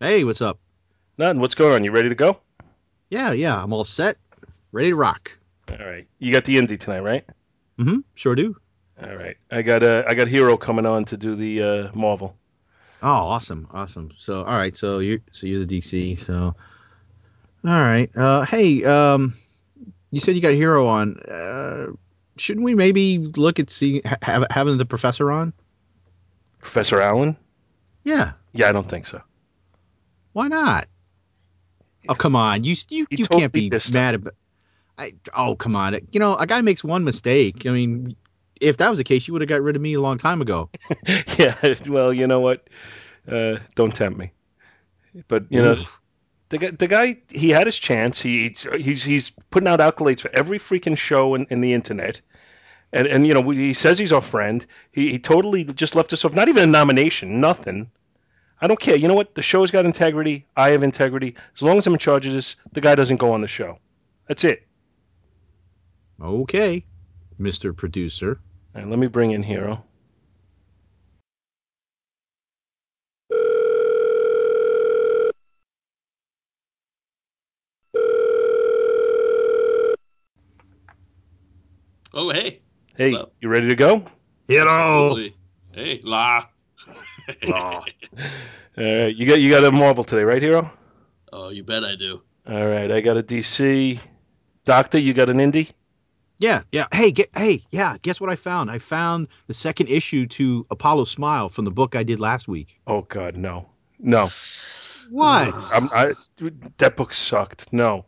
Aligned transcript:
Hey, 0.00 0.24
what's 0.24 0.42
up? 0.42 0.58
Nothing. 1.16 1.40
What's 1.40 1.54
going 1.54 1.72
on? 1.74 1.84
You 1.84 1.90
ready 1.90 2.10
to 2.10 2.14
go? 2.14 2.38
Yeah, 3.08 3.32
yeah, 3.32 3.62
I'm 3.62 3.72
all 3.72 3.84
set, 3.84 4.18
ready 4.72 4.90
to 4.90 4.96
rock. 4.96 5.36
All 5.70 5.86
right. 5.86 6.06
You 6.18 6.32
got 6.32 6.44
the 6.44 6.56
indie 6.56 6.78
tonight, 6.78 7.00
right? 7.00 7.24
Mm-hmm. 7.78 8.00
Sure 8.14 8.34
do. 8.34 8.56
All 9.02 9.16
right. 9.16 9.36
I 9.50 9.62
got 9.62 9.82
uh, 9.82 10.02
I 10.06 10.14
got 10.14 10.28
Hero 10.28 10.56
coming 10.56 10.84
on 10.86 11.04
to 11.06 11.16
do 11.16 11.34
the 11.34 11.62
uh, 11.62 11.90
Marvel. 11.94 12.36
Oh, 13.02 13.08
awesome, 13.08 13.68
awesome. 13.72 14.10
So, 14.16 14.44
all 14.44 14.56
right, 14.56 14.76
so 14.76 14.98
you 14.98 15.20
so 15.30 15.46
you're 15.46 15.64
the 15.64 15.78
DC. 15.80 16.18
So, 16.18 16.34
all 16.44 16.54
right. 17.64 18.14
Uh, 18.16 18.44
hey, 18.44 18.84
um, 18.84 19.34
you 20.10 20.20
said 20.20 20.34
you 20.34 20.40
got 20.42 20.52
Hero 20.52 20.86
on. 20.86 21.18
Uh, 21.20 21.86
shouldn't 22.36 22.64
we 22.64 22.74
maybe 22.74 23.18
look 23.18 23.58
at 23.58 23.70
see 23.70 24.02
ha- 24.04 24.46
having 24.50 24.78
the 24.78 24.86
professor 24.86 25.30
on? 25.30 25.52
Professor 26.60 27.00
Allen? 27.00 27.36
Yeah. 28.04 28.32
Yeah, 28.52 28.68
I 28.68 28.72
don't 28.72 28.86
think 28.86 29.06
so. 29.06 29.20
Why 30.36 30.48
not? 30.48 30.86
Oh, 32.10 32.14
come 32.14 32.36
on. 32.36 32.62
You 32.62 32.74
you 32.90 33.06
He 33.08 33.16
you 33.16 33.26
can't 33.26 33.50
be 33.50 33.70
mad 33.94 34.16
about. 34.16 34.34
I 34.98 35.14
oh 35.34 35.56
come 35.56 35.74
on. 35.74 35.98
You 36.12 36.20
know, 36.20 36.36
a 36.36 36.46
guy 36.46 36.60
makes 36.60 36.84
one 36.84 37.04
mistake. 37.04 37.64
I 37.64 37.70
mean, 37.70 38.16
if 38.60 38.76
that 38.76 38.90
was 38.90 38.98
the 38.98 39.04
case, 39.04 39.26
you 39.26 39.32
would 39.32 39.40
have 39.40 39.48
got 39.48 39.62
rid 39.62 39.76
of 39.76 39.82
me 39.82 39.94
a 39.94 40.00
long 40.02 40.18
time 40.18 40.42
ago. 40.42 40.68
yeah. 41.38 41.76
Well, 41.86 42.12
you 42.12 42.26
know 42.26 42.40
what? 42.40 42.68
Uh, 43.26 43.60
don't 43.76 43.94
tempt 43.94 44.18
me. 44.18 44.32
But 45.26 45.46
you 45.48 45.62
know, 45.62 45.82
the 46.50 46.58
guy, 46.58 46.70
the 46.70 46.86
guy, 46.86 47.16
he 47.30 47.48
had 47.48 47.66
his 47.66 47.78
chance. 47.78 48.20
He 48.20 48.54
he's 48.78 49.02
he's 49.02 49.30
putting 49.48 49.68
out 49.68 49.80
accolades 49.80 50.20
for 50.20 50.30
every 50.34 50.58
freaking 50.58 50.98
show 50.98 51.34
in, 51.34 51.46
in 51.48 51.62
the 51.62 51.72
internet. 51.72 52.20
And 52.92 53.06
and 53.06 53.26
you 53.26 53.32
know, 53.32 53.48
he 53.48 53.72
says 53.72 53.98
he's 53.98 54.12
our 54.12 54.20
friend. 54.20 54.66
He 54.92 55.12
he 55.12 55.18
totally 55.18 55.64
just 55.64 55.96
left 55.96 56.12
us 56.12 56.26
off. 56.26 56.34
Not 56.34 56.48
even 56.48 56.62
a 56.62 56.66
nomination. 56.66 57.40
Nothing. 57.40 57.90
I 58.60 58.68
don't 58.68 58.80
care. 58.80 58.96
You 58.96 59.06
know 59.08 59.14
what? 59.14 59.34
The 59.34 59.42
show's 59.42 59.70
got 59.70 59.84
integrity. 59.84 60.46
I 60.56 60.70
have 60.70 60.82
integrity. 60.82 61.34
As 61.54 61.62
long 61.62 61.76
as 61.76 61.86
I'm 61.86 61.92
in 61.92 61.98
charge 61.98 62.24
of 62.26 62.32
this, 62.32 62.56
the 62.72 62.80
guy 62.80 62.94
doesn't 62.94 63.18
go 63.18 63.32
on 63.32 63.42
the 63.42 63.48
show. 63.48 63.78
That's 64.28 64.44
it. 64.44 64.66
Okay, 66.20 66.86
Mister 67.38 67.74
Producer. 67.74 68.40
All 68.74 68.80
right, 68.80 68.90
let 68.90 68.98
me 68.98 69.08
bring 69.08 69.32
in 69.32 69.42
Hero. 69.42 69.84
Oh, 82.14 82.30
hey. 82.30 82.62
Hey, 82.96 83.14
you 83.42 83.50
ready 83.50 83.68
to 83.68 83.74
go? 83.74 84.02
Hero. 84.48 84.70
Absolutely. 84.70 85.36
Hey, 85.72 86.00
la. 86.02 86.46
La. 87.46 87.70
All 87.78 87.84
right, 88.76 89.14
you 89.14 89.26
got 89.26 89.40
you 89.40 89.50
got 89.50 89.64
a 89.64 89.72
Marvel 89.72 90.04
today, 90.04 90.22
right, 90.22 90.42
Hero? 90.42 90.70
oh, 91.32 91.48
you 91.50 91.62
bet 91.62 91.84
I 91.84 91.96
do. 91.96 92.22
All 92.48 92.66
right, 92.66 92.90
I 92.90 93.00
got 93.00 93.16
a 93.16 93.22
DC. 93.22 93.98
Doctor, 94.64 94.98
you 94.98 95.14
got 95.14 95.28
an 95.28 95.38
indie? 95.38 95.72
Yeah, 96.38 96.62
yeah. 96.70 96.86
Hey, 96.92 97.12
get, 97.12 97.30
hey, 97.36 97.64
yeah. 97.70 97.96
Guess 98.02 98.20
what 98.20 98.30
I 98.30 98.36
found? 98.36 98.70
I 98.70 98.78
found 98.78 99.28
the 99.46 99.54
second 99.54 99.88
issue 99.88 100.26
to 100.26 100.66
Apollo 100.70 101.04
Smile 101.04 101.48
from 101.48 101.64
the 101.64 101.70
book 101.70 101.96
I 101.96 102.02
did 102.02 102.20
last 102.20 102.46
week. 102.46 102.78
Oh 102.86 103.02
God, 103.02 103.36
no, 103.36 103.68
no. 103.98 104.30
What? 105.10 105.54
I'm, 105.72 105.88
I 105.92 106.14
that 106.78 106.96
book 106.96 107.14
sucked. 107.14 107.72
No, 107.72 108.04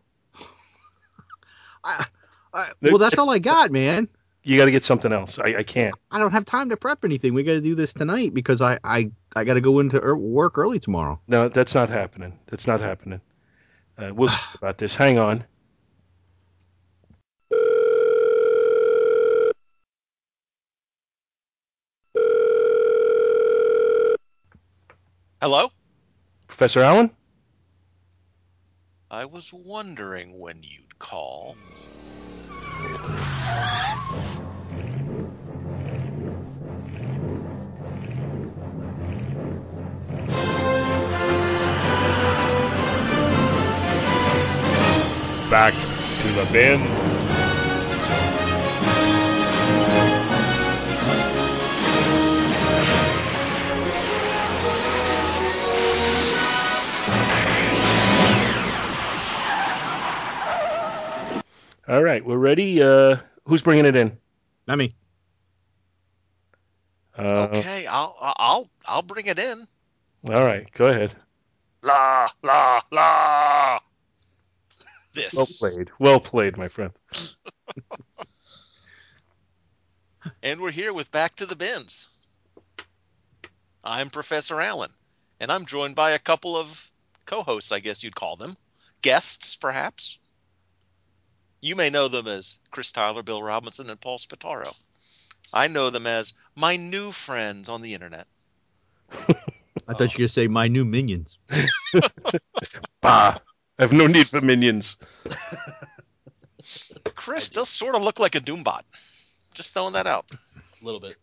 I, 1.85 2.07
I, 2.53 2.67
well, 2.83 2.99
that's 2.99 3.19
all 3.19 3.31
I 3.31 3.39
got, 3.39 3.71
man. 3.71 4.09
You 4.43 4.57
got 4.57 4.67
to 4.67 4.71
get 4.71 4.85
something 4.85 5.13
else. 5.13 5.39
I, 5.39 5.59
I 5.59 5.63
can't. 5.63 5.95
I 6.11 6.19
don't 6.19 6.31
have 6.33 6.45
time 6.45 6.71
to 6.71 6.77
prep 6.77 7.05
anything. 7.05 7.35
We 7.35 7.43
got 7.43 7.53
to 7.53 7.61
do 7.61 7.75
this 7.75 7.93
tonight 7.93 8.33
because 8.35 8.61
I, 8.61 8.79
I, 8.85 9.11
I 9.37 9.45
got 9.45 9.55
to 9.55 9.61
go 9.61 9.79
into 9.81 10.03
er- 10.03 10.17
work 10.17 10.59
early 10.59 10.79
tomorrow. 10.79 11.21
No, 11.29 11.49
that's 11.49 11.75
not 11.75 11.91
happening. 11.91 12.39
That's 12.47 12.67
not 12.67 12.81
happening. 12.81 13.21
Uh, 13.99 14.13
we'll 14.15 14.29
see 14.29 14.41
about 14.55 14.79
this. 14.79 14.95
Hang 14.95 15.19
on. 15.19 15.45
Hello? 25.41 25.71
Professor 26.49 26.81
Allen? 26.81 27.11
I 29.11 29.25
was 29.25 29.53
wondering 29.53 30.39
when 30.39 30.63
you'd 30.63 30.99
call. 30.99 31.57
Back 45.51 45.75
to 46.21 46.33
the 46.33 46.45
bin. 46.53 46.98
All 61.89 62.03
right, 62.03 62.25
we're 62.25 62.37
ready. 62.37 62.83
Uh, 62.83 63.17
who's 63.47 63.63
bringing 63.63 63.87
it 63.87 63.97
in? 63.97 64.17
I 64.67 64.77
mean, 64.77 64.93
Uh, 67.17 67.49
okay, 67.53 67.87
I'll 67.87 68.15
I'll 68.21 68.71
I'll 68.87 69.03
bring 69.03 69.27
it 69.27 69.39
in. 69.39 69.67
All 70.29 70.45
right, 70.45 70.71
go 70.73 70.85
ahead. 70.85 71.15
La 71.83 72.29
la 72.43 72.81
la. 72.93 73.79
This. 75.15 75.35
Well 75.35 75.49
played. 75.59 75.91
Well 75.99 76.21
played, 76.21 76.57
my 76.59 76.69
friend. 76.69 76.93
And 80.43 80.61
we're 80.61 80.71
here 80.73 80.93
with 80.93 81.11
Back 81.11 81.37
to 81.37 81.47
the 81.47 81.57
Bins. 81.57 82.09
I'm 83.83 84.11
Professor 84.11 84.61
Allen, 84.61 84.91
and 85.41 85.51
I'm 85.51 85.65
joined 85.65 85.95
by 85.95 86.11
a 86.11 86.19
couple 86.19 86.57
of 86.57 86.93
co-hosts, 87.25 87.73
I 87.73 87.81
guess 87.81 88.05
you'd 88.05 88.15
call 88.15 88.37
them. 88.37 88.57
Guests, 89.01 89.57
perhaps. 89.57 90.19
You 91.61 91.75
may 91.77 91.91
know 91.91 92.09
them 92.09 92.27
as 92.27 92.59
Chris 92.71 92.93
Tyler, 92.93 93.23
Bill 93.23 93.43
Robinson, 93.43 93.91
and 93.91 94.01
Paul 94.01 94.19
Spataro. 94.19 94.75
I 95.53 95.69
know 95.69 95.91
them 95.91 96.07
as 96.07 96.35
my 96.55 96.77
new 96.77 97.11
friends 97.11 97.69
on 97.69 97.83
the 97.83 97.95
internet. 97.95 98.27
I 99.89 99.95
thought 99.95 100.13
you 100.13 100.17
were 100.17 100.19
gonna 100.19 100.29
say 100.29 100.47
my 100.47 100.69
new 100.69 100.85
minions. 100.85 101.39
Bah. 103.01 103.39
I 103.79 103.83
have 103.83 103.93
no 103.93 104.09
need 104.09 104.29
for 104.29 104.41
minions. 104.41 104.97
Chris 107.15 107.49
does 107.49 107.69
sort 107.69 107.95
of 107.95 108.03
look 108.03 108.19
like 108.19 108.35
a 108.35 108.41
Doombot. 108.41 108.83
Just 109.55 109.73
throwing 109.73 109.93
that 109.93 110.07
out. 110.07 110.27
A 110.33 110.85
little 110.85 111.01
bit. 111.01 111.17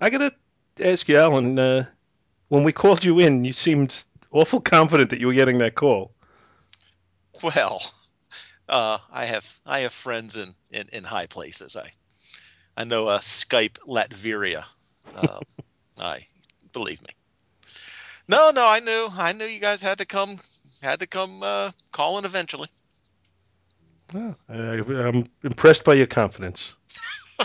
I 0.00 0.10
gotta 0.10 0.32
ask 0.80 1.08
you, 1.08 1.16
Alan. 1.16 1.58
Uh, 1.58 1.86
when 2.48 2.62
we 2.62 2.72
called 2.72 3.04
you 3.04 3.18
in, 3.20 3.44
you 3.44 3.54
seemed 3.54 4.04
awful 4.32 4.60
confident 4.60 5.10
that 5.10 5.20
you 5.20 5.26
were 5.26 5.32
getting 5.32 5.58
that 5.58 5.76
call. 5.76 6.12
Well, 7.42 7.82
uh, 8.68 8.98
I 9.10 9.24
have 9.26 9.60
I 9.66 9.80
have 9.80 9.92
friends 9.92 10.36
in, 10.36 10.54
in, 10.70 10.88
in 10.92 11.04
high 11.04 11.26
places. 11.26 11.76
I 11.76 11.90
I 12.76 12.84
know 12.84 13.08
uh, 13.08 13.18
Skype 13.18 13.78
Latveria. 13.86 14.64
Um, 15.16 15.42
I 16.00 16.26
believe 16.72 17.02
me. 17.02 17.08
No, 18.28 18.50
no, 18.50 18.66
I 18.66 18.80
knew 18.80 19.08
I 19.10 19.32
knew 19.32 19.44
you 19.44 19.60
guys 19.60 19.82
had 19.82 19.98
to 19.98 20.06
come 20.06 20.38
had 20.82 21.00
to 21.00 21.06
come 21.06 21.42
uh, 21.42 21.72
calling 21.92 22.24
eventually. 22.24 22.68
Well, 24.12 24.36
I, 24.48 24.54
I'm 24.54 25.26
impressed 25.42 25.84
by 25.84 25.94
your 25.94 26.06
confidence. 26.06 26.74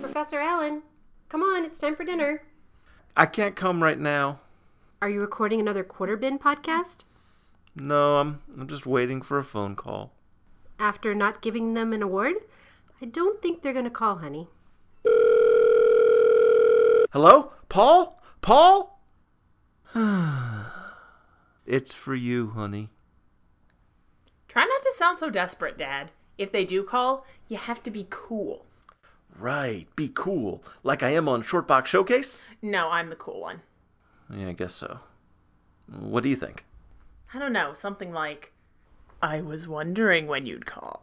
Professor 0.00 0.38
Allen, 0.38 0.82
come 1.28 1.42
on, 1.42 1.64
it's 1.64 1.78
time 1.78 1.96
for 1.96 2.04
dinner. 2.04 2.42
I 3.14 3.26
can't 3.26 3.54
come 3.54 3.82
right 3.82 3.98
now. 3.98 4.40
Are 5.02 5.08
you 5.08 5.20
recording 5.20 5.60
another 5.60 5.84
quarter 5.84 6.16
bin 6.16 6.38
podcast? 6.38 7.04
No, 7.76 8.16
I'm 8.16 8.40
I'm 8.56 8.66
just 8.66 8.86
waiting 8.86 9.20
for 9.20 9.38
a 9.38 9.44
phone 9.44 9.76
call. 9.76 10.12
After 10.78 11.14
not 11.14 11.42
giving 11.42 11.74
them 11.74 11.92
an 11.92 12.02
award? 12.02 12.36
I 13.02 13.04
don't 13.04 13.42
think 13.42 13.60
they're 13.60 13.74
gonna 13.74 13.90
call, 13.90 14.16
honey. 14.16 14.48
Hello? 17.12 17.52
Paul? 17.68 18.18
Paul? 18.40 18.98
it's 21.66 21.92
for 21.92 22.14
you, 22.14 22.48
honey. 22.48 22.88
Try 24.48 24.64
not 24.64 24.82
to 24.82 24.92
sound 24.96 25.18
so 25.18 25.28
desperate, 25.28 25.76
Dad. 25.76 26.10
If 26.38 26.50
they 26.50 26.64
do 26.64 26.82
call, 26.82 27.26
you 27.48 27.58
have 27.58 27.82
to 27.82 27.90
be 27.90 28.06
cool. 28.08 28.64
Right. 29.38 29.86
Be 29.96 30.10
cool. 30.14 30.62
Like 30.82 31.02
I 31.02 31.10
am 31.10 31.28
on 31.28 31.42
Short 31.42 31.66
Box 31.66 31.90
Showcase? 31.90 32.42
No, 32.60 32.90
I'm 32.90 33.10
the 33.10 33.16
cool 33.16 33.40
one. 33.40 33.60
Yeah, 34.34 34.48
I 34.48 34.52
guess 34.52 34.74
so. 34.74 34.98
What 36.00 36.22
do 36.22 36.28
you 36.28 36.36
think? 36.36 36.64
I 37.34 37.38
don't 37.38 37.52
know. 37.52 37.72
Something 37.74 38.12
like, 38.12 38.52
I 39.22 39.40
was 39.40 39.66
wondering 39.66 40.26
when 40.26 40.46
you'd 40.46 40.66
call. 40.66 41.02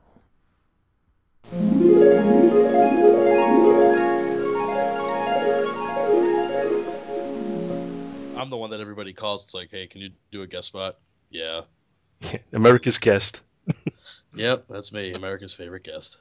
I'm 8.40 8.50
the 8.50 8.58
one 8.58 8.70
that 8.72 8.80
everybody 8.80 9.14
calls. 9.14 9.44
It's 9.44 9.54
like, 9.54 9.70
hey, 9.72 9.88
can 9.88 10.02
you 10.02 10.12
do 10.31 10.42
a 10.44 10.48
guest 10.48 10.68
spot? 10.68 10.98
Yeah. 11.30 11.62
America's 12.54 12.98
guest. 12.98 13.42
yep, 14.34 14.66
that's 14.70 14.92
me. 14.92 15.14
America's 15.14 15.54
favorite 15.54 15.84
guest. 15.84 16.18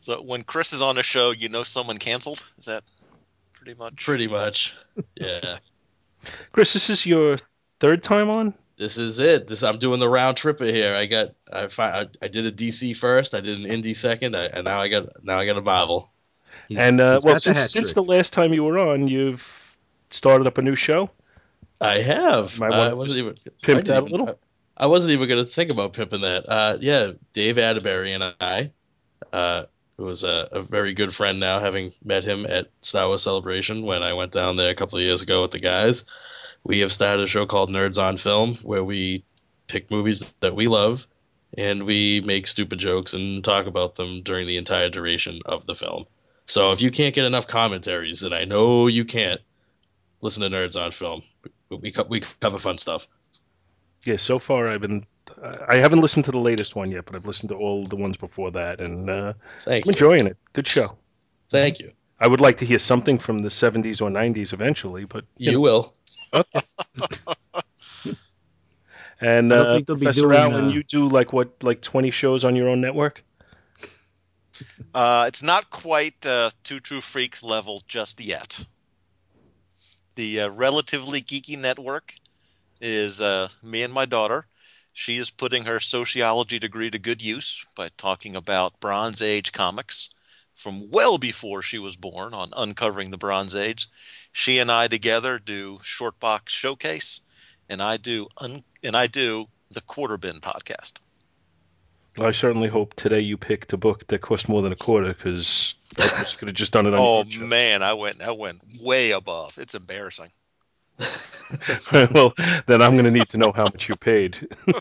So 0.00 0.20
when 0.22 0.42
Chris 0.42 0.72
is 0.72 0.80
on 0.82 0.98
a 0.98 1.02
show, 1.02 1.30
you 1.30 1.48
know 1.48 1.62
someone 1.62 1.98
canceled. 1.98 2.42
Is 2.58 2.64
that 2.66 2.82
pretty 3.52 3.74
much? 3.78 4.04
Pretty 4.04 4.28
much. 4.28 4.74
Yeah. 5.14 5.58
Chris, 6.52 6.72
this 6.72 6.90
is 6.90 7.06
your 7.06 7.36
third 7.80 8.02
time 8.02 8.28
on. 8.30 8.54
this 8.76 8.96
is 8.98 9.18
it. 9.18 9.46
This 9.46 9.62
I'm 9.62 9.78
doing 9.78 10.00
the 10.00 10.08
round 10.08 10.36
tripper 10.36 10.64
here. 10.66 10.94
I 10.94 11.06
got 11.06 11.28
I 11.52 11.68
fi- 11.68 12.00
I, 12.02 12.06
I 12.22 12.28
did 12.28 12.46
a 12.46 12.52
DC 12.52 12.96
first. 12.96 13.34
I 13.34 13.40
did 13.40 13.58
an 13.58 13.64
indie 13.66 13.96
second, 13.96 14.34
I, 14.34 14.46
and 14.46 14.64
now 14.64 14.80
I 14.82 14.88
got 14.88 15.22
now 15.24 15.38
I 15.38 15.44
got 15.46 15.56
a 15.58 15.62
Marvel. 15.62 16.10
He's- 16.68 16.80
and 16.80 17.00
uh, 17.00 17.20
well, 17.22 17.34
got 17.34 17.42
the 17.44 17.54
since, 17.54 17.70
since 17.72 17.92
the 17.94 18.02
last 18.02 18.32
time 18.32 18.52
you 18.54 18.64
were 18.64 18.78
on, 18.78 19.06
you've 19.08 19.76
started 20.10 20.46
up 20.46 20.58
a 20.58 20.62
new 20.62 20.76
show. 20.76 21.10
I 21.80 22.00
have. 22.02 22.58
Might 22.58 22.70
wanna 22.70 22.90
I 22.90 22.92
wasn't 22.94 23.24
even 23.26 23.38
pimp 23.62 23.78
I 23.80 23.82
that 23.82 24.02
a 24.02 24.06
little? 24.06 24.28
I, 24.28 24.84
I 24.84 24.86
wasn't 24.86 25.12
even 25.12 25.28
going 25.28 25.44
to 25.44 25.50
think 25.50 25.70
about 25.70 25.92
pimping 25.94 26.22
that. 26.22 26.48
Uh, 26.48 26.76
yeah, 26.80 27.12
Dave 27.32 27.58
Atterbury 27.58 28.12
and 28.12 28.24
I, 28.40 28.70
uh, 29.32 29.64
who 30.00 30.06
was 30.06 30.24
a, 30.24 30.48
a 30.50 30.62
very 30.62 30.94
good 30.94 31.14
friend 31.14 31.38
now, 31.38 31.60
having 31.60 31.92
met 32.02 32.24
him 32.24 32.46
at 32.46 32.70
Star 32.80 33.06
Wars 33.06 33.22
Celebration 33.22 33.84
when 33.84 34.02
I 34.02 34.14
went 34.14 34.32
down 34.32 34.56
there 34.56 34.70
a 34.70 34.74
couple 34.74 34.98
of 34.98 35.04
years 35.04 35.20
ago 35.20 35.42
with 35.42 35.50
the 35.50 35.58
guys. 35.58 36.06
We 36.64 36.78
have 36.80 36.90
started 36.90 37.24
a 37.24 37.26
show 37.28 37.44
called 37.44 37.68
Nerds 37.68 38.02
on 38.02 38.16
Film 38.16 38.56
where 38.62 38.82
we 38.82 39.24
pick 39.66 39.90
movies 39.90 40.32
that 40.40 40.56
we 40.56 40.68
love 40.68 41.06
and 41.58 41.82
we 41.82 42.22
make 42.24 42.46
stupid 42.46 42.78
jokes 42.78 43.12
and 43.12 43.44
talk 43.44 43.66
about 43.66 43.96
them 43.96 44.22
during 44.22 44.46
the 44.46 44.56
entire 44.56 44.88
duration 44.88 45.42
of 45.44 45.66
the 45.66 45.74
film. 45.74 46.06
So 46.46 46.72
if 46.72 46.80
you 46.80 46.90
can't 46.90 47.14
get 47.14 47.26
enough 47.26 47.46
commentaries, 47.46 48.22
and 48.22 48.34
I 48.34 48.46
know 48.46 48.86
you 48.86 49.04
can't, 49.04 49.42
listen 50.22 50.42
to 50.42 50.48
Nerds 50.48 50.80
on 50.80 50.92
Film. 50.92 51.20
We, 51.68 51.76
we, 51.76 51.94
we 52.08 52.22
cover 52.40 52.58
fun 52.58 52.78
stuff. 52.78 53.06
Yeah, 54.06 54.16
so 54.16 54.38
far 54.38 54.70
I've 54.70 54.80
been. 54.80 55.04
I 55.68 55.76
haven't 55.76 56.00
listened 56.00 56.24
to 56.26 56.30
the 56.32 56.38
latest 56.38 56.74
one 56.76 56.90
yet, 56.90 57.04
but 57.06 57.14
I've 57.14 57.26
listened 57.26 57.50
to 57.50 57.56
all 57.56 57.86
the 57.86 57.96
ones 57.96 58.16
before 58.16 58.50
that, 58.52 58.80
and 58.80 59.08
uh, 59.10 59.32
Thank 59.58 59.84
I'm 59.84 59.88
you. 59.90 59.90
enjoying 59.90 60.26
it. 60.26 60.36
Good 60.52 60.66
show. 60.66 60.96
Thank 61.50 61.80
you. 61.80 61.92
I 62.18 62.28
would 62.28 62.40
like 62.40 62.58
to 62.58 62.64
hear 62.66 62.78
something 62.78 63.18
from 63.18 63.40
the 63.40 63.50
70s 63.50 64.00
or 64.00 64.10
90s 64.10 64.52
eventually, 64.52 65.04
but 65.04 65.24
you 65.38 65.50
You 65.50 65.60
know. 65.60 65.60
will. 65.60 65.94
and 69.20 69.52
I 69.52 69.56
don't 69.56 69.70
uh, 69.70 69.72
think 69.72 69.86
they'll 69.86 69.96
be 69.96 70.08
Professor 70.08 70.10
doing, 70.10 70.52
Allen, 70.52 70.68
uh, 70.68 70.70
you 70.70 70.82
do 70.82 71.08
like 71.08 71.32
what, 71.32 71.62
like 71.62 71.80
20 71.82 72.10
shows 72.10 72.44
on 72.44 72.56
your 72.56 72.68
own 72.68 72.80
network? 72.80 73.22
Uh, 74.94 75.24
it's 75.28 75.42
not 75.42 75.70
quite 75.70 76.24
uh, 76.26 76.50
Two 76.64 76.80
True 76.80 77.00
Freaks 77.00 77.42
level 77.42 77.82
just 77.86 78.20
yet. 78.20 78.64
The 80.14 80.40
uh, 80.42 80.48
relatively 80.50 81.20
geeky 81.22 81.56
network 81.58 82.14
is 82.80 83.20
uh, 83.20 83.48
me 83.62 83.82
and 83.82 83.92
my 83.92 84.04
daughter. 84.06 84.46
She 84.92 85.16
is 85.18 85.30
putting 85.30 85.64
her 85.64 85.80
sociology 85.80 86.58
degree 86.58 86.90
to 86.90 86.98
good 86.98 87.22
use 87.22 87.64
by 87.74 87.90
talking 87.96 88.36
about 88.36 88.80
Bronze 88.80 89.22
Age 89.22 89.52
comics 89.52 90.10
from 90.54 90.90
well 90.90 91.16
before 91.16 91.62
she 91.62 91.78
was 91.78 91.96
born 91.96 92.34
on 92.34 92.52
uncovering 92.56 93.10
the 93.10 93.16
Bronze 93.16 93.54
Age. 93.54 93.88
She 94.32 94.58
and 94.58 94.70
I 94.70 94.88
together 94.88 95.38
do 95.38 95.78
Shortbox 95.78 96.50
Showcase, 96.50 97.20
and 97.68 97.82
I 97.82 97.96
do 97.96 98.28
un- 98.38 98.64
and 98.82 98.96
I 98.96 99.06
do 99.06 99.46
the 99.70 99.80
Quarter 99.80 100.18
Bin 100.18 100.40
podcast. 100.40 100.94
I 102.18 102.32
certainly 102.32 102.68
hope 102.68 102.94
today 102.94 103.20
you 103.20 103.36
picked 103.36 103.72
a 103.72 103.76
book 103.76 104.06
that 104.08 104.20
cost 104.20 104.48
more 104.48 104.62
than 104.62 104.72
a 104.72 104.76
quarter 104.76 105.14
because 105.14 105.74
I 105.96 106.24
could 106.36 106.48
have 106.48 106.56
just 106.56 106.72
done 106.72 106.86
it 106.86 106.94
on 106.94 106.98
Oh 106.98 107.38
man, 107.38 107.82
I 107.82 107.94
went 107.94 108.20
I 108.20 108.32
went 108.32 108.60
way 108.80 109.12
above. 109.12 109.56
It's 109.58 109.74
embarrassing. 109.74 110.30
well, 111.92 112.32
then 112.66 112.82
I'm 112.82 112.92
going 112.92 113.04
to 113.04 113.10
need 113.10 113.28
to 113.30 113.38
know 113.38 113.52
how 113.52 113.64
much 113.64 113.88
you 113.88 113.96
paid. 113.96 114.48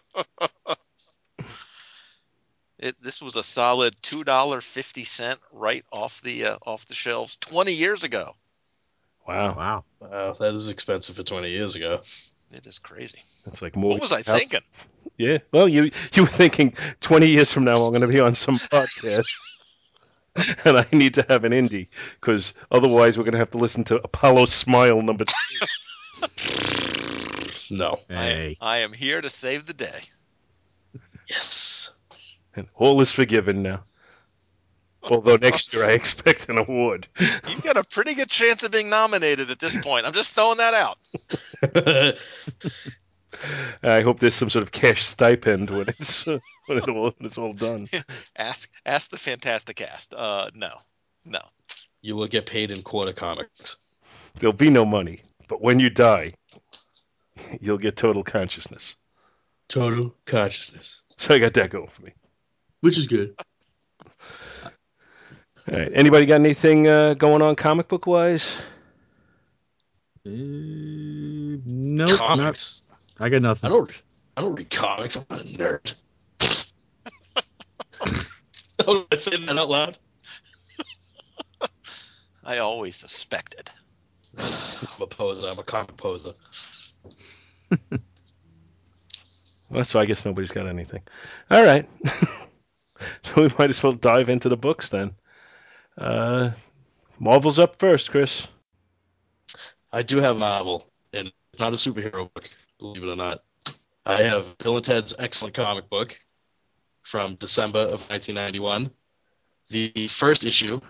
It, 2.81 2.95
this 3.01 3.21
was 3.21 3.35
a 3.35 3.43
solid 3.43 3.93
two 4.01 4.23
dollar 4.23 4.61
fifty 4.61 5.03
cent 5.03 5.37
right 5.51 5.83
off 5.91 6.21
the 6.21 6.45
uh, 6.45 6.57
off 6.65 6.85
the 6.85 6.95
shelves 6.95 7.35
twenty 7.35 7.73
years 7.73 8.03
ago. 8.03 8.31
Wow, 9.27 9.53
Wow. 9.55 9.83
Wow, 9.99 10.33
that 10.39 10.53
is 10.53 10.69
expensive 10.69 11.15
for 11.17 11.23
20 11.23 11.49
years 11.51 11.75
ago. 11.75 12.01
It 12.51 12.65
is 12.65 12.79
crazy. 12.79 13.19
It's 13.45 13.61
like 13.61 13.75
more. 13.75 13.91
What 13.91 14.01
was 14.01 14.11
I 14.13 14.23
house- 14.23 14.39
thinking? 14.39 14.61
Yeah, 15.17 15.39
well, 15.51 15.67
you 15.67 15.91
you 16.13 16.23
were 16.23 16.29
thinking 16.29 16.73
20 17.01 17.27
years 17.27 17.51
from 17.51 17.65
now 17.65 17.83
I'm 17.83 17.91
going 17.91 18.01
to 18.01 18.07
be 18.07 18.21
on 18.21 18.33
some 18.33 18.55
podcast, 18.55 19.29
and 20.65 20.77
I 20.77 20.87
need 20.93 21.15
to 21.15 21.25
have 21.27 21.43
an 21.43 21.51
indie 21.51 21.89
because 22.21 22.53
otherwise 22.71 23.17
we're 23.17 23.25
going 23.25 23.33
to 23.33 23.39
have 23.39 23.51
to 23.51 23.57
listen 23.57 23.83
to 23.85 23.97
Apollo 23.97 24.45
Smile 24.45 25.01
number 25.01 25.25
two. 25.25 25.33
No. 27.69 27.97
Hey. 28.07 28.57
I, 28.59 28.75
I 28.75 28.77
am 28.79 28.93
here 28.93 29.21
to 29.21 29.29
save 29.29 29.65
the 29.65 29.73
day. 29.73 30.01
Yes. 31.27 31.91
And 32.55 32.67
all 32.75 32.99
is 33.01 33.11
forgiven 33.11 33.61
now. 33.61 33.83
Although 35.03 35.37
next 35.37 35.73
year 35.73 35.85
I 35.85 35.91
expect 35.91 36.49
an 36.49 36.57
award. 36.57 37.07
You've 37.19 37.63
got 37.63 37.77
a 37.77 37.83
pretty 37.83 38.15
good 38.15 38.29
chance 38.29 38.63
of 38.63 38.71
being 38.71 38.89
nominated 38.89 39.49
at 39.49 39.59
this 39.59 39.77
point. 39.77 40.05
I'm 40.05 40.13
just 40.13 40.35
throwing 40.35 40.57
that 40.57 40.73
out. 40.73 40.97
I 43.83 44.01
hope 44.01 44.19
there's 44.19 44.35
some 44.35 44.49
sort 44.49 44.63
of 44.63 44.71
cash 44.71 45.05
stipend 45.05 45.69
when 45.69 45.87
it's 45.87 46.25
when, 46.25 46.39
it 46.69 46.89
all, 46.89 47.03
when 47.03 47.13
it's 47.21 47.37
all 47.37 47.53
done. 47.53 47.87
Ask 48.35 48.69
ask 48.85 49.09
the 49.09 49.17
Fantastic 49.17 49.77
Cast. 49.77 50.13
Uh, 50.13 50.49
no, 50.53 50.73
no. 51.25 51.41
you 52.01 52.15
will 52.15 52.27
get 52.27 52.45
paid 52.45 52.71
in 52.71 52.81
quarter 52.81 53.13
comics. 53.13 53.77
There'll 54.35 54.53
be 54.53 54.69
no 54.69 54.85
money, 54.85 55.21
but 55.49 55.61
when 55.61 55.79
you 55.79 55.89
die, 55.89 56.33
you'll 57.59 57.77
get 57.77 57.97
total 57.97 58.23
consciousness. 58.23 58.95
Total 59.67 60.15
consciousness. 60.25 61.01
So 61.17 61.35
I 61.35 61.39
got 61.39 61.53
that 61.55 61.69
going 61.71 61.87
for 61.87 62.03
me. 62.03 62.13
Which 62.79 62.97
is 62.97 63.07
good. 63.07 63.35
All 64.63 64.71
right. 65.67 65.91
Anybody 65.93 66.25
got 66.25 66.35
anything 66.35 66.87
uh, 66.87 67.15
going 67.15 67.41
on 67.41 67.55
comic 67.55 67.89
book 67.89 68.07
wise? 68.07 68.57
Uh, 70.25 70.31
nope. 71.65 72.09
Not, 72.09 72.17
comics. 72.17 72.83
I 73.19 73.27
got 73.29 73.41
nothing. 73.41 73.69
I 73.69 73.73
don't 73.73 73.91
I 74.37 74.41
don't 74.41 74.55
read 74.55 74.69
comics. 74.69 75.17
I'm 75.17 75.25
not 75.29 75.41
a 75.41 75.43
nerd. 75.43 75.93
oh, 78.87 79.05
I 79.11 79.15
say 79.17 79.35
that 79.35 79.57
out 79.57 79.69
loud. 79.69 79.97
I 82.43 82.59
always 82.59 82.95
suspected. 82.95 83.69
I'm 84.37 85.01
a 85.01 85.07
poser. 85.07 85.47
I'm 85.47 85.59
a 85.59 85.63
comic 85.63 85.97
poser. 85.97 86.33
Well, 89.69 89.83
so 89.83 89.99
I 89.99 90.05
guess 90.05 90.25
nobody's 90.25 90.51
got 90.51 90.67
anything. 90.67 91.03
All 91.51 91.63
right. 91.63 91.87
so 93.21 93.43
we 93.43 93.49
might 93.59 93.69
as 93.69 93.81
well 93.83 93.93
dive 93.93 94.29
into 94.29 94.49
the 94.49 94.57
books 94.57 94.89
then. 94.89 95.13
Uh, 95.97 96.51
Marvel's 97.19 97.59
up 97.59 97.77
first, 97.77 98.09
Chris. 98.09 98.47
I 99.91 100.01
do 100.01 100.17
have 100.17 100.37
Marvel, 100.37 100.87
and 101.13 101.31
it's 101.53 101.59
not 101.59 101.73
a 101.73 101.75
superhero 101.75 102.33
book, 102.33 102.49
believe 102.79 103.03
it 103.03 103.09
or 103.09 103.15
not. 103.15 103.43
I 104.05 104.23
have 104.23 104.57
Bill 104.57 104.77
and 104.77 104.85
Ted's 104.85 105.13
excellent 105.19 105.53
comic 105.53 105.89
book 105.89 106.19
from 107.03 107.35
December 107.35 107.79
of 107.79 108.09
1991. 108.09 108.89
The 109.69 110.07
first 110.07 110.45
issue, 110.45 110.81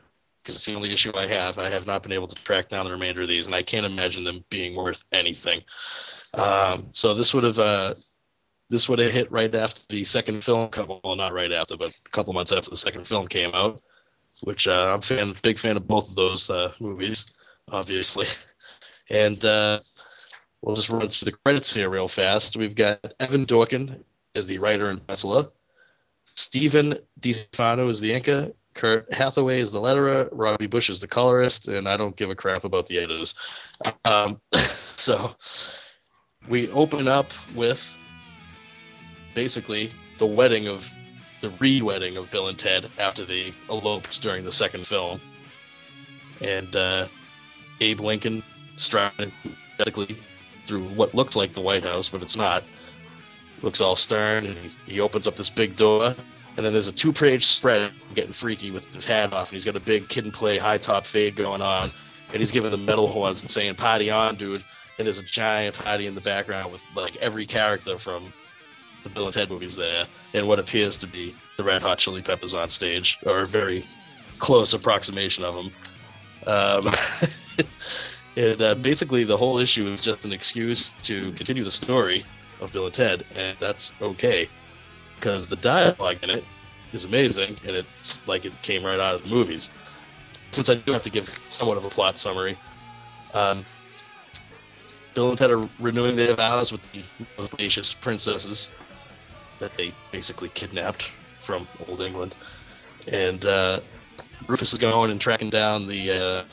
because 0.49 0.55
it's 0.55 0.65
the 0.65 0.73
only 0.73 0.91
issue 0.91 1.15
I 1.15 1.27
have, 1.27 1.59
I 1.59 1.69
have 1.69 1.85
not 1.85 2.01
been 2.01 2.11
able 2.11 2.27
to 2.27 2.35
track 2.43 2.69
down 2.69 2.85
the 2.85 2.91
remainder 2.91 3.21
of 3.21 3.27
these, 3.27 3.45
and 3.45 3.53
I 3.53 3.61
can't 3.61 3.85
imagine 3.85 4.23
them 4.23 4.43
being 4.49 4.75
worth 4.75 5.03
anything. 5.11 5.61
Um, 6.33 6.89
so 6.91 7.13
this 7.13 7.35
would 7.35 7.43
have 7.43 7.59
uh, 7.59 7.93
this 8.67 8.89
would 8.89 8.97
have 8.97 9.11
hit 9.11 9.31
right 9.31 9.53
after 9.53 9.81
the 9.89 10.03
second 10.05 10.43
film, 10.43 10.69
couple 10.69 11.01
well 11.03 11.15
not 11.15 11.33
right 11.33 11.51
after, 11.51 11.77
but 11.77 11.89
a 11.89 12.09
couple 12.09 12.33
months 12.33 12.51
after 12.51 12.71
the 12.71 12.77
second 12.77 13.07
film 13.07 13.27
came 13.27 13.51
out, 13.53 13.83
which 14.41 14.67
uh, 14.67 14.91
I'm 14.91 15.01
fan 15.01 15.35
big 15.43 15.59
fan 15.59 15.77
of 15.77 15.87
both 15.87 16.09
of 16.09 16.15
those 16.15 16.49
uh, 16.49 16.73
movies, 16.79 17.27
obviously. 17.71 18.27
And 19.11 19.43
uh, 19.43 19.79
we'll 20.61 20.75
just 20.75 20.91
run 20.91 21.09
through 21.09 21.31
the 21.31 21.37
credits 21.43 21.73
here 21.73 21.89
real 21.89 22.07
fast. 22.07 22.55
We've 22.55 22.75
got 22.75 23.15
Evan 23.19 23.47
Dorkin 23.47 24.03
as 24.35 24.45
the 24.45 24.59
writer 24.59 24.91
and 24.91 24.99
penciler, 25.07 25.49
Stephen 26.35 26.97
DeStefano 27.19 27.89
is 27.89 27.99
the 27.99 28.11
inker, 28.11 28.53
Kurt 28.79 29.11
Hathaway 29.11 29.59
is 29.59 29.73
the 29.73 29.81
letterer, 29.81 30.29
Robbie 30.31 30.67
Bush 30.67 30.89
is 30.89 31.01
the 31.01 31.07
colorist, 31.07 31.67
and 31.67 31.85
I 31.85 31.97
don't 31.97 32.15
give 32.15 32.29
a 32.29 32.35
crap 32.35 32.63
about 32.63 32.87
the 32.87 32.99
editors. 32.99 33.35
Um, 34.05 34.39
so 34.95 35.35
we 36.47 36.71
open 36.71 37.09
up 37.09 37.27
with 37.53 37.85
basically 39.35 39.91
the 40.17 40.25
wedding 40.25 40.69
of 40.69 40.89
the 41.41 41.49
re-wedding 41.59 42.15
of 42.15 42.31
Bill 42.31 42.47
and 42.47 42.57
Ted 42.57 42.89
after 42.97 43.25
they 43.25 43.53
eloped 43.67 44.21
during 44.21 44.45
the 44.45 44.51
second 44.51 44.87
film, 44.87 45.19
and 46.39 46.73
uh, 46.73 47.09
Abe 47.81 47.99
Lincoln 47.99 48.43
striding 48.77 49.33
through 50.63 50.87
what 50.91 51.13
looks 51.13 51.35
like 51.35 51.51
the 51.51 51.59
White 51.59 51.83
House, 51.83 52.07
but 52.07 52.21
it's 52.21 52.37
not. 52.37 52.63
Looks 53.61 53.81
all 53.81 53.97
stern, 53.97 54.45
and 54.45 54.71
he 54.85 55.01
opens 55.01 55.27
up 55.27 55.35
this 55.35 55.49
big 55.49 55.75
door, 55.75 56.15
and 56.59 56.65
then 56.65 56.73
there's 56.73 56.89
a 56.89 56.91
two-page 56.91 57.45
spread 57.45 57.93
getting 58.13 58.33
freaky 58.33 58.69
with 58.69 58.93
his 58.93 59.05
hat 59.05 59.31
off, 59.31 59.47
and 59.47 59.53
he's 59.55 59.63
got 59.63 59.77
a 59.77 59.79
big 59.79 60.09
Kid 60.09 60.25
'n 60.25 60.31
Play 60.33 60.57
high 60.57 60.77
top 60.77 61.05
fade 61.05 61.37
going 61.37 61.61
on, 61.61 61.89
and 62.33 62.39
he's 62.41 62.51
giving 62.51 62.69
the 62.69 62.77
metal 62.77 63.07
horns 63.07 63.39
and 63.39 63.49
saying 63.49 63.75
"Party 63.75 64.09
on, 64.09 64.35
dude!" 64.35 64.61
and 64.97 65.07
there's 65.07 65.19
a 65.19 65.23
giant 65.23 65.77
party 65.77 66.05
in 66.05 66.15
the 66.15 66.21
background 66.21 66.69
with 66.69 66.85
like 66.93 67.15
every 67.21 67.45
character 67.45 67.97
from 67.97 68.33
the 69.03 69.09
Bill 69.09 69.23
and 69.23 69.33
Ted 69.33 69.49
movies 69.49 69.77
there, 69.77 70.05
and 70.33 70.49
what 70.49 70.59
appears 70.59 70.97
to 70.97 71.07
be 71.07 71.33
the 71.55 71.63
Red 71.63 71.81
Hot 71.81 71.97
Chili 71.97 72.21
Peppers 72.21 72.53
on 72.53 72.69
stage, 72.69 73.17
or 73.25 73.39
a 73.43 73.47
very 73.47 73.87
close 74.39 74.73
approximation 74.73 75.45
of 75.45 75.55
them. 75.55 75.71
Um, 76.45 76.93
and 78.35 78.61
uh, 78.61 78.75
basically, 78.75 79.23
the 79.23 79.37
whole 79.37 79.59
issue 79.59 79.87
is 79.87 80.01
just 80.01 80.25
an 80.25 80.33
excuse 80.33 80.91
to 81.03 81.31
continue 81.35 81.63
the 81.63 81.71
story 81.71 82.25
of 82.59 82.73
Bill 82.73 82.87
and 82.87 82.93
Ted, 82.93 83.25
and 83.33 83.57
that's 83.61 83.93
okay 84.01 84.49
because 85.19 85.47
the 85.47 85.55
dialogue 85.57 86.17
in 86.23 86.29
it 86.29 86.43
is 86.93 87.03
amazing, 87.03 87.57
and 87.67 87.75
it's 87.75 88.25
like 88.27 88.45
it 88.45 88.53
came 88.61 88.85
right 88.85 88.99
out 88.99 89.15
of 89.15 89.23
the 89.23 89.29
movies. 89.29 89.69
Since 90.51 90.69
I 90.69 90.75
do 90.75 90.93
have 90.93 91.03
to 91.03 91.09
give 91.09 91.29
somewhat 91.49 91.77
of 91.77 91.85
a 91.85 91.89
plot 91.89 92.17
summary, 92.17 92.57
um, 93.33 93.65
Bill 95.13 95.29
and 95.29 95.37
Ted 95.37 95.51
are 95.51 95.69
renewing 95.79 96.15
their 96.15 96.35
vows 96.35 96.71
with 96.71 96.81
the 96.91 97.03
audacious 97.37 97.93
princesses 97.93 98.69
that 99.59 99.75
they 99.75 99.93
basically 100.11 100.49
kidnapped 100.49 101.11
from 101.41 101.67
Old 101.87 102.01
England, 102.01 102.35
and 103.07 103.45
uh, 103.45 103.81
Rufus 104.47 104.73
is 104.73 104.79
going 104.79 105.11
and 105.11 105.19
tracking 105.19 105.49
down 105.49 105.87
the 105.87 106.11
uh, 106.11 106.43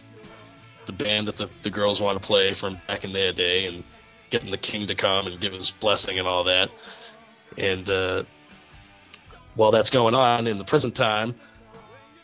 the 0.86 0.92
band 0.92 1.28
that 1.28 1.36
the, 1.36 1.48
the 1.62 1.70
girls 1.70 2.00
want 2.00 2.20
to 2.20 2.26
play 2.26 2.52
from 2.52 2.80
back 2.86 3.04
in 3.04 3.12
their 3.12 3.32
day, 3.32 3.66
and 3.66 3.84
getting 4.30 4.50
the 4.50 4.58
king 4.58 4.86
to 4.88 4.94
come 4.94 5.26
and 5.26 5.40
give 5.40 5.52
his 5.52 5.70
blessing 5.70 6.18
and 6.18 6.26
all 6.26 6.44
that. 6.44 6.70
And 7.56 7.88
uh, 7.88 8.24
while 9.56 9.70
that's 9.70 9.90
going 9.90 10.14
on 10.14 10.46
in 10.46 10.58
the 10.58 10.64
present 10.64 10.94
time, 10.94 11.34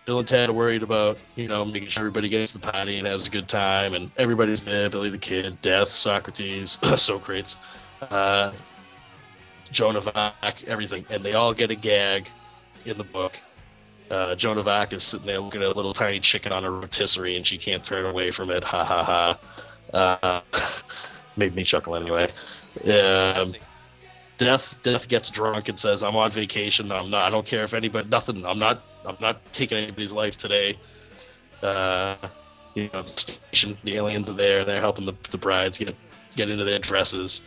Bill 0.05 0.19
and 0.19 0.29
Ted 0.29 0.51
are 0.51 0.53
worried 0.53 0.83
about, 0.83 1.19
you 1.37 1.49
know, 1.49 1.65
making 1.65 1.89
sure 1.89 2.03
everybody 2.03 2.29
gets 2.29 2.53
to 2.53 2.59
the 2.59 2.71
party 2.71 2.99
and 2.99 3.07
has 3.07 3.27
a 3.27 3.31
good 3.31 3.49
time, 3.49 3.95
and 3.95 4.11
everybody's 4.17 4.62
there. 4.62 4.91
Billy 4.91 5.11
the 5.11 5.19
Kid, 5.19 5.61
Death, 5.62 5.89
Socrates, 5.89 6.79
Socrates, 6.97 7.57
uh, 8.03 8.53
Joan 9.71 9.97
of 9.97 10.09
Arc, 10.15 10.65
everything, 10.65 11.07
and 11.09 11.25
they 11.25 11.35
all 11.35 11.55
get 11.55 11.71
a 11.71 11.77
gag 11.77 12.29
in 12.85 12.99
the 12.99 13.05
book. 13.05 13.39
Uh, 14.11 14.35
Joan 14.35 14.59
of 14.59 14.67
Arc 14.67 14.93
is 14.93 15.05
sitting 15.05 15.27
there 15.27 15.39
looking 15.39 15.62
at 15.62 15.69
a 15.69 15.75
little 15.75 15.95
tiny 15.95 16.19
chicken 16.19 16.53
on 16.53 16.65
a 16.65 16.71
rotisserie, 16.71 17.37
and 17.37 17.47
she 17.47 17.57
can't 17.57 17.85
turn 17.85 18.05
away 18.05 18.33
from 18.33 18.51
it. 18.51 18.65
Ha 18.65 18.85
ha 18.85 19.39
ha! 19.93 20.21
Uh, 20.23 20.41
made 21.37 21.55
me 21.55 21.62
chuckle 21.62 21.95
anyway. 21.95 22.31
Um, 22.85 23.53
Death 24.45 24.79
Death 24.83 25.09
gets 25.09 25.31
drunk 25.31 25.69
and 25.69 25.79
says, 25.79 26.03
"I'm 26.03 26.17
on 26.17 26.31
vacation. 26.31 26.91
I'm 26.91 27.11
not. 27.11 27.25
I 27.25 27.31
don't 27.31 27.47
care 27.47 27.65
if 27.65 27.75
anybody. 27.75 28.09
Nothing. 28.09 28.45
I'm 28.45 28.59
not. 28.59 28.83
I'm 29.07 29.17
not 29.21 29.43
taking 29.53 29.79
anybody's 29.79 30.13
life 30.13 30.37
today." 30.37 30.79
Uh, 31.63 32.17
you 32.75 32.91
know, 32.93 33.03
the 33.03 33.09
station, 33.09 33.77
the 33.85 33.97
aliens 33.97 34.29
are 34.29 34.35
there. 34.35 34.65
They're 34.65 34.81
helping 34.81 35.07
the, 35.07 35.15
the 35.31 35.39
brides 35.39 35.79
get 35.79 35.95
get 36.37 36.49
into 36.49 36.65
their 36.65 36.79
dresses. 36.79 37.43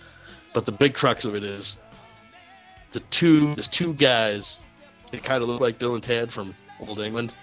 But 0.54 0.66
the 0.66 0.72
big 0.72 0.94
crux 0.94 1.26
of 1.26 1.36
it 1.36 1.44
is 1.44 1.80
the 2.92 3.00
two. 3.00 3.56
There's 3.56 3.68
two 3.68 3.94
guys 3.94 4.62
that 5.12 5.24
kind 5.24 5.44
of 5.44 5.50
look 5.50 5.62
like 5.62 5.80
Bill 5.80 5.96
and 5.96 6.04
Ted 6.04 6.32
from 6.32 6.56
Old 6.80 7.00
England 7.00 7.36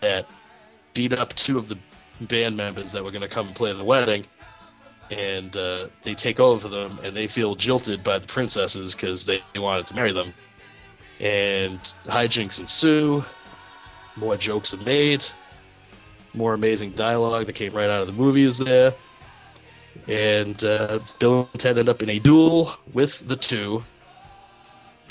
that 0.00 0.28
beat 0.94 1.12
up 1.12 1.34
two 1.34 1.58
of 1.58 1.68
the 1.68 1.78
band 2.20 2.56
members 2.56 2.92
that 2.92 3.02
were 3.02 3.10
going 3.10 3.22
to 3.22 3.28
come 3.28 3.48
and 3.48 3.56
play 3.56 3.72
the 3.72 3.84
wedding 3.84 4.26
and 5.10 5.56
uh, 5.56 5.88
they 6.02 6.14
take 6.14 6.40
over 6.40 6.68
them, 6.68 6.98
and 7.02 7.16
they 7.16 7.28
feel 7.28 7.54
jilted 7.54 8.02
by 8.02 8.18
the 8.18 8.26
princesses 8.26 8.94
because 8.94 9.26
they, 9.26 9.42
they 9.52 9.58
wanted 9.58 9.86
to 9.86 9.94
marry 9.94 10.12
them. 10.12 10.34
And 11.20 11.78
hijinks 12.04 12.60
ensue. 12.60 13.24
More 14.16 14.36
jokes 14.36 14.74
are 14.74 14.78
made. 14.78 15.24
More 16.34 16.54
amazing 16.54 16.92
dialogue 16.92 17.46
that 17.46 17.54
came 17.54 17.72
right 17.72 17.88
out 17.90 18.00
of 18.00 18.06
the 18.06 18.12
movies 18.12 18.58
there. 18.58 18.94
And 20.08 20.62
uh, 20.64 20.98
Bill 21.18 21.48
and 21.52 21.60
Ted 21.60 21.78
end 21.78 21.88
up 21.88 22.02
in 22.02 22.10
a 22.10 22.18
duel 22.18 22.72
with 22.92 23.26
the 23.28 23.36
two. 23.36 23.84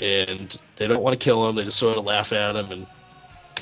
And 0.00 0.58
they 0.76 0.86
don't 0.86 1.02
want 1.02 1.18
to 1.18 1.24
kill 1.24 1.48
him. 1.48 1.56
They 1.56 1.64
just 1.64 1.78
sort 1.78 1.96
of 1.96 2.04
laugh 2.04 2.32
at 2.32 2.56
him 2.56 2.70
and 2.70 2.86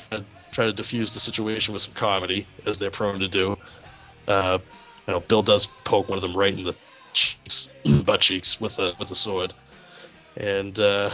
kind 0.09 0.23
of 0.23 0.25
try 0.51 0.65
to 0.65 0.73
diffuse 0.73 1.13
the 1.13 1.19
situation 1.19 1.73
with 1.73 1.81
some 1.81 1.93
comedy, 1.93 2.47
as 2.65 2.79
they're 2.79 2.91
prone 2.91 3.19
to 3.19 3.27
do. 3.27 3.57
Uh, 4.27 4.59
you 5.07 5.13
know, 5.13 5.19
Bill 5.19 5.43
does 5.43 5.65
poke 5.65 6.09
one 6.09 6.17
of 6.17 6.21
them 6.21 6.35
right 6.35 6.53
in 6.53 6.63
the 6.63 6.75
cheeks, 7.13 7.67
butt 8.05 8.21
cheeks 8.21 8.59
with 8.59 8.79
a 8.79 8.93
with 8.99 9.11
a 9.11 9.15
sword, 9.15 9.53
and 10.35 10.77
uh, 10.79 11.11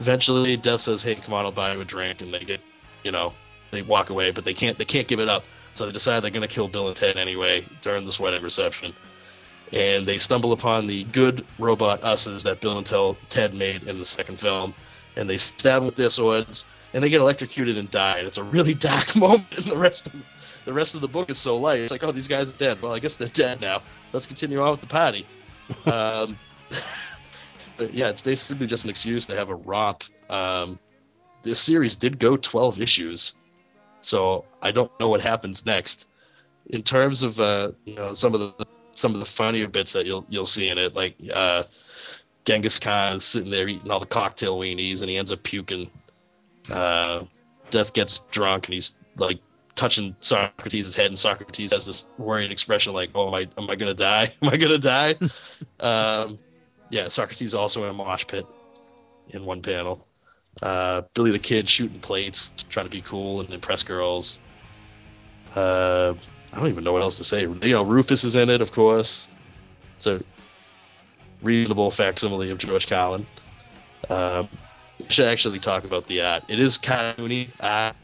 eventually 0.00 0.56
Death 0.56 0.82
says, 0.82 1.02
"Hey, 1.02 1.14
come 1.14 1.34
on, 1.34 1.44
I'll 1.44 1.52
buy 1.52 1.72
you 1.72 1.80
a 1.80 1.84
drink," 1.84 2.20
and 2.20 2.32
they 2.32 2.40
get, 2.40 2.60
you 3.04 3.10
know, 3.10 3.32
they 3.70 3.82
walk 3.82 4.10
away, 4.10 4.30
but 4.30 4.44
they 4.44 4.54
can't 4.54 4.78
they 4.78 4.84
can't 4.84 5.08
give 5.08 5.20
it 5.20 5.28
up, 5.28 5.44
so 5.74 5.86
they 5.86 5.92
decide 5.92 6.20
they're 6.20 6.30
gonna 6.30 6.48
kill 6.48 6.68
Bill 6.68 6.88
and 6.88 6.96
Ted 6.96 7.16
anyway 7.16 7.66
during 7.82 8.04
this 8.04 8.20
wedding 8.20 8.42
reception, 8.42 8.94
and 9.72 10.06
they 10.06 10.18
stumble 10.18 10.52
upon 10.52 10.86
the 10.86 11.04
good 11.04 11.44
robot 11.58 12.02
us's 12.02 12.42
that 12.44 12.60
Bill 12.60 12.78
and 12.78 13.16
Ted 13.28 13.54
made 13.54 13.82
in 13.84 13.98
the 13.98 14.04
second 14.04 14.40
film, 14.40 14.74
and 15.16 15.28
they 15.28 15.36
stab 15.36 15.84
with 15.84 15.96
their 15.96 16.10
swords. 16.10 16.64
And 16.94 17.04
they 17.04 17.10
get 17.10 17.20
electrocuted 17.20 17.76
and 17.76 17.90
die. 17.90 18.16
And 18.16 18.26
it's 18.26 18.38
a 18.38 18.42
really 18.42 18.72
dark 18.88 19.14
moment 19.14 19.58
in 19.58 19.68
the 19.68 19.76
rest 19.76 20.06
of 20.06 20.14
the 20.14 20.22
rest 20.72 20.94
of 20.94 21.00
the 21.00 21.08
book 21.08 21.30
is 21.30 21.38
so 21.38 21.56
light. 21.56 21.80
It's 21.80 21.92
like, 21.92 22.02
oh, 22.02 22.12
these 22.12 22.28
guys 22.28 22.52
are 22.52 22.56
dead. 22.56 22.82
Well, 22.82 22.94
I 22.94 22.98
guess 22.98 23.16
they're 23.16 23.28
dead 23.28 23.60
now. 23.60 23.82
Let's 24.12 24.26
continue 24.26 24.60
on 24.60 24.72
with 24.72 24.80
the 24.80 24.86
party. 24.86 25.26
um, 25.86 26.38
but 27.76 27.94
yeah, 27.94 28.08
it's 28.08 28.20
basically 28.20 28.66
just 28.66 28.84
an 28.84 28.90
excuse 28.90 29.26
to 29.26 29.36
have 29.36 29.50
a 29.50 29.54
romp. 29.54 30.04
Um, 30.28 30.78
this 31.42 31.60
series 31.60 31.96
did 31.96 32.18
go 32.18 32.36
12 32.36 32.80
issues, 32.80 33.34
so 34.02 34.44
I 34.60 34.70
don't 34.70 34.90
know 35.00 35.08
what 35.08 35.20
happens 35.20 35.64
next. 35.64 36.06
In 36.66 36.82
terms 36.82 37.22
of 37.22 37.40
uh, 37.40 37.72
you 37.86 37.94
know 37.94 38.12
some 38.12 38.34
of 38.34 38.40
the 38.40 38.66
some 38.92 39.14
of 39.14 39.20
the 39.20 39.26
funnier 39.26 39.68
bits 39.68 39.92
that 39.92 40.04
you'll 40.04 40.26
you'll 40.28 40.44
see 40.44 40.68
in 40.68 40.76
it, 40.76 40.94
like 40.94 41.14
uh, 41.32 41.62
Genghis 42.44 42.78
Khan 42.78 43.16
is 43.16 43.24
sitting 43.24 43.50
there 43.50 43.68
eating 43.68 43.90
all 43.90 44.00
the 44.00 44.06
cocktail 44.06 44.58
weenies, 44.58 45.00
and 45.00 45.08
he 45.08 45.16
ends 45.16 45.32
up 45.32 45.42
puking. 45.42 45.90
Uh, 46.70 47.24
Death 47.70 47.94
gets 47.94 48.18
drunk, 48.30 48.66
and 48.66 48.74
he's 48.74 48.92
like 49.16 49.40
touching 49.78 50.14
Socrates' 50.18 50.94
head, 50.94 51.06
and 51.06 51.18
Socrates 51.18 51.72
has 51.72 51.86
this 51.86 52.06
worried 52.18 52.50
expression 52.50 52.92
like, 52.92 53.10
"Oh, 53.14 53.28
am 53.28 53.34
I 53.34 53.48
am 53.56 53.70
I 53.70 53.76
gonna 53.76 53.94
die? 53.94 54.34
Am 54.42 54.48
I 54.48 54.56
gonna 54.56 54.78
die?" 54.78 55.14
um, 55.80 56.38
yeah, 56.90 57.08
Socrates 57.08 57.54
also 57.54 57.84
in 57.84 57.90
a 57.90 57.92
mosh 57.92 58.26
pit 58.26 58.46
in 59.30 59.44
one 59.44 59.62
panel. 59.62 60.06
Uh, 60.60 61.02
Billy 61.14 61.30
the 61.30 61.38
Kid 61.38 61.70
shooting 61.70 62.00
plates, 62.00 62.50
trying 62.68 62.86
to 62.86 62.90
be 62.90 63.00
cool 63.00 63.40
and 63.40 63.50
impress 63.50 63.84
girls. 63.84 64.40
Uh, 65.54 66.14
I 66.52 66.58
don't 66.58 66.68
even 66.68 66.84
know 66.84 66.92
what 66.92 67.02
else 67.02 67.16
to 67.16 67.24
say. 67.24 67.42
You 67.42 67.54
know, 67.54 67.84
Rufus 67.84 68.24
is 68.24 68.34
in 68.36 68.50
it, 68.50 68.60
of 68.60 68.72
course. 68.72 69.28
It's 69.96 70.06
a 70.06 70.22
reasonable 71.42 71.90
facsimile 71.90 72.50
of 72.50 72.58
George 72.58 72.88
Carlin. 72.88 73.26
Um, 74.10 74.48
should 75.08 75.26
actually 75.26 75.60
talk 75.60 75.84
about 75.84 76.06
the 76.06 76.22
art. 76.22 76.44
It 76.48 76.58
is 76.58 76.76
cartoony 76.78 77.50
art, 77.60 77.94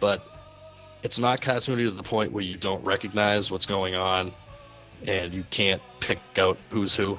but 0.00 0.35
it's 1.06 1.20
not 1.20 1.40
cartoony 1.40 1.84
to 1.84 1.92
the 1.92 2.02
point 2.02 2.32
where 2.32 2.42
you 2.42 2.56
don't 2.56 2.84
recognize 2.84 3.48
what's 3.48 3.64
going 3.64 3.94
on 3.94 4.32
and 5.06 5.32
you 5.32 5.44
can't 5.50 5.80
pick 6.00 6.18
out 6.36 6.58
who's 6.70 6.96
who. 6.96 7.16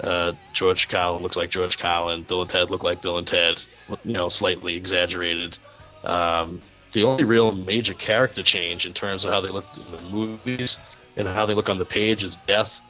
Uh, 0.00 0.32
George 0.52 0.88
Carlin 0.88 1.22
looks 1.22 1.36
like 1.36 1.48
George 1.48 1.78
Carlin. 1.78 2.24
Bill 2.24 2.40
and 2.42 2.50
Ted 2.50 2.72
look 2.72 2.82
like 2.82 3.00
Bill 3.02 3.16
and 3.16 3.26
Ted. 3.26 3.64
You 4.04 4.14
know, 4.14 4.28
slightly 4.28 4.74
exaggerated. 4.74 5.56
Um, 6.02 6.60
the 6.90 7.04
only 7.04 7.22
real 7.22 7.52
major 7.52 7.94
character 7.94 8.42
change 8.42 8.84
in 8.84 8.92
terms 8.92 9.24
of 9.24 9.30
how 9.30 9.40
they 9.40 9.48
look 9.48 9.66
in 9.76 9.92
the 9.92 10.02
movies 10.10 10.78
and 11.16 11.28
how 11.28 11.46
they 11.46 11.54
look 11.54 11.68
on 11.68 11.78
the 11.78 11.84
page 11.84 12.24
is 12.24 12.34
Death. 12.48 12.80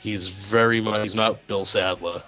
He's 0.00 0.28
very 0.28 0.82
much. 0.82 1.00
He's 1.00 1.14
not 1.14 1.46
Bill 1.46 1.64
Sadler. 1.64 2.22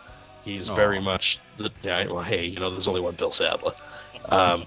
He's 0.45 0.71
very 0.71 1.01
much 1.01 1.41
the. 1.59 1.71
Yeah, 1.83 2.07
well, 2.07 2.23
hey, 2.23 2.47
you 2.47 2.59
know, 2.59 2.71
there's 2.71 2.89
only 2.89 3.03
one 3.03 3.17
Bill 3.17 3.31
Sadler. 3.31 3.75
Um, 4.31 4.65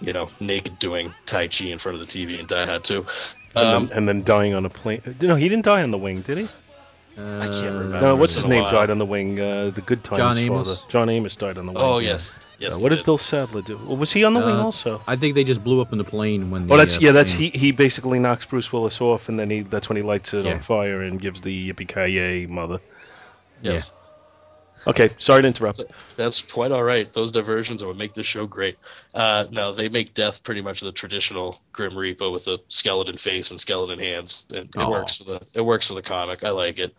you 0.00 0.12
know, 0.12 0.28
naked 0.40 0.78
doing 0.78 1.12
Tai 1.26 1.48
Chi 1.48 1.66
in 1.66 1.78
front 1.78 2.00
of 2.00 2.06
the 2.06 2.12
TV 2.12 2.38
in 2.38 2.46
Die 2.46 2.66
Hard 2.66 2.84
2. 2.84 3.06
And, 3.56 3.66
Um, 3.66 3.86
then, 3.86 3.96
and 3.98 4.08
then 4.08 4.22
dying 4.22 4.54
on 4.54 4.64
a 4.64 4.70
plane. 4.70 5.02
No, 5.20 5.34
he 5.36 5.48
didn't 5.48 5.64
die 5.64 5.82
on 5.82 5.90
the 5.90 5.98
wing, 5.98 6.20
did 6.22 6.38
he? 6.38 6.48
I 7.18 7.48
can't 7.48 7.54
remember. 7.76 8.00
No, 8.00 8.16
what's 8.16 8.34
his 8.34 8.46
name 8.46 8.62
died 8.70 8.88
on 8.88 8.96
the 8.98 9.04
wing? 9.04 9.38
Uh, 9.38 9.70
the 9.74 9.82
Good 9.82 10.02
Times 10.04 10.16
John 10.18 10.36
father. 10.36 10.40
Amos? 10.40 10.84
John 10.88 11.10
Amos 11.10 11.36
died 11.36 11.58
on 11.58 11.66
the 11.66 11.72
wing. 11.72 11.82
oh, 11.82 11.98
yes. 11.98 12.38
Yes. 12.58 12.76
Uh, 12.76 12.78
what 12.78 12.90
did 12.90 13.04
Bill 13.04 13.18
Sadler 13.18 13.60
do? 13.60 13.76
Well, 13.84 13.98
was 13.98 14.10
he 14.10 14.24
on 14.24 14.32
the 14.32 14.40
wing 14.40 14.54
Uh, 14.56 14.62
also? 14.64 15.02
I 15.06 15.16
think 15.16 15.34
they 15.34 15.44
just 15.44 15.62
blew 15.62 15.82
up 15.82 15.92
in 15.92 15.98
the 15.98 16.04
plane 16.04 16.50
when. 16.50 16.66
The, 16.66 16.72
Oh, 16.72 16.76
that's 16.78 16.96
uh, 16.96 17.00
yeah. 17.02 17.12
That's 17.12 17.34
plane- 17.34 17.52
he. 17.52 17.58
He 17.58 17.72
basically 17.72 18.20
knocks 18.20 18.46
Bruce 18.46 18.72
Willis 18.72 18.98
off, 19.02 19.28
and 19.28 19.38
then 19.38 19.50
he. 19.50 19.60
That's 19.62 19.88
when 19.90 19.96
he 19.96 20.02
lights 20.02 20.32
it 20.32 20.46
Yeah. 20.46 20.52
on 20.54 20.60
fire 20.60 21.02
and 21.02 21.20
gives 21.20 21.42
the 21.42 21.72
yippee 21.72 21.88
ki 21.88 22.12
yay 22.14 22.46
mother. 22.46 22.78
Yes. 23.60 23.92
Okay, 24.86 25.08
sorry 25.08 25.42
to 25.42 25.48
interrupt. 25.48 25.82
That's 26.16 26.40
quite 26.40 26.72
all 26.72 26.82
right. 26.82 27.12
Those 27.12 27.32
diversions 27.32 27.82
are 27.82 27.88
what 27.88 27.96
make 27.96 28.14
this 28.14 28.26
show 28.26 28.46
great. 28.46 28.78
Uh, 29.14 29.44
no, 29.50 29.74
they 29.74 29.88
make 29.88 30.14
Death 30.14 30.42
pretty 30.42 30.62
much 30.62 30.80
the 30.80 30.92
traditional 30.92 31.60
Grim 31.72 31.96
Reaper 31.96 32.30
with 32.30 32.46
a 32.46 32.58
skeleton 32.68 33.18
face 33.18 33.50
and 33.50 33.60
skeleton 33.60 33.98
hands, 33.98 34.46
and 34.54 34.74
it 34.74 34.88
works 34.88 35.16
for 35.16 35.24
the 35.24 35.42
it 35.52 35.60
works 35.60 35.88
for 35.88 35.94
the 35.94 36.02
comic. 36.02 36.44
I 36.44 36.50
like 36.50 36.78
it. 36.78 36.94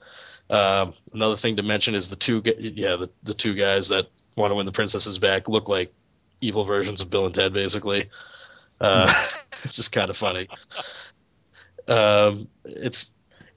Um, 0.49 0.93
another 1.13 1.37
thing 1.37 1.55
to 1.55 1.63
mention 1.63 1.95
is 1.95 2.09
the 2.09 2.15
two 2.15 2.41
yeah 2.45 2.97
the, 2.97 3.09
the 3.23 3.33
two 3.33 3.55
guys 3.55 3.87
that 3.87 4.07
want 4.35 4.51
to 4.51 4.55
win 4.55 4.65
the 4.65 4.71
princesses 4.71 5.17
back 5.17 5.47
look 5.47 5.69
like 5.69 5.93
evil 6.41 6.65
versions 6.65 7.01
of 7.01 7.09
Bill 7.09 7.25
and 7.25 7.33
Ted 7.33 7.53
basically. 7.53 8.09
Uh, 8.79 9.11
it's 9.63 9.75
just 9.75 9.91
kind 9.91 10.09
of 10.09 10.17
funny. 10.17 10.47
Um, 11.87 12.47
it's 12.65 13.11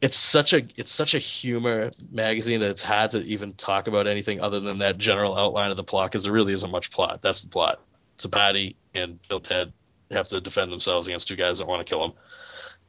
it's 0.05 0.19
such 0.19 0.53
a 0.53 0.63
it's 0.77 0.93
such 0.93 1.15
a 1.15 1.19
humor 1.19 1.91
magazine 2.13 2.61
that 2.61 2.71
it's 2.71 2.83
hard 2.83 3.11
to 3.13 3.23
even 3.23 3.55
talk 3.55 3.87
about 3.87 4.07
anything 4.07 4.39
other 4.39 4.61
than 4.61 4.79
that 4.81 4.99
general 4.99 5.35
outline 5.35 5.71
of 5.71 5.79
the 5.79 5.83
plot 5.83 6.11
because 6.11 6.25
there 6.25 6.33
really 6.33 6.53
isn't 6.53 6.71
much 6.71 6.91
plot. 6.91 7.23
That's 7.23 7.41
the 7.41 7.49
plot. 7.49 7.81
It's 8.17 8.27
a 8.27 8.29
baddie 8.29 8.77
and 8.95 9.19
Bill 9.29 9.41
Ted 9.41 9.73
have 10.11 10.29
to 10.29 10.43
defend 10.43 10.71
themselves 10.71 11.07
against 11.07 11.27
two 11.27 11.37
guys 11.37 11.57
that 11.57 11.67
want 11.67 11.87
to 11.87 11.91
kill 11.91 12.07
them. 12.07 12.13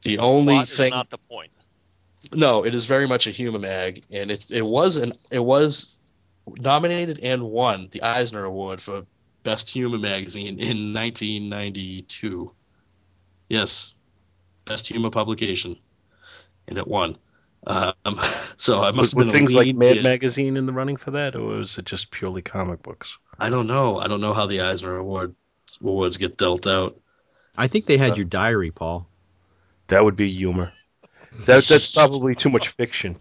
The 0.02 0.18
only 0.18 0.56
Plot 0.56 0.68
thing 0.68 0.90
not 0.90 1.08
the 1.08 1.16
point. 1.16 1.52
no, 2.34 2.66
it 2.66 2.74
is 2.74 2.84
very 2.84 3.08
much 3.08 3.26
a 3.26 3.30
humor 3.30 3.60
mag, 3.60 4.04
and 4.10 4.30
it 4.30 4.44
it 4.50 4.66
was 4.66 4.96
an 4.96 5.14
it 5.30 5.42
was 5.42 5.96
nominated 6.44 7.20
and 7.22 7.44
won 7.44 7.88
the 7.92 8.02
Eisner 8.02 8.44
Award 8.44 8.82
for 8.82 9.06
best 9.42 9.70
humor 9.70 9.96
magazine 9.96 10.60
in 10.60 10.92
1992. 10.92 12.52
Yes, 13.48 13.94
best 14.66 14.86
humor 14.86 15.08
publication, 15.08 15.78
and 16.68 16.78
it 16.78 16.86
won. 16.86 17.16
Um, 17.66 17.94
so 18.56 18.82
I 18.82 18.90
must 18.92 19.14
Were 19.14 19.24
have 19.24 19.32
been 19.32 19.34
a 19.34 19.38
things 19.38 19.54
like 19.54 19.74
Mad 19.74 19.94
year. 19.96 20.02
Magazine 20.02 20.56
in 20.56 20.66
the 20.66 20.72
running 20.72 20.96
for 20.96 21.10
that, 21.12 21.34
or 21.34 21.42
was 21.58 21.78
it 21.78 21.84
just 21.84 22.10
purely 22.10 22.42
comic 22.42 22.82
books? 22.82 23.18
I 23.38 23.50
don't 23.50 23.66
know. 23.66 23.98
I 23.98 24.06
don't 24.08 24.20
know 24.20 24.34
how 24.34 24.46
the 24.46 24.60
Eisner 24.60 24.96
Award 24.96 25.34
awards 25.80 26.16
get 26.16 26.36
dealt 26.36 26.66
out. 26.66 26.96
I 27.58 27.66
think 27.68 27.86
they 27.86 27.98
had 27.98 28.12
Uh, 28.12 28.16
your 28.16 28.24
diary, 28.24 28.70
Paul. 28.70 29.08
That 29.88 30.04
would 30.04 30.16
be 30.16 30.30
humor. 30.30 30.72
That 31.46 31.64
that's 31.64 31.92
probably 31.92 32.34
too 32.34 32.50
much 32.50 32.68
fiction. 32.68 33.16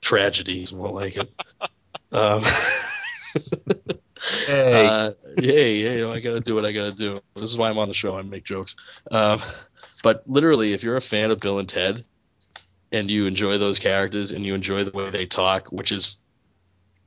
Tragedy 0.00 0.62
is 0.62 0.72
more 0.72 0.90
like 0.90 1.16
it. 1.16 1.30
Um, 2.12 2.44
Hey, 4.46 4.86
Uh, 4.86 5.12
hey, 5.36 5.80
hey, 5.82 5.96
you 5.96 6.00
know, 6.02 6.12
I 6.12 6.20
gotta 6.20 6.40
do 6.40 6.54
what 6.54 6.64
I 6.64 6.72
gotta 6.72 6.92
do. 6.92 7.20
This 7.34 7.50
is 7.50 7.56
why 7.56 7.68
I'm 7.68 7.78
on 7.78 7.88
the 7.88 7.94
show. 7.94 8.16
I 8.16 8.22
make 8.22 8.44
jokes. 8.44 8.76
Um, 9.10 9.40
but 10.02 10.22
literally, 10.26 10.72
if 10.72 10.82
you're 10.82 10.96
a 10.96 11.00
fan 11.00 11.30
of 11.30 11.40
Bill 11.40 11.58
and 11.58 11.68
Ted, 11.68 12.04
and 12.94 13.10
you 13.10 13.26
enjoy 13.26 13.58
those 13.58 13.78
characters 13.78 14.30
and 14.30 14.46
you 14.46 14.54
enjoy 14.54 14.84
the 14.84 14.92
way 14.92 15.10
they 15.10 15.26
talk, 15.26 15.68
which 15.68 15.90
is 15.90 16.16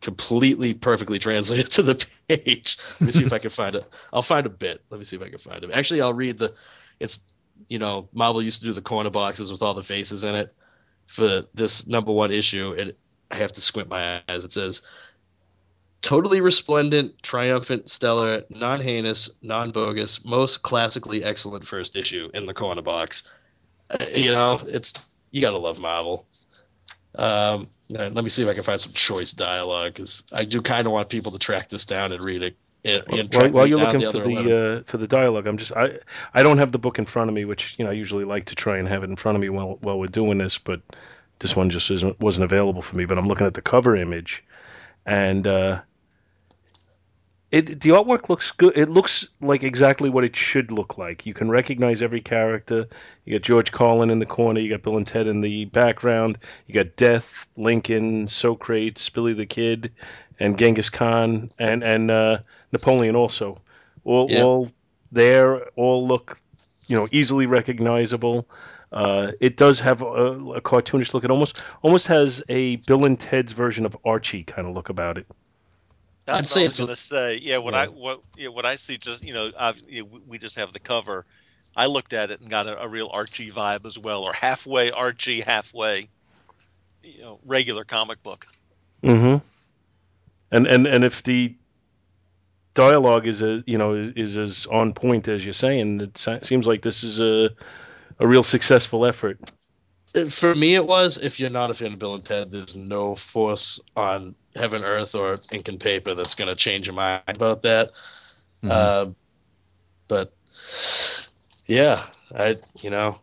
completely 0.01 0.73
perfectly 0.73 1.17
translated 1.17 1.71
to 1.71 1.83
the 1.83 2.05
page. 2.27 2.77
Let 2.99 3.01
me 3.01 3.11
see 3.11 3.25
if 3.25 3.33
I 3.33 3.39
can 3.39 3.49
find 3.49 3.75
it. 3.75 3.89
I'll 4.11 4.21
find 4.21 4.45
a 4.45 4.49
bit. 4.49 4.83
Let 4.89 4.97
me 4.97 5.05
see 5.05 5.15
if 5.15 5.23
I 5.23 5.29
can 5.29 5.39
find 5.39 5.63
it. 5.63 5.71
Actually, 5.71 6.01
I'll 6.01 6.13
read 6.13 6.37
the. 6.37 6.53
It's 6.99 7.21
you 7.67 7.79
know 7.79 8.07
Marvel 8.13 8.43
used 8.43 8.59
to 8.61 8.67
do 8.67 8.73
the 8.73 8.81
corner 8.81 9.09
boxes 9.09 9.51
with 9.51 9.61
all 9.61 9.73
the 9.73 9.83
faces 9.83 10.23
in 10.23 10.35
it 10.35 10.53
for 11.07 11.45
this 11.53 11.87
number 11.87 12.11
one 12.11 12.31
issue, 12.31 12.75
and 12.77 12.93
I 13.31 13.37
have 13.37 13.53
to 13.53 13.61
squint 13.61 13.89
my 13.89 14.21
eyes. 14.27 14.43
It 14.45 14.51
says 14.51 14.81
totally 16.01 16.41
resplendent, 16.41 17.21
triumphant, 17.23 17.89
stellar, 17.89 18.43
non 18.49 18.81
heinous, 18.81 19.29
non 19.41 19.71
bogus, 19.71 20.25
most 20.25 20.61
classically 20.63 21.23
excellent 21.23 21.65
first 21.65 21.95
issue 21.95 22.29
in 22.33 22.45
the 22.45 22.53
corner 22.53 22.81
box. 22.81 23.23
Uh, 23.89 24.05
you 24.13 24.31
know, 24.31 24.59
it's 24.67 24.93
you 25.37 25.41
gotta 25.41 25.57
love 25.57 25.79
Marvel. 25.79 26.25
Um, 27.15 27.69
let 27.89 28.13
me 28.15 28.29
see 28.29 28.43
if 28.43 28.49
I 28.49 28.53
can 28.53 28.63
find 28.63 28.81
some 28.81 28.93
choice 28.93 29.31
dialogue 29.31 29.93
because 29.93 30.23
I 30.31 30.45
do 30.45 30.61
kind 30.61 30.87
of 30.87 30.93
want 30.93 31.09
people 31.09 31.31
to 31.31 31.39
track 31.39 31.69
this 31.69 31.85
down 31.85 32.11
and 32.11 32.23
read 32.23 32.41
it. 32.41 32.57
And, 32.83 33.03
and 33.13 33.33
while, 33.33 33.51
while 33.51 33.67
you're 33.67 33.79
looking 33.79 34.01
for 34.01 34.19
the 34.19 34.79
uh, 34.79 34.83
for 34.85 34.97
the 34.97 35.07
dialogue, 35.07 35.47
I'm 35.47 35.57
just 35.57 35.71
I 35.73 35.99
I 36.33 36.43
don't 36.43 36.57
have 36.57 36.71
the 36.71 36.79
book 36.79 36.99
in 36.99 37.05
front 37.05 37.29
of 37.29 37.35
me, 37.35 37.45
which 37.45 37.75
you 37.77 37.85
know 37.85 37.91
I 37.91 37.93
usually 37.93 38.25
like 38.25 38.45
to 38.45 38.55
try 38.55 38.77
and 38.77 38.87
have 38.87 39.03
it 39.03 39.09
in 39.09 39.15
front 39.15 39.35
of 39.35 39.41
me 39.41 39.49
while 39.49 39.77
while 39.81 39.99
we're 39.99 40.07
doing 40.07 40.37
this, 40.37 40.57
but 40.57 40.81
this 41.39 41.55
one 41.55 41.69
just 41.69 41.91
isn't 41.91 42.19
wasn't 42.19 42.45
available 42.45 42.81
for 42.81 42.95
me. 42.97 43.05
But 43.05 43.17
I'm 43.17 43.27
looking 43.27 43.47
at 43.47 43.53
the 43.53 43.61
cover 43.61 43.95
image, 43.95 44.43
and 45.05 45.45
uh, 45.45 45.81
it 47.51 47.79
the 47.79 47.89
artwork 47.89 48.29
looks 48.29 48.51
good. 48.51 48.77
It 48.77 48.89
looks 48.89 49.27
like 49.39 49.63
exactly 49.63 50.09
what 50.09 50.23
it 50.23 50.35
should 50.35 50.71
look 50.71 50.97
like. 50.97 51.25
You 51.25 51.33
can 51.33 51.49
recognize 51.49 52.01
every 52.01 52.21
character. 52.21 52.87
You 53.25 53.39
got 53.39 53.43
George 53.45 53.71
Carlin 53.71 54.09
in 54.09 54.19
the 54.19 54.25
corner. 54.25 54.59
You 54.59 54.69
got 54.69 54.83
Bill 54.83 54.97
and 54.97 55.07
Ted 55.07 55.27
in 55.27 55.41
the 55.41 55.65
background. 55.65 56.37
You 56.65 56.73
got 56.73 56.95
Death, 56.97 57.47
Lincoln, 57.55 58.27
Socrates, 58.27 59.07
Billy 59.09 59.33
the 59.33 59.45
Kid, 59.45 59.91
and 60.39 60.57
Genghis 60.57 60.89
Khan, 60.89 61.51
and 61.57 61.83
and 61.83 62.11
uh, 62.11 62.39
Napoleon 62.71 63.15
also. 63.15 63.61
All 64.03 64.27
Yeah. 64.29 64.43
all 64.43 64.69
there. 65.11 65.67
All 65.77 66.05
look, 66.05 66.39
you 66.87 66.97
know, 66.97 67.07
easily 67.11 67.45
recognizable. 67.45 68.47
Uh, 68.91 69.31
it 69.41 69.57
does 69.57 69.79
have 69.81 70.01
a, 70.01 70.05
a 70.05 70.61
cartoonish 70.61 71.13
look. 71.13 71.23
It 71.23 71.31
almost 71.31 71.63
almost 71.81 72.07
has 72.07 72.41
a 72.49 72.77
Bill 72.77 73.05
and 73.05 73.17
Ted's 73.19 73.53
version 73.53 73.85
of 73.85 73.95
Archie 74.03 74.43
kind 74.43 74.67
of 74.67 74.73
look 74.73 74.89
about 74.89 75.17
it. 75.17 75.27
That's 76.27 76.37
I'd 76.37 76.41
what 76.41 76.47
say 76.49 76.63
I 76.63 76.65
was 76.67 76.77
going 76.77 76.89
to 76.89 76.95
say. 76.95 77.35
Yeah, 77.41 77.57
what 77.59 77.73
yeah. 77.73 77.79
I 77.81 77.87
what 77.87 78.21
yeah, 78.37 78.49
what 78.49 78.65
I 78.65 78.75
see 78.75 78.97
just 78.97 79.23
you 79.23 79.33
know 79.33 79.49
I've, 79.57 79.81
you 79.87 80.01
know, 80.01 80.09
we- 80.11 80.21
we 80.27 80.37
just 80.37 80.57
have 80.57 80.73
the 80.73 80.79
cover. 80.79 81.25
I 81.75 81.85
looked 81.85 82.11
at 82.13 82.31
it 82.31 82.41
and 82.41 82.49
got 82.49 82.67
a, 82.67 82.81
a 82.81 82.87
real 82.87 83.09
Archie 83.13 83.49
vibe 83.51 83.85
as 83.85 83.97
well, 83.97 84.23
or 84.23 84.33
halfway 84.33 84.91
Archie, 84.91 85.41
halfway 85.41 86.09
you 87.01 87.21
know 87.21 87.39
regular 87.45 87.85
comic 87.85 88.21
book. 88.23 88.45
Mm-hmm. 89.03 89.37
And 90.51 90.67
and 90.67 90.85
and 90.85 91.03
if 91.05 91.23
the 91.23 91.55
dialogue 92.73 93.25
is 93.25 93.41
a 93.41 93.63
you 93.65 93.77
know 93.77 93.93
is, 93.93 94.09
is 94.09 94.37
as 94.37 94.65
on 94.67 94.91
point 94.93 95.29
as 95.29 95.45
you're 95.45 95.53
saying, 95.53 96.01
it 96.01 96.17
se- 96.17 96.41
seems 96.43 96.67
like 96.67 96.81
this 96.81 97.03
is 97.05 97.21
a 97.21 97.49
a 98.19 98.27
real 98.27 98.43
successful 98.43 99.05
effort. 99.05 99.39
Uh, 100.17 100.29
for 100.29 100.53
me 100.55 100.75
it 100.75 100.85
was 100.85 101.17
if 101.17 101.39
you're 101.39 101.49
not 101.49 101.71
a 101.71 101.73
fan 101.73 101.93
of 101.93 101.99
bill 101.99 102.15
and 102.15 102.25
ted 102.25 102.51
there's 102.51 102.75
no 102.75 103.15
force 103.15 103.79
on 103.95 104.35
heaven 104.55 104.83
earth 104.83 105.15
or 105.15 105.39
ink 105.51 105.67
and 105.67 105.79
paper 105.79 106.15
that's 106.15 106.35
going 106.35 106.47
to 106.47 106.55
change 106.55 106.87
your 106.87 106.95
mind 106.95 107.21
about 107.27 107.61
that. 107.63 107.91
Mhm. 108.63 108.71
Um, 108.71 109.15
but 110.07 110.33
yeah 111.67 112.05
i 112.35 112.55
you 112.81 112.89
know 112.89 113.19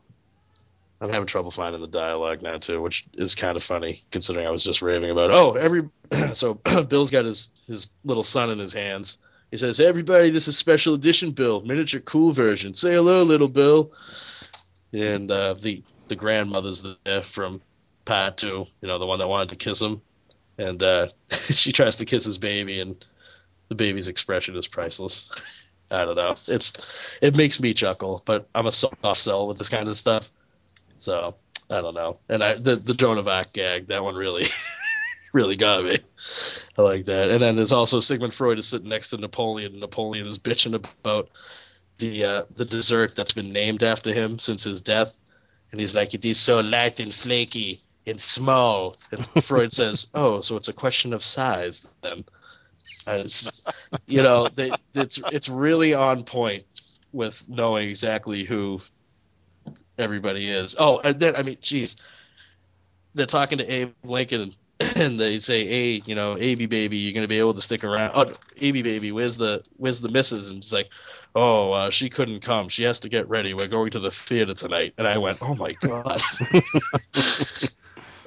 i'm 1.01 1.11
having 1.11 1.27
trouble 1.27 1.51
finding 1.51 1.81
the 1.81 1.89
dialogue 1.89 2.43
now 2.43 2.57
too 2.59 2.81
which 2.81 3.05
is 3.15 3.35
kind 3.35 3.57
of 3.57 3.63
funny 3.63 4.05
considering 4.11 4.47
i 4.47 4.51
was 4.51 4.63
just 4.63 4.83
raving 4.83 5.11
about 5.11 5.31
oh 5.31 5.53
every 5.55 5.89
so 6.35 6.55
bill's 6.89 7.11
got 7.11 7.25
his 7.25 7.49
his 7.67 7.91
little 8.05 8.23
son 8.23 8.51
in 8.51 8.59
his 8.59 8.73
hands. 8.73 9.19
He 9.51 9.57
says 9.57 9.79
everybody 9.81 10.31
this 10.31 10.49
is 10.49 10.59
special 10.59 10.95
edition 10.95 11.31
bill 11.31 11.61
miniature 11.61 12.01
cool 12.01 12.33
version. 12.33 12.75
Say 12.75 12.93
hello 12.95 13.23
little 13.23 13.49
bill. 13.49 13.93
And 14.93 15.31
uh, 15.31 15.55
the 15.55 15.83
the 16.15 16.21
grandmother's 16.21 16.85
there 17.05 17.23
from 17.23 17.61
part 18.05 18.37
two 18.37 18.65
you 18.81 18.89
know 18.89 18.99
the 18.99 19.07
one 19.07 19.19
that 19.19 19.27
wanted 19.27 19.49
to 19.49 19.57
kiss 19.57 19.81
him. 19.81 20.01
And 20.57 20.81
uh, 20.83 21.09
she 21.51 21.73
tries 21.73 21.97
to 21.97 22.05
kiss 22.05 22.25
his 22.25 22.39
baby 22.39 22.81
and 22.81 23.05
the 23.69 23.75
baby's 23.75 24.07
expression 24.07 24.55
is 24.57 24.69
priceless. 24.69 25.31
I 25.91 26.05
don't 26.05 26.17
know. 26.17 26.37
It's 26.47 26.73
it 27.21 27.37
makes 27.37 27.61
me 27.61 27.75
chuckle 27.75 28.23
but 28.25 28.49
i'm 28.55 28.67
a 28.67 28.73
soft 28.73 29.17
sell 29.17 29.49
with 29.49 29.59
this 29.59 29.69
kind 29.69 29.89
of 29.89 29.97
stuff. 29.97 30.31
So 30.99 31.35
i 31.69 31.81
don't 31.81 31.95
know. 31.95 32.19
And 32.29 32.45
i 32.45 32.55
the, 32.55 32.77
the 32.77 32.95
joan 32.95 33.19
of 33.19 33.27
arc 33.27 33.53
gag 33.53 33.89
that 33.89 34.05
one 34.05 34.15
really 34.15 34.47
really 35.35 35.57
got 35.57 35.85
me. 35.85 35.99
I 36.79 36.83
like 36.83 37.07
that. 37.07 37.31
And 37.31 37.43
then 37.43 37.57
there's 37.57 37.73
also 37.73 37.99
sigmund 37.99 38.35
freud 38.35 38.61
is 38.61 38.69
sitting 38.69 38.89
next 38.89 39.09
to 39.09 39.17
napoleon. 39.17 39.73
And 39.73 39.81
napoleon 39.81 40.29
is 40.29 40.39
bitching 40.39 40.75
about 40.75 41.29
the 41.99 42.25
uh, 42.25 42.43
the 42.55 42.65
dessert 42.65 43.17
that's 43.17 43.33
been 43.33 43.53
named 43.53 43.83
after 43.83 44.13
him 44.13 44.39
since 44.39 44.63
his 44.63 44.81
death 44.81 45.17
and 45.75 45.81
he's 45.81 45.97
like 45.97 46.15
it 46.15 46.25
is 46.25 46.39
so 46.39 46.61
light 46.61 47.01
and 47.01 47.13
flaky 47.13 47.83
and 48.07 48.21
small. 48.21 48.97
And 49.11 49.27
freud 49.43 49.73
says 49.81 50.07
oh 50.15 50.41
so 50.41 50.55
it's 50.55 50.69
a 50.69 50.73
question 50.73 51.13
of 51.13 51.25
size 51.25 51.85
then. 52.01 52.25
It's, 53.09 53.51
you 54.07 54.23
know 54.23 54.47
they, 54.47 54.71
it's 54.95 55.21
it's 55.33 55.49
really 55.49 55.93
on 55.93 56.23
point 56.23 56.65
with 57.13 57.43
knowing 57.49 57.89
exactly 57.89 58.45
who 58.45 58.81
everybody 59.99 60.49
is. 60.49 60.77
Oh 60.79 61.01
and 61.01 61.19
then 61.19 61.35
i 61.35 61.43
mean 61.43 61.59
geez 61.61 61.97
they're 63.17 63.27
talking 63.27 63.59
to 63.59 63.67
abe 63.67 63.95
lincoln 64.05 64.55
and 64.97 65.19
they 65.19 65.39
say 65.39 65.67
hey 65.67 66.03
you 66.07 66.15
know 66.15 66.37
ab 66.39 66.67
baby 66.67 66.97
you're 66.97 67.15
gonna 67.15 67.29
be 67.29 67.39
able 67.39 67.55
to 67.55 67.61
stick 67.63 67.85
around. 67.85 68.13
Oh 68.15 68.33
ab 68.61 68.83
baby 68.83 69.13
where's 69.13 69.37
the 69.37 69.63
where's 69.77 70.01
the 70.01 70.09
missus? 70.09 70.49
And 70.51 70.59
it's 70.59 70.73
like 70.73 70.91
oh 71.35 71.73
uh, 71.73 71.91
she 71.91 72.11
couldn't 72.11 72.41
come. 72.41 72.69
She 72.69 72.83
has 72.85 73.01
to 73.01 73.09
get 73.09 73.29
ready. 73.29 73.55
We're 73.55 73.69
going 73.69 73.91
to 73.93 74.01
the 74.01 74.11
theater 74.11 74.55
tonight. 74.55 74.95
And 74.99 75.07
i 75.07 75.19
went 75.19 75.39
oh 75.43 75.55
my 75.55 75.73
god. 75.73 76.23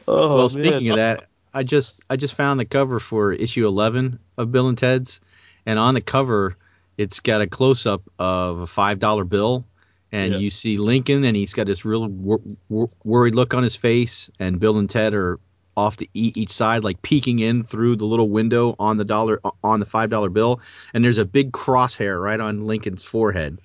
Oh 0.09 0.35
well, 0.37 0.49
man. 0.49 0.49
speaking 0.49 0.89
of 0.89 0.95
that, 0.95 1.25
I 1.53 1.63
just 1.63 1.99
I 2.09 2.15
just 2.15 2.35
found 2.35 2.59
the 2.59 2.65
cover 2.65 2.99
for 2.99 3.33
issue 3.33 3.67
11 3.67 4.19
of 4.37 4.51
Bill 4.51 4.69
and 4.69 4.77
Ted's, 4.77 5.19
and 5.65 5.77
on 5.77 5.95
the 5.95 6.01
cover, 6.01 6.55
it's 6.97 7.19
got 7.19 7.41
a 7.41 7.47
close 7.47 7.85
up 7.85 8.03
of 8.17 8.59
a 8.59 8.67
five 8.67 8.99
dollar 8.99 9.25
bill, 9.25 9.65
and 10.13 10.31
Yeah. 10.33 10.39
you 10.39 10.49
see 10.49 10.77
Lincoln, 10.77 11.25
and 11.25 11.35
he's 11.35 11.53
got 11.53 11.67
this 11.67 11.83
real 11.83 12.07
wor- 12.07 12.39
wor- 12.69 12.89
worried 13.03 13.35
look 13.35 13.53
on 13.53 13.63
his 13.63 13.75
face, 13.75 14.29
and 14.39 14.61
Bill 14.61 14.77
and 14.77 14.89
Ted 14.89 15.13
are 15.13 15.39
off 15.77 15.95
to 15.97 16.07
each 16.13 16.49
side, 16.49 16.83
like 16.83 17.01
peeking 17.03 17.39
in 17.39 17.63
through 17.63 17.95
the 17.95 18.05
little 18.05 18.29
window 18.29 18.75
on 18.79 18.97
the 18.97 19.05
dollar 19.05 19.39
on 19.63 19.79
the 19.79 19.85
five 19.85 20.09
dollar 20.09 20.29
bill, 20.29 20.59
and 20.93 21.05
there's 21.05 21.19
a 21.19 21.25
big 21.25 21.51
crosshair 21.51 22.21
right 22.21 22.39
on 22.39 22.65
Lincoln's 22.65 23.05
forehead, 23.05 23.59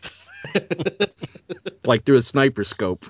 like 1.87 2.05
through 2.05 2.19
a 2.19 2.23
sniper 2.23 2.63
scope. 2.63 3.07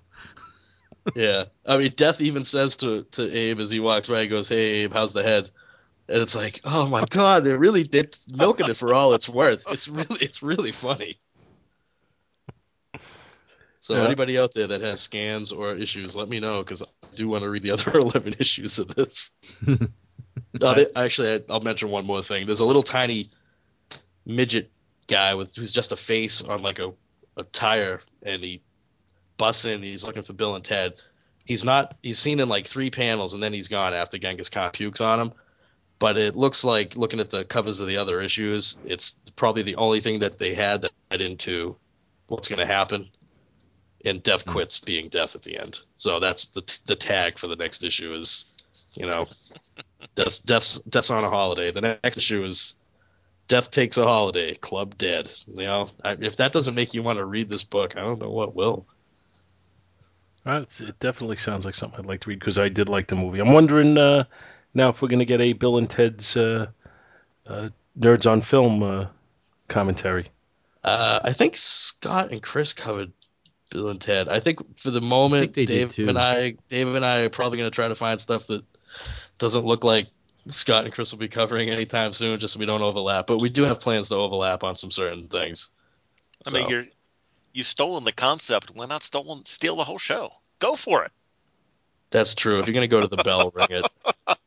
Yeah, 1.17 1.47
I 1.67 1.79
mean, 1.79 1.93
Death 1.97 2.21
even 2.21 2.45
says 2.45 2.77
to 2.79 3.03
to 3.11 3.31
Abe 3.31 3.59
as 3.59 3.71
he 3.71 3.81
walks 3.81 4.09
by, 4.09 4.23
he 4.23 4.29
goes, 4.29 4.49
"Hey, 4.49 4.85
Abe, 4.85 4.93
how's 4.93 5.13
the 5.13 5.25
head?" 5.25 5.51
And 6.09 6.23
it's 6.23 6.35
like, 6.35 6.61
oh 6.65 6.87
my 6.87 7.05
god, 7.07 7.45
they're 7.45 7.59
really 7.59 7.83
they're 7.83 8.05
milking 8.29 8.69
it 8.69 8.77
for 8.77 8.95
all 8.95 9.15
it's 9.15 9.29
worth. 9.29 9.65
It's 9.69 9.89
really 9.89 10.21
it's 10.21 10.43
really 10.43 10.73
funny. 10.73 11.19
So 13.83 13.95
Yeah. 13.97 14.05
anybody 14.07 14.39
out 14.39 14.55
there 14.55 14.69
that 14.69 14.81
has 14.81 15.01
scans 15.01 15.51
or 15.53 15.75
issues, 15.75 16.15
let 16.17 16.29
me 16.29 16.39
know 16.41 16.63
because 16.63 16.83
I 16.83 16.87
do 17.17 17.29
want 17.29 17.43
to 17.43 17.51
read 17.51 17.65
the 17.65 17.73
other 17.73 17.91
11 17.99 18.37
issues 18.39 18.79
of 18.79 18.89
this. 18.95 19.33
Uh, 20.63 20.75
they- 20.75 20.87
actually, 20.97 21.33
I, 21.35 21.41
I'll 21.51 21.61
mention 21.61 21.91
one 21.91 22.07
more 22.07 22.23
thing. 22.23 22.47
There's 22.47 22.61
a 22.61 22.65
little 22.65 22.83
tiny 22.83 23.29
midget 24.25 24.71
guy 25.09 25.35
with 25.35 25.55
who's 25.55 25.73
just 25.73 25.93
a 25.93 25.97
face 25.97 26.43
on 26.43 26.63
like 26.63 26.79
a, 26.79 26.93
a 27.37 27.43
tire, 27.45 28.01
and 28.23 28.43
he 28.43 28.63
busts 29.37 29.65
in. 29.65 29.83
He's 29.83 30.05
looking 30.05 30.23
for 30.23 30.33
Bill 30.33 30.55
and 30.55 30.65
Ted. 30.65 30.95
He's 31.45 31.65
not. 31.65 31.97
He's 32.03 32.19
seen 32.19 32.41
in 32.41 32.49
like 32.49 32.67
three 32.67 32.91
panels, 32.91 33.35
and 33.35 33.43
then 33.43 33.53
he's 33.53 33.69
gone 33.69 33.93
after 33.95 34.17
Genghis 34.19 34.49
Khan 34.49 34.71
pukes 34.71 35.01
on 35.01 35.21
him. 35.21 35.33
But 35.99 36.17
it 36.17 36.37
looks 36.37 36.65
like 36.65 36.97
looking 36.97 37.21
at 37.21 37.31
the 37.31 37.45
covers 37.45 37.81
of 37.81 37.89
the 37.89 37.97
other 37.99 38.21
issues, 38.21 38.77
it's 38.87 39.13
probably 39.37 39.63
the 39.63 39.77
only 39.77 40.01
thing 40.01 40.21
that 40.21 40.39
they 40.39 40.55
had 40.55 40.83
that 40.83 40.93
led 41.11 41.21
into 41.21 41.77
what's 42.29 42.49
going 42.49 42.59
to 42.59 42.67
happen. 42.67 43.09
And 44.05 44.23
Death 44.23 44.45
quits 44.47 44.81
being 44.81 45.09
Death 45.09 45.35
at 45.35 45.43
the 45.43 45.59
end. 45.59 45.81
So 45.97 46.19
that's 46.19 46.47
the 46.47 46.63
the 46.87 46.97
tag 46.97 47.39
for 47.39 47.47
the 47.47 47.57
next 47.57 47.85
issue 47.85 48.15
is, 48.15 48.47
you 48.95 49.07
know, 49.07 49.29
death 50.15 50.45
Death's 50.45 50.79
Death's 50.81 51.11
on 51.11 51.25
a 51.25 51.31
holiday. 51.31 51.71
The 51.71 51.99
next 52.03 52.19
issue 52.19 52.45
is 52.45 52.75
Death 53.49 53.71
takes 53.71 53.97
a 53.97 54.05
holiday. 54.05 54.55
Club 54.55 54.97
dead. 54.99 55.31
You 55.47 55.65
know, 55.65 55.91
I, 56.05 56.13
if 56.13 56.37
that 56.39 56.53
doesn't 56.53 56.75
make 56.75 56.95
you 56.95 57.03
want 57.03 57.19
to 57.19 57.25
read 57.25 57.49
this 57.49 57.65
book, 57.65 57.97
I 57.97 58.01
don't 58.01 58.21
know 58.21 58.31
what 58.31 58.55
will. 58.55 58.87
It 60.45 60.99
definitely 60.99 61.37
sounds 61.37 61.65
like 61.65 61.75
something 61.75 62.01
I'd 62.01 62.07
like 62.07 62.21
to 62.23 62.31
read 62.31 62.41
because 62.41 62.59
I 62.59 62.69
did 62.69 62.89
like 62.89 63.07
the 63.07 63.17
movie. 63.17 63.41
I'm 63.41 63.53
wondering 63.53 63.97
uh, 63.97 64.25
now 64.75 64.89
if 64.89 65.01
we're 65.01 65.09
going 65.09 65.21
to 65.21 65.25
get 65.25 65.41
a 65.41 65.53
Bill 65.53 65.79
and 65.79 65.89
Ted's 65.89 66.37
uh, 66.37 66.67
uh, 67.47 67.69
Nerds 67.99 68.31
on 68.31 68.41
Film 68.41 68.83
uh, 68.83 69.07
commentary. 69.69 70.27
Uh, 70.83 71.21
I 71.23 71.33
think 71.33 71.57
Scott 71.57 72.33
and 72.33 72.43
Chris 72.43 72.73
covered 72.73 73.13
Bill 73.73 73.89
and 73.89 74.01
Ted. 74.01 74.29
I 74.29 74.41
think 74.41 74.79
for 74.79 74.91
the 74.91 75.01
moment, 75.01 75.55
Dave 75.55 75.99
and 75.99 76.19
I, 76.19 76.57
Dave 76.69 76.89
and 76.95 77.05
I 77.05 77.21
are 77.21 77.31
probably 77.31 77.59
going 77.59 77.71
to 77.71 77.75
try 77.75 77.89
to 77.89 77.95
find 77.95 78.21
stuff 78.21 78.47
that 78.49 78.63
doesn't 79.39 79.65
look 79.65 79.83
like 79.83 80.09
Scott 80.49 80.85
and 80.85 80.93
Chris 80.93 81.13
will 81.13 81.19
be 81.19 81.29
covering 81.29 81.71
anytime 81.71 82.13
soon, 82.13 82.39
just 82.39 82.55
so 82.55 82.61
we 82.61 82.67
don't 82.67 82.83
overlap. 82.83 83.27
But 83.27 83.39
we 83.39 83.49
do 83.49 83.63
have 83.63 83.81
plans 83.81 84.11
to 84.11 84.17
overlap 84.17 84.63
on 84.65 84.77
some 84.77 84.91
certain 84.91 85.29
things. 85.29 85.71
I 86.47 86.51
mean, 86.51 86.69
you're 86.69 86.85
you've 87.53 87.67
stolen 87.67 88.05
the 88.05 88.13
concept. 88.13 88.71
Why 88.75 88.87
not 88.87 89.03
stolen 89.03 89.47
steal 89.47 89.77
the 89.77 89.85
whole 89.85 89.99
show? 89.99 90.33
Go 90.59 90.77
for 90.77 91.05
it. 91.05 91.13
that's 92.11 92.35
true. 92.35 92.59
If 92.61 92.67
you're 92.67 92.75
going 92.75 92.89
to 92.89 92.95
go 92.95 93.01
to 93.01 93.09
the 93.09 93.23
bell, 93.23 93.53
ring 93.55 93.69
it. 93.71 93.89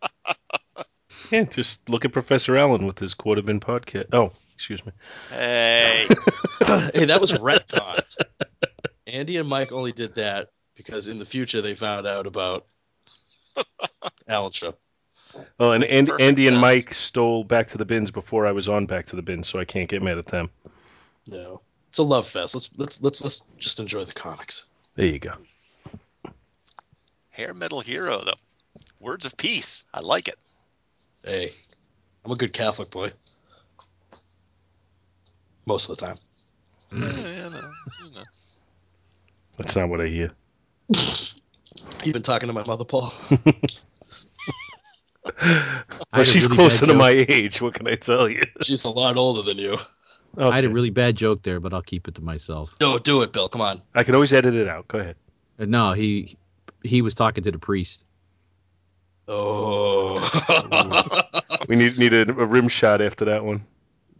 Yeah, 1.31 1.43
just 1.43 1.89
look 1.89 2.05
at 2.05 2.11
Professor 2.11 2.55
Allen 2.55 2.85
with 2.85 2.99
his 2.99 3.15
quarter 3.15 3.41
bin 3.41 3.59
podcast. 3.59 4.05
Oh, 4.13 4.31
excuse 4.53 4.85
me. 4.85 4.91
Hey, 5.31 6.05
hey, 6.93 7.05
that 7.05 7.17
was 7.19 7.33
retconned. 7.33 8.15
Andy 9.07 9.37
and 9.37 9.47
Mike 9.47 9.71
only 9.71 9.91
did 9.91 10.15
that 10.15 10.49
because 10.75 11.07
in 11.07 11.19
the 11.19 11.25
future 11.25 11.61
they 11.61 11.75
found 11.75 12.07
out 12.07 12.27
about 12.27 12.65
Alan 14.27 14.51
Show. 14.51 14.75
Oh, 15.59 15.71
and 15.71 15.81
Makes 15.81 15.93
Andy, 15.93 16.11
perfect 16.11 16.27
Andy 16.27 16.47
and. 16.47 16.59
Mike 16.59 16.93
stole 16.93 17.43
Back 17.43 17.67
to 17.67 17.77
the 17.77 17.85
Bins 17.85 18.11
before 18.11 18.45
I 18.47 18.51
was 18.51 18.69
on 18.69 18.85
Back 18.85 19.05
to 19.07 19.15
the 19.15 19.21
Bins, 19.21 19.47
so 19.47 19.59
I 19.59 19.65
can't 19.65 19.89
get 19.89 20.01
mad 20.01 20.17
at 20.17 20.25
them. 20.27 20.49
No, 21.27 21.61
it's 21.89 21.97
a 21.97 22.03
love 22.03 22.27
fest. 22.27 22.55
Let's 22.55 22.69
let's 22.77 23.01
let's 23.01 23.23
let's 23.23 23.43
just 23.59 23.79
enjoy 23.79 24.05
the 24.05 24.13
comics. 24.13 24.65
There 24.95 25.05
you 25.05 25.19
go. 25.19 25.33
hair 27.29 27.53
metal 27.53 27.81
hero 27.81 28.23
though. 28.23 28.33
Words 28.99 29.25
of 29.25 29.35
peace. 29.37 29.83
I 29.93 30.01
like 30.01 30.27
it. 30.27 30.37
Hey, 31.23 31.51
I'm 32.23 32.31
a 32.31 32.35
good 32.35 32.53
Catholic 32.53 32.89
boy. 32.89 33.11
Most 35.65 35.89
of 35.89 35.97
the 35.97 36.05
time. 36.05 36.17
Yeah, 36.91 37.49
no, 37.49 37.71
you 38.03 38.15
know. 38.15 38.23
That's 39.57 39.75
not 39.75 39.89
what 39.89 40.01
I 40.01 40.07
hear. 40.07 40.31
You've 40.89 42.13
been 42.13 42.21
talking 42.21 42.47
to 42.47 42.53
my 42.53 42.65
mother, 42.65 42.83
Paul. 42.85 43.13
Well, 46.13 46.23
she's 46.23 46.45
really 46.45 46.55
closer 46.55 46.85
to 46.85 46.91
joke. 46.91 46.97
my 46.97 47.09
age. 47.09 47.59
What 47.61 47.73
can 47.73 47.87
I 47.87 47.95
tell 47.95 48.29
you? 48.29 48.41
She's 48.61 48.85
a 48.85 48.89
lot 48.91 49.17
older 49.17 49.41
than 49.41 49.57
you. 49.57 49.77
I 50.37 50.53
had 50.55 50.65
a 50.65 50.69
really 50.69 50.91
bad 50.91 51.15
joke 51.15 51.41
there, 51.43 51.59
but 51.59 51.73
I'll 51.73 51.81
keep 51.81 52.07
it 52.07 52.15
to 52.15 52.21
myself. 52.21 52.69
No, 52.79 52.99
do 52.99 53.21
it, 53.23 53.33
Bill. 53.33 53.49
Come 53.49 53.61
on. 53.61 53.81
I 53.95 54.03
can 54.03 54.13
always 54.13 54.31
edit 54.33 54.53
it 54.53 54.67
out. 54.67 54.87
Go 54.87 54.99
ahead. 54.99 55.15
Uh, 55.59 55.65
No, 55.65 55.93
he 55.93 56.37
he 56.83 57.01
was 57.01 57.15
talking 57.15 57.43
to 57.45 57.51
the 57.51 57.57
priest. 57.59 58.05
Oh. 59.27 60.21
We 61.67 61.75
need 61.75 61.97
need 61.97 62.13
a, 62.13 62.21
a 62.29 62.45
rim 62.45 62.67
shot 62.67 63.01
after 63.01 63.25
that 63.25 63.43
one. 63.43 63.65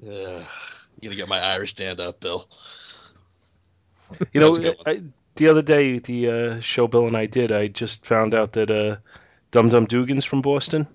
yeah. 0.02 0.44
You 1.00 1.10
gonna 1.10 1.16
get 1.16 1.28
my 1.28 1.40
Irish 1.40 1.72
stand 1.72 2.00
up, 2.00 2.20
Bill? 2.20 2.48
You 4.34 4.42
That 4.42 4.48
was 4.50 4.58
a 4.58 4.62
know. 4.64 4.76
I, 4.88 5.04
the 5.36 5.48
other 5.48 5.62
day, 5.62 6.00
the 6.00 6.30
uh, 6.30 6.60
show 6.62 6.88
Bill 6.88 7.08
and 7.08 7.16
I 7.18 7.26
did, 7.26 7.52
I 7.52 7.68
just 7.68 8.06
found 8.06 8.34
out 8.34 8.54
that 8.54 8.70
uh, 8.72 8.98
Dum 9.52 9.70
Dum 9.70 9.86
Dugan's 9.86 10.26
from 10.26 10.42
Boston. 10.42 10.88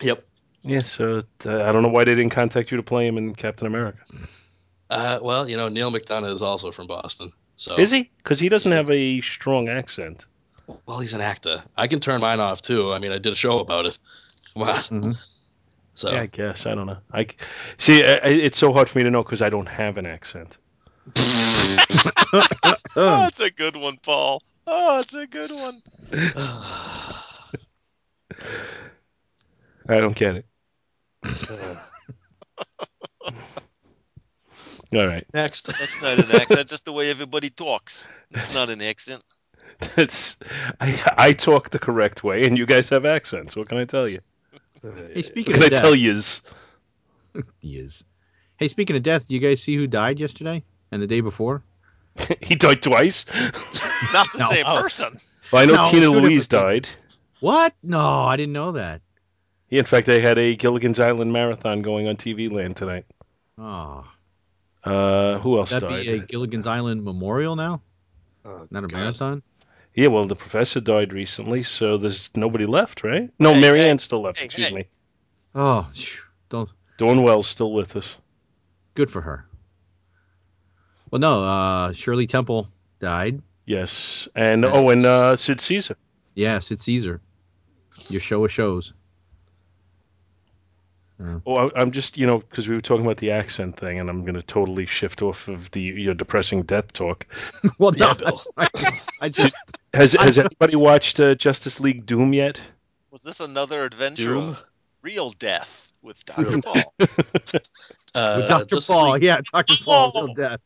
Yep. 0.00 0.24
Yeah, 0.62 0.80
so 0.82 1.20
uh, 1.46 1.62
I 1.64 1.72
don't 1.72 1.82
know 1.82 1.88
why 1.88 2.04
they 2.04 2.14
didn't 2.14 2.30
contact 2.30 2.70
you 2.70 2.76
to 2.76 2.82
play 2.82 3.06
him 3.06 3.16
in 3.16 3.34
Captain 3.34 3.66
America. 3.66 3.98
Uh, 4.90 5.18
well, 5.22 5.48
you 5.48 5.56
know, 5.56 5.68
Neal 5.68 5.92
McDonough 5.92 6.32
is 6.32 6.42
also 6.42 6.70
from 6.72 6.86
Boston. 6.86 7.32
So 7.56 7.76
Is 7.76 7.90
he? 7.90 8.10
Because 8.18 8.38
he 8.40 8.48
doesn't 8.48 8.70
have 8.72 8.90
a 8.90 9.20
strong 9.20 9.68
accent. 9.68 10.26
Well, 10.86 11.00
he's 11.00 11.14
an 11.14 11.20
actor. 11.20 11.62
I 11.76 11.86
can 11.86 12.00
turn 12.00 12.20
mine 12.20 12.40
off 12.40 12.60
too. 12.62 12.92
I 12.92 12.98
mean, 12.98 13.12
I 13.12 13.18
did 13.18 13.32
a 13.32 13.36
show 13.36 13.58
about 13.58 13.86
it. 13.86 13.98
Come 14.54 14.62
on. 14.64 14.76
Mhm. 14.76 15.16
So 15.94 16.12
Yeah, 16.12 16.20
I 16.22 16.26
guess 16.26 16.66
I 16.66 16.74
don't 16.74 16.86
know. 16.86 16.98
I 17.12 17.24
c- 17.24 17.36
see. 17.76 18.04
I, 18.04 18.14
I- 18.16 18.28
it's 18.28 18.58
so 18.58 18.72
hard 18.72 18.88
for 18.88 18.98
me 18.98 19.04
to 19.04 19.10
know 19.10 19.22
because 19.22 19.42
I 19.42 19.50
don't 19.50 19.66
have 19.66 19.96
an 19.96 20.06
accent. 20.06 20.56
Oh, 22.96 23.22
that's 23.22 23.40
a 23.40 23.50
good 23.50 23.76
one, 23.76 23.96
Paul. 24.02 24.42
Oh, 24.66 24.96
that's 24.96 25.14
a 25.14 25.26
good 25.26 25.50
one. 25.50 25.80
I 29.88 29.98
don't 29.98 30.14
get 30.16 30.36
it. 30.36 30.46
All 34.94 35.06
right, 35.06 35.26
next. 35.32 35.66
That's 35.66 36.02
not 36.02 36.18
an 36.18 36.30
accent. 36.30 36.48
That's 36.48 36.70
just 36.70 36.84
the 36.84 36.92
way 36.92 37.10
everybody 37.10 37.50
talks. 37.50 38.08
It's 38.30 38.54
not 38.54 38.68
an 38.70 38.82
accent. 38.82 39.22
that's 39.96 40.36
I, 40.80 41.12
I 41.16 41.32
talk 41.34 41.70
the 41.70 41.78
correct 41.78 42.24
way, 42.24 42.44
and 42.44 42.58
you 42.58 42.66
guys 42.66 42.88
have 42.88 43.04
accents. 43.04 43.54
What 43.54 43.68
can 43.68 43.78
I 43.78 43.84
tell 43.84 44.08
you? 44.08 44.20
Hey, 44.82 45.22
speaking 45.22 45.54
What 45.54 45.62
can 45.62 45.72
of 45.72 45.78
I 45.78 45.82
tell 45.82 45.94
yous? 45.94 46.42
he 47.60 47.78
is. 47.78 48.04
Hey, 48.56 48.68
speaking 48.68 48.96
of 48.96 49.02
death, 49.02 49.28
do 49.28 49.34
you 49.34 49.40
guys 49.40 49.62
see 49.62 49.76
who 49.76 49.86
died 49.86 50.18
yesterday 50.18 50.64
and 50.90 51.02
the 51.02 51.06
day 51.06 51.20
before? 51.20 51.62
he 52.42 52.54
died 52.56 52.82
twice. 52.82 53.26
Not 54.12 54.26
the 54.32 54.38
No. 54.38 54.46
same 54.50 54.64
Oh. 54.66 54.82
person. 54.82 55.16
Well, 55.52 55.62
I 55.62 55.66
know 55.66 55.74
No, 55.74 55.90
Tina 55.90 56.10
Louise 56.10 56.46
died. 56.48 56.88
What? 57.40 57.72
No, 57.82 58.00
I 58.24 58.36
didn't 58.36 58.52
know 58.52 58.72
that. 58.72 59.00
Yeah, 59.70 59.78
in 59.80 59.84
fact, 59.84 60.06
they 60.06 60.20
had 60.20 60.38
a 60.38 60.56
Gilligan's 60.56 60.98
Island 61.00 61.32
marathon 61.32 61.82
going 61.82 62.08
on 62.08 62.16
TV 62.16 62.50
Land 62.50 62.76
tonight. 62.76 63.04
Oh, 63.58 64.04
Uh, 64.84 65.38
who 65.38 65.58
else 65.58 65.70
that 65.70 65.80
died? 65.82 66.04
be 66.04 66.08
a 66.10 66.18
Gilligan's 66.18 66.66
Island 66.66 67.04
memorial 67.04 67.54
now, 67.56 67.82
Oh, 68.44 68.66
not 68.70 68.84
a 68.84 68.86
God. 68.88 68.96
marathon. 68.98 69.42
Yeah, 69.94 70.08
well, 70.08 70.24
the 70.24 70.36
professor 70.36 70.80
died 70.80 71.12
recently, 71.12 71.62
so 71.64 71.98
there's 71.98 72.30
nobody 72.36 72.66
left, 72.66 73.02
right? 73.04 73.30
No, 73.38 73.52
Hey, 73.54 73.60
Mary 73.60 73.80
Ann's 73.80 74.02
hey, 74.02 74.06
still 74.06 74.22
left. 74.22 74.38
hey, 74.38 74.44
excuse 74.46 74.68
hey. 74.68 74.74
me. 74.74 74.84
Oh, 75.54 75.88
phew, 75.94 76.22
don't. 76.48 76.72
Dawn 76.98 77.22
Wells 77.22 77.48
still 77.48 77.72
with 77.72 77.96
us. 77.96 78.16
Good 78.94 79.10
for 79.10 79.20
her. 79.20 79.46
Well, 81.10 81.20
no, 81.20 81.44
uh, 81.44 81.92
Shirley 81.92 82.26
Temple 82.26 82.68
died. 82.98 83.42
Yes, 83.66 84.28
and 84.34 84.62
Yes. 84.62 84.72
oh, 84.74 84.90
and 84.90 85.04
uh, 85.04 85.36
Sid 85.36 85.60
Caesar. 85.60 85.96
Yes, 86.34 86.70
it's 86.70 86.84
Caesar. 86.84 87.20
Your 88.08 88.20
show 88.20 88.44
of 88.44 88.52
shows. 88.52 88.92
Oh, 91.46 91.68
I, 91.68 91.80
I'm 91.80 91.90
just 91.90 92.16
you 92.16 92.26
know 92.26 92.38
because 92.38 92.68
we 92.68 92.76
were 92.76 92.80
talking 92.80 93.04
about 93.04 93.16
the 93.16 93.32
accent 93.32 93.76
thing, 93.76 93.98
and 93.98 94.08
I'm 94.08 94.22
going 94.22 94.36
to 94.36 94.42
totally 94.42 94.86
shift 94.86 95.20
off 95.20 95.48
of 95.48 95.70
the 95.72 95.80
your 95.80 96.14
depressing 96.14 96.62
death 96.62 96.92
talk. 96.92 97.26
Well, 97.78 97.94
Yeah, 97.96 98.06
no, 98.06 98.14
Bill. 98.14 98.40
I, 98.56 99.00
I 99.22 99.28
just 99.28 99.54
Has 99.94 100.12
Has 100.12 100.38
anybody 100.38 100.76
watched 100.76 101.18
uh, 101.18 101.34
Justice 101.34 101.80
League 101.80 102.06
Doom 102.06 102.32
yet? 102.32 102.60
Was 103.10 103.22
this 103.22 103.40
another 103.40 103.84
adventure 103.84 104.34
Doom? 104.34 104.48
of 104.48 104.64
real 105.02 105.30
death 105.30 105.87
with 106.02 106.24
Dr. 106.24 106.60
Paul? 106.62 106.94
Uh, 108.14 108.46
Dr. 108.46 108.78
Paul. 108.86 109.12
League- 109.12 109.22
Yeah, 109.22 109.40
Dr. 109.52 109.74
Paul. 109.84 110.12
Oh. 110.14 110.24
Real 110.24 110.34
death. 110.34 110.60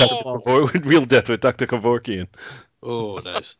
Oh, 0.00 0.40
Or 0.44 0.66
Real 0.66 1.04
Death 1.04 1.28
with 1.28 1.40
Dr. 1.40 1.66
Kevorkian. 1.66 2.26
Oh, 2.82 3.18
nice. 3.18 3.56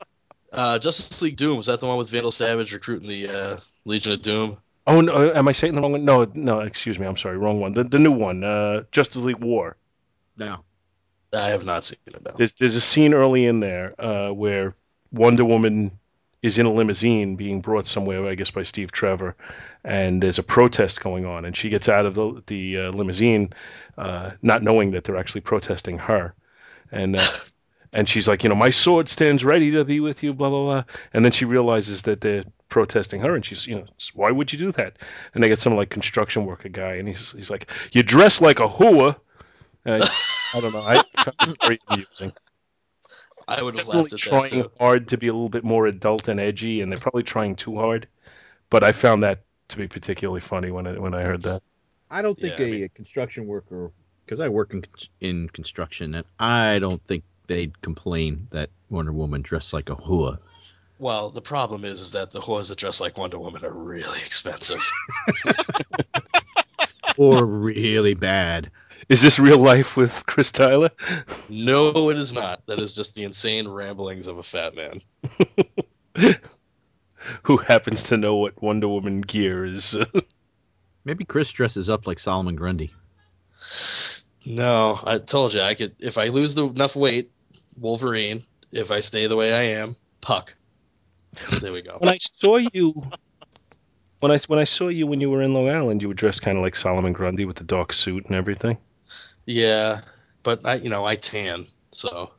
Uh, 0.53 0.79
Justice 0.79 1.21
League 1.23 1.37
Doom 1.37 1.57
was 1.59 1.67
that 1.67 1.81
the 1.81 1.87
one 1.87 1.99
with 1.99 2.09
Vandal 2.09 2.31
Savage 2.31 2.73
recruiting 2.73 3.09
the 3.09 3.29
uh, 3.29 3.61
Legion 3.85 4.13
of 4.13 4.23
Doom? 4.23 4.57
Oh 4.87 5.03
no, 5.03 5.31
am 5.35 5.47
I 5.49 5.53
saying 5.53 5.75
the 5.75 5.83
wrong 5.83 5.93
one? 5.93 6.07
No, 6.07 6.27
no, 6.33 6.61
excuse 6.61 6.99
me, 6.99 7.07
I'm 7.07 7.19
sorry, 7.19 7.37
wrong 7.37 7.61
one. 7.61 7.75
The 7.75 7.85
the 7.85 7.99
new 7.99 8.11
one, 8.13 8.43
uh, 8.43 8.85
Justice 8.91 9.23
League 9.23 9.37
War. 9.41 9.77
No. 10.39 10.65
I 11.35 11.49
have 11.49 11.63
not 11.67 11.85
seen 11.85 11.99
it. 12.07 12.25
No. 12.25 12.33
There's 12.39 12.55
there's 12.55 12.75
a 12.77 12.81
scene 12.81 13.13
early 13.13 13.45
in 13.45 13.61
there 13.61 13.95
uh, 14.03 14.31
where 14.33 14.75
Wonder 15.13 15.45
Woman 15.45 15.91
is 16.43 16.59
in 16.59 16.67
a 16.67 16.73
limousine 16.73 17.37
being 17.37 17.61
brought 17.61 17.87
somewhere, 17.87 18.27
I 18.27 18.35
guess 18.35 18.51
by 18.51 18.63
Steve 18.63 18.93
Trevor, 18.93 19.35
and 19.85 20.23
there's 20.23 20.39
a 20.39 20.43
protest 20.43 21.01
going 21.01 21.25
on, 21.25 21.45
and 21.45 21.57
she 21.57 21.69
gets 21.69 21.89
out 21.89 22.07
of 22.07 22.15
the 22.15 22.43
the 22.47 22.79
uh, 22.79 22.91
limousine, 22.91 23.53
uh, 23.97 24.31
not 24.43 24.63
knowing 24.63 24.93
that 24.93 25.05
they're 25.05 25.17
actually 25.17 25.41
protesting 25.41 25.99
her, 25.99 26.35
and 26.93 27.17
uh, 27.17 27.31
and 27.93 28.09
she's 28.09 28.29
like, 28.29 28.45
you 28.45 28.49
know, 28.49 28.55
my 28.55 28.71
sword 28.71 29.09
stands 29.09 29.45
ready 29.45 29.73
to 29.73 29.85
be 29.85 30.01
with 30.01 30.23
you, 30.23 30.33
blah 30.33 30.51
blah 30.51 30.65
blah. 30.65 30.85
And 31.13 31.25
then 31.25 31.33
she 31.33 31.45
realizes 31.45 32.03
that 32.03 32.21
they're 32.21 32.45
protesting 32.69 33.21
her, 33.23 33.35
and 33.35 33.45
she's, 33.45 33.67
you 33.67 33.77
know, 33.77 33.87
why 34.15 34.31
would 34.31 34.53
you 34.53 34.59
do 34.59 34.73
that? 34.73 34.97
And 35.35 35.43
they 35.43 35.49
get 35.49 35.59
some 35.59 35.75
like 35.75 35.91
construction 35.91 36.47
worker 36.47 36.69
guy, 36.69 36.95
and 36.95 37.09
he's 37.09 37.33
he's 37.33 37.51
like, 37.51 37.69
you 37.93 38.03
dress 38.03 38.41
like 38.41 38.61
a. 38.61 39.17
And 39.85 40.05
I, 40.05 40.11
I 40.55 40.61
don't 40.61 40.73
know, 40.73 40.83
I 40.83 41.03
very 41.63 41.79
amusing. 41.89 42.33
I 43.49 43.63
would 43.63 43.75
have 43.75 43.87
Definitely 43.87 44.01
laughed 44.03 44.13
at 44.13 44.21
that 44.21 44.29
trying 44.29 44.63
too. 44.65 44.71
hard 44.79 45.09
to 45.09 45.17
be 45.17 45.29
a 45.29 45.33
little 45.33 45.49
bit 45.49 45.65
more 45.65 45.87
adult 45.87 46.29
and 46.29 46.39
edgy, 46.39 46.81
and 46.83 46.93
they're 46.93 46.99
probably 47.01 47.23
trying 47.23 47.57
too 47.57 47.77
hard. 47.77 48.07
But 48.71 48.85
I 48.85 48.93
found 48.93 49.23
that 49.23 49.41
to 49.69 49.77
be 49.79 49.89
particularly 49.89 50.41
funny 50.41 50.71
when 50.71 50.87
I 50.87 50.99
when 50.99 51.15
I 51.15 51.23
heard 51.23 51.43
that. 51.43 51.63
I 52.11 52.23
don't 52.23 52.39
think 52.39 52.59
Yeah, 52.59 52.65
I 52.67 52.69
a, 52.69 52.73
mean- 52.73 52.89
construction 52.95 53.47
worker, 53.47 53.91
because 54.25 54.39
I 54.41 54.49
work 54.49 54.75
in 54.75 54.85
in 55.21 55.49
construction, 55.49 56.15
and 56.15 56.27
I 56.39 56.79
don't 56.79 57.03
think 57.05 57.25
they'd 57.47 57.81
complain 57.81 58.47
that 58.51 58.69
Wonder 58.91 59.13
Woman 59.13 59.41
dressed 59.43 59.73
like 59.73 59.89
a 59.89 59.95
hua. 59.95 60.39
Well, 60.99 61.31
the 61.31 61.41
problem 61.41 61.85
is, 61.85 62.01
is 62.01 62.11
that 62.11 62.33
the 62.33 62.41
whores 62.41 62.69
that 62.69 62.79
dress 62.79 63.01
like 63.01 63.17
Wonder 63.17 63.39
Woman 63.39 63.65
are 63.65 63.71
really 63.71 64.19
expensive. 64.27 64.81
or 67.17 67.47
really 67.47 68.15
bad. 68.15 68.71
Is 69.09 69.23
this 69.23 69.39
real 69.39 69.59
life 69.59 69.97
with 69.97 70.25
Chris 70.27 70.53
Tyler? 70.53 70.91
no, 71.49 72.11
it 72.11 72.19
is 72.19 72.33
not. 72.33 72.67
That 72.67 72.79
is 72.79 72.95
just 72.95 73.15
the 73.15 73.25
insane 73.25 73.69
ramblings 73.69 74.27
of 74.27 74.39
a 74.39 74.43
fat 74.43 74.75
man. 74.75 75.03
Who 77.43 77.57
happens 77.59 78.05
to 78.05 78.17
know 78.17 78.37
what 78.37 78.61
Wonder 78.63 78.89
Woman 78.89 79.21
gear 79.21 79.65
is? 79.65 79.97
Maybe 81.05 81.25
Chris 81.25 81.51
dresses 81.51 81.89
up 81.89 82.07
like 82.07 82.19
Solomon 82.19 82.57
Grundy. 82.57 82.93
No, 84.45 84.99
I 85.03 85.19
told 85.19 85.55
you 85.55 85.61
I 85.61 85.75
could. 85.75 85.95
If 85.99 86.19
I 86.19 86.29
lose 86.29 86.55
the, 86.55 86.67
enough 86.67 86.97
weight, 86.97 87.31
Wolverine. 87.79 88.45
If 88.73 88.91
I 88.91 89.01
stay 89.01 89.27
the 89.27 89.37
way 89.37 89.53
I 89.53 89.63
am, 89.81 89.97
Puck. 90.21 90.55
There 91.61 91.73
we 91.73 91.83
go. 91.83 91.97
when 91.99 92.11
I 92.11 92.19
saw 92.19 92.57
you, 92.57 93.03
when 94.21 94.33
I 94.33 94.39
when 94.47 94.59
I 94.59 94.65
saw 94.65 94.89
you 94.89 95.07
when 95.07 95.21
you 95.21 95.31
were 95.31 95.43
in 95.43 95.55
Long 95.55 95.69
Island, 95.69 96.03
you 96.03 96.09
were 96.09 96.15
dressed 96.15 96.43
kind 96.43 96.59
of 96.59 96.63
like 96.63 96.75
Solomon 96.75 97.13
Grundy 97.13 97.45
with 97.45 97.57
the 97.57 97.65
dark 97.65 97.93
suit 97.93 98.27
and 98.27 98.35
everything. 98.35 98.77
Yeah, 99.49 100.03
but 100.43 100.61
I, 100.67 100.75
you 100.75 100.91
know, 100.91 101.07
I 101.07 101.17
tan, 101.17 101.67
so 101.91 102.31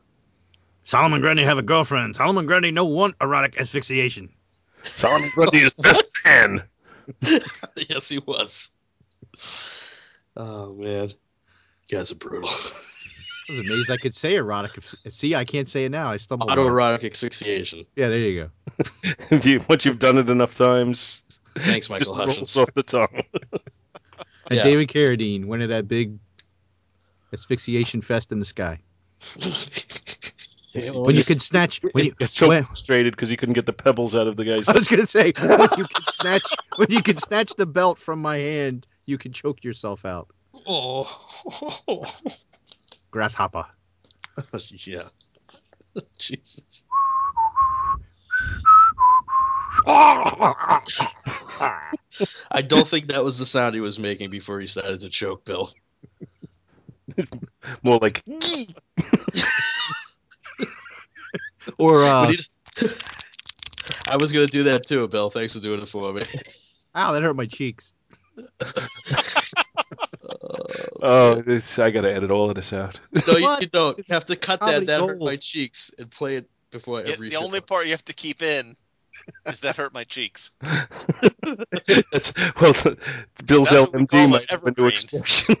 Solomon 0.84 1.20
Grundy 1.20 1.42
have 1.42 1.58
a 1.58 1.62
girlfriend. 1.62 2.14
Solomon 2.14 2.46
Grundy 2.46 2.70
no 2.70 2.84
want 2.84 3.16
erotic 3.20 3.60
asphyxiation. 3.60 4.28
Solomon 4.94 5.28
Grundy 5.34 5.58
is 5.58 5.74
best 5.74 6.04
man. 6.24 6.62
yes, 7.88 8.08
he 8.08 8.18
was. 8.20 8.70
Oh 10.36 10.72
man, 10.74 11.08
you 11.88 11.98
guys 11.98 12.12
are 12.12 12.14
brutal. 12.14 12.48
I 12.48 13.52
was 13.54 13.58
amazed 13.58 13.90
I 13.90 13.96
could 13.96 14.14
say 14.14 14.36
erotic. 14.36 14.80
See, 15.08 15.34
I 15.34 15.44
can't 15.44 15.68
say 15.68 15.86
it 15.86 15.90
now. 15.90 16.08
I 16.10 16.16
stumbled. 16.16 16.48
on 16.48 16.58
it. 16.58 16.62
Autoerotic 16.62 17.10
asphyxiation. 17.10 17.84
Yeah, 17.96 18.08
there 18.08 18.18
you 18.20 18.44
go. 18.44 18.50
If 19.30 19.44
you, 19.44 19.60
once 19.68 19.84
you've 19.84 19.98
done 19.98 20.16
it 20.18 20.30
enough 20.30 20.54
times, 20.54 21.24
Thanks, 21.58 21.90
Michael 21.90 21.98
just 22.04 22.12
Michael 22.12 22.26
rolls 22.26 22.36
Hutchence. 22.36 22.56
off 22.56 22.72
the 22.74 22.82
tongue. 22.84 23.20
And 23.52 24.56
Yeah. 24.58 24.62
David 24.62 24.88
Carradine 24.88 25.46
one 25.46 25.60
of 25.60 25.68
that 25.70 25.88
big 25.88 26.16
asphyxiation 27.32 28.00
fest 28.02 28.32
in 28.32 28.38
the 28.38 28.44
sky. 28.44 28.80
Yes, 30.72 30.92
When 30.92 31.16
you 31.16 31.24
can 31.24 31.40
snatch, 31.40 31.80
when 31.92 32.06
you, 32.06 32.12
It's 32.20 32.34
so 32.34 32.48
when- 32.48 32.64
frustrated 32.64 33.12
because 33.14 33.30
you 33.30 33.36
couldn't 33.36 33.54
get 33.54 33.66
the 33.66 33.72
pebbles 33.72 34.14
out 34.14 34.28
of 34.28 34.36
the 34.36 34.44
guy's. 34.44 34.68
I 34.68 34.72
was 34.72 34.86
gonna 34.88 35.04
say 35.04 35.32
when 35.38 35.68
you 35.76 35.84
can 35.84 36.04
snatch, 36.08 36.46
when 36.76 36.90
you 36.90 37.02
can 37.02 37.16
snatch 37.16 37.54
the 37.56 37.66
belt 37.66 37.98
from 37.98 38.22
my 38.22 38.36
hand, 38.38 38.86
you 39.04 39.18
can 39.18 39.32
choke 39.32 39.64
yourself 39.64 40.04
out. 40.04 40.28
Oh, 40.66 41.08
Grasshopper. 43.10 43.66
yeah. 44.70 45.08
Jesus. 46.18 46.84
I 52.52 52.62
don't 52.66 52.86
think 52.86 53.08
that 53.08 53.24
was 53.24 53.38
the 53.38 53.46
sound 53.46 53.74
he 53.74 53.80
was 53.80 53.98
making 53.98 54.30
before 54.30 54.60
he 54.60 54.66
started 54.66 55.00
to 55.00 55.08
choke 55.10 55.44
Bill. 55.44 55.72
More 57.82 57.98
like 57.98 58.22
Or 61.78 62.04
uh, 62.04 62.32
I 64.08 64.16
was 64.18 64.32
gonna 64.32 64.46
do 64.46 64.64
that 64.64 64.86
too, 64.86 65.06
Bill. 65.08 65.30
Thanks 65.30 65.52
for 65.54 65.60
doing 65.60 65.80
it 65.82 65.88
for 65.88 66.12
me. 66.12 66.24
ow, 66.94 67.12
that 67.12 67.22
hurt 67.22 67.36
my 67.36 67.46
cheeks. 67.46 67.92
oh, 71.02 71.42
this, 71.42 71.78
I 71.78 71.90
gotta 71.90 72.12
edit 72.12 72.30
all 72.30 72.48
of 72.48 72.56
this 72.56 72.72
out. 72.72 72.98
No, 73.26 73.36
you, 73.36 73.56
you 73.60 73.66
don't. 73.66 73.98
You 73.98 74.04
have 74.08 74.24
to 74.26 74.36
cut 74.36 74.60
that. 74.60 74.66
comedy 74.66 74.86
That 74.86 75.00
hurt 75.00 75.20
my 75.20 75.36
cheeks 75.36 75.90
and 75.98 76.10
play 76.10 76.36
it 76.36 76.48
before 76.70 77.00
Yeah, 77.02 77.12
every. 77.12 77.28
the 77.28 77.34
show. 77.34 77.42
only 77.44 77.60
part 77.60 77.86
you 77.86 77.92
have 77.92 78.04
to 78.06 78.14
keep 78.14 78.42
in 78.42 78.76
is 79.46 79.60
that 79.60 79.76
hurt 79.76 79.92
my 79.94 80.04
cheeks. 80.04 80.50
That's 80.62 82.32
well, 82.60 82.74
Bill's 83.46 83.70
That's 83.70 83.72
what 83.72 83.92
we 83.92 84.06
LMD 84.06 84.08
call 84.10 84.28
might 84.28 84.42
an 84.42 84.46
have 84.50 84.66
into 84.66 84.86
evergreen. 84.86 84.88
expression. 84.88 85.56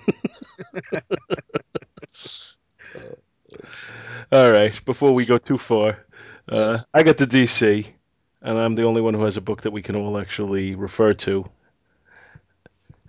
All 4.32 4.50
right, 4.52 4.84
before 4.84 5.12
we 5.12 5.26
go 5.26 5.38
too 5.38 5.58
far, 5.58 6.04
uh, 6.48 6.70
Yes. 6.72 6.86
I 6.94 7.02
got 7.02 7.16
the 7.18 7.26
DC, 7.26 7.86
and 8.42 8.58
I'm 8.58 8.74
the 8.76 8.84
only 8.84 9.00
one 9.00 9.14
who 9.14 9.24
has 9.24 9.36
a 9.36 9.40
book 9.40 9.62
that 9.62 9.72
we 9.72 9.82
can 9.82 9.96
all 9.96 10.18
actually 10.18 10.74
refer 10.76 11.14
to. 11.14 11.48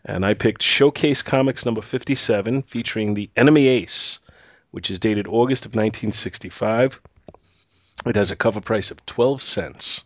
And 0.04 0.26
I 0.26 0.34
picked 0.34 0.64
Showcase 0.64 1.22
Comics 1.22 1.64
number 1.66 1.82
57, 1.82 2.64
featuring 2.64 3.14
the 3.14 3.30
Enemy 3.36 3.68
Ace, 3.68 4.18
which 4.72 4.90
is 4.90 5.00
dated 5.00 5.28
August 5.28 5.66
of 5.66 5.72
1965. 5.72 7.00
It 8.08 8.16
has 8.16 8.32
a 8.32 8.36
cover 8.36 8.62
price 8.62 8.90
of 8.90 9.06
12 9.06 9.44
cents. 9.44 10.04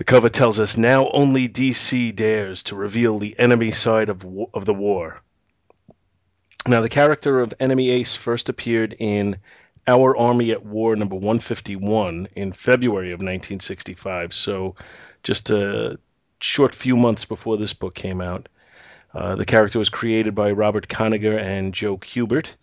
The 0.00 0.04
cover 0.04 0.30
tells 0.30 0.58
us 0.58 0.78
now 0.78 1.10
only 1.10 1.46
DC 1.46 2.16
dares 2.16 2.62
to 2.62 2.74
reveal 2.74 3.18
the 3.18 3.38
enemy 3.38 3.70
side 3.70 4.08
of, 4.08 4.24
of 4.54 4.64
the 4.64 4.72
war. 4.72 5.20
Now, 6.66 6.80
the 6.80 6.88
character 6.88 7.38
of 7.38 7.52
Enemy 7.60 7.90
Ace 7.90 8.14
first 8.14 8.48
appeared 8.48 8.96
in 8.98 9.36
Our 9.86 10.16
Army 10.16 10.52
at 10.52 10.64
War 10.64 10.96
number 10.96 11.16
151 11.16 12.28
in 12.34 12.50
February 12.52 13.10
of 13.10 13.18
1965, 13.18 14.32
so 14.32 14.74
just 15.22 15.50
a 15.50 15.98
short 16.40 16.74
few 16.74 16.96
months 16.96 17.26
before 17.26 17.58
this 17.58 17.74
book 17.74 17.94
came 17.94 18.22
out. 18.22 18.48
Uh, 19.12 19.36
the 19.36 19.44
character 19.44 19.78
was 19.78 19.90
created 19.90 20.34
by 20.34 20.50
Robert 20.50 20.88
Kanigher 20.88 21.38
and 21.38 21.74
Joe 21.74 21.98
Kubert. 21.98 22.54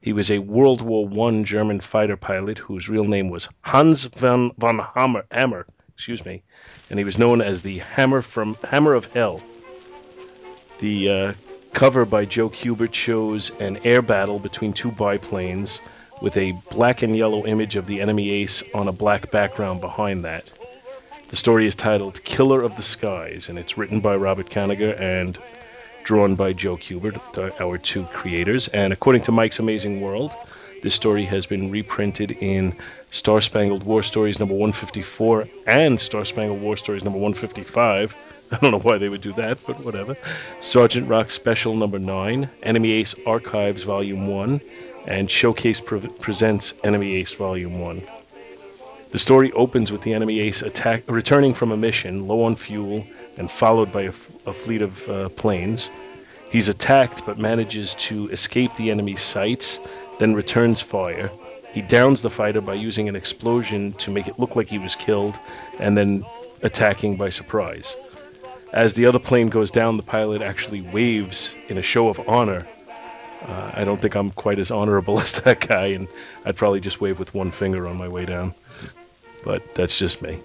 He 0.00 0.12
was 0.12 0.30
a 0.30 0.38
World 0.38 0.80
War 0.80 1.10
I 1.28 1.42
German 1.42 1.80
fighter 1.80 2.16
pilot 2.16 2.58
whose 2.58 2.88
real 2.88 3.02
name 3.02 3.30
was 3.30 3.48
Hans 3.62 4.04
von, 4.04 4.52
von 4.58 4.78
Hammer, 4.78 5.24
Hammer, 5.32 5.66
excuse 5.94 6.24
me, 6.24 6.42
and 6.90 6.98
he 6.98 7.04
was 7.04 7.18
known 7.18 7.40
as 7.40 7.62
the 7.62 7.78
Hammer 7.78 8.22
from 8.22 8.56
Hammer 8.64 8.94
of 8.94 9.06
Hell. 9.06 9.40
The 10.78 11.08
uh, 11.08 11.32
cover 11.72 12.04
by 12.04 12.24
Joe 12.24 12.50
Kubert 12.50 12.94
shows 12.94 13.50
an 13.60 13.78
air 13.84 14.02
battle 14.02 14.38
between 14.38 14.72
two 14.72 14.90
biplanes 14.90 15.80
with 16.20 16.36
a 16.36 16.52
black 16.70 17.02
and 17.02 17.16
yellow 17.16 17.46
image 17.46 17.76
of 17.76 17.86
the 17.86 18.00
enemy 18.00 18.30
ace 18.30 18.62
on 18.74 18.88
a 18.88 18.92
black 18.92 19.30
background 19.30 19.80
behind 19.80 20.24
that. 20.24 20.50
The 21.28 21.36
story 21.36 21.66
is 21.66 21.74
titled 21.74 22.22
Killer 22.24 22.62
of 22.62 22.76
the 22.76 22.82
Skies, 22.82 23.48
and 23.48 23.58
it's 23.58 23.76
written 23.76 24.00
by 24.00 24.16
Robert 24.16 24.50
Kanigher 24.50 24.98
and 25.00 25.38
drawn 26.04 26.34
by 26.34 26.52
Joe 26.52 26.76
Kubert, 26.76 27.18
our 27.60 27.78
two 27.78 28.04
creators. 28.12 28.68
And 28.68 28.92
according 28.92 29.22
to 29.22 29.32
Mike's 29.32 29.58
Amazing 29.58 30.00
World, 30.00 30.32
this 30.84 30.94
story 30.94 31.24
has 31.24 31.46
been 31.46 31.70
reprinted 31.70 32.32
in 32.32 32.76
Star 33.10 33.40
Spangled 33.40 33.84
War 33.84 34.02
Stories 34.02 34.38
number 34.38 34.52
154 34.52 35.48
and 35.66 35.98
Star 35.98 36.26
Spangled 36.26 36.60
War 36.60 36.76
Stories 36.76 37.04
number 37.04 37.18
155. 37.18 38.14
I 38.52 38.56
don't 38.58 38.70
know 38.70 38.78
why 38.78 38.98
they 38.98 39.08
would 39.08 39.22
do 39.22 39.32
that, 39.32 39.58
but 39.66 39.82
whatever. 39.82 40.14
Sergeant 40.60 41.08
Rock 41.08 41.30
Special 41.30 41.74
number 41.74 41.98
9, 41.98 42.50
Enemy 42.62 42.92
Ace 42.92 43.14
Archives 43.26 43.84
Volume 43.84 44.26
1, 44.26 44.60
and 45.06 45.30
Showcase 45.30 45.80
Pre- 45.80 46.06
Presents 46.20 46.74
Enemy 46.84 47.14
Ace 47.14 47.32
Volume 47.32 47.80
1. 47.80 48.02
The 49.10 49.18
story 49.18 49.52
opens 49.52 49.90
with 49.90 50.02
the 50.02 50.12
enemy 50.12 50.40
ace 50.40 50.60
attack, 50.60 51.04
returning 51.06 51.54
from 51.54 51.72
a 51.72 51.78
mission, 51.78 52.28
low 52.28 52.44
on 52.44 52.56
fuel, 52.56 53.06
and 53.38 53.50
followed 53.50 53.90
by 53.90 54.02
a, 54.02 54.08
f- 54.08 54.28
a 54.44 54.52
fleet 54.52 54.82
of 54.82 55.08
uh, 55.08 55.30
planes. 55.30 55.88
He's 56.50 56.68
attacked 56.68 57.26
but 57.26 57.36
manages 57.36 57.94
to 57.94 58.28
escape 58.30 58.76
the 58.76 58.92
enemy's 58.92 59.22
sights, 59.22 59.80
then 60.18 60.34
returns 60.34 60.80
fire. 60.80 61.30
He 61.72 61.82
downs 61.82 62.22
the 62.22 62.30
fighter 62.30 62.60
by 62.60 62.74
using 62.74 63.08
an 63.08 63.16
explosion 63.16 63.92
to 63.94 64.10
make 64.10 64.28
it 64.28 64.38
look 64.38 64.54
like 64.54 64.68
he 64.68 64.78
was 64.78 64.94
killed, 64.94 65.38
and 65.78 65.96
then 65.96 66.24
attacking 66.62 67.16
by 67.16 67.30
surprise. 67.30 67.96
As 68.72 68.94
the 68.94 69.06
other 69.06 69.18
plane 69.18 69.48
goes 69.48 69.70
down, 69.70 69.96
the 69.96 70.02
pilot 70.02 70.42
actually 70.42 70.80
waves 70.80 71.54
in 71.68 71.78
a 71.78 71.82
show 71.82 72.08
of 72.08 72.20
honor. 72.28 72.66
Uh, 73.46 73.70
I 73.74 73.84
don't 73.84 74.00
think 74.00 74.14
I'm 74.14 74.30
quite 74.30 74.58
as 74.58 74.70
honorable 74.70 75.20
as 75.26 75.32
that 75.40 75.60
guy, 75.60 75.86
and 75.86 76.08
I'd 76.44 76.56
probably 76.56 76.80
just 76.80 77.00
wave 77.00 77.18
with 77.18 77.34
one 77.34 77.50
finger 77.50 77.86
on 77.86 77.96
my 77.96 78.08
way 78.08 78.24
down. 78.24 78.54
But 79.44 79.74
that's 79.74 79.98
just 79.98 80.22
me. 80.22 80.40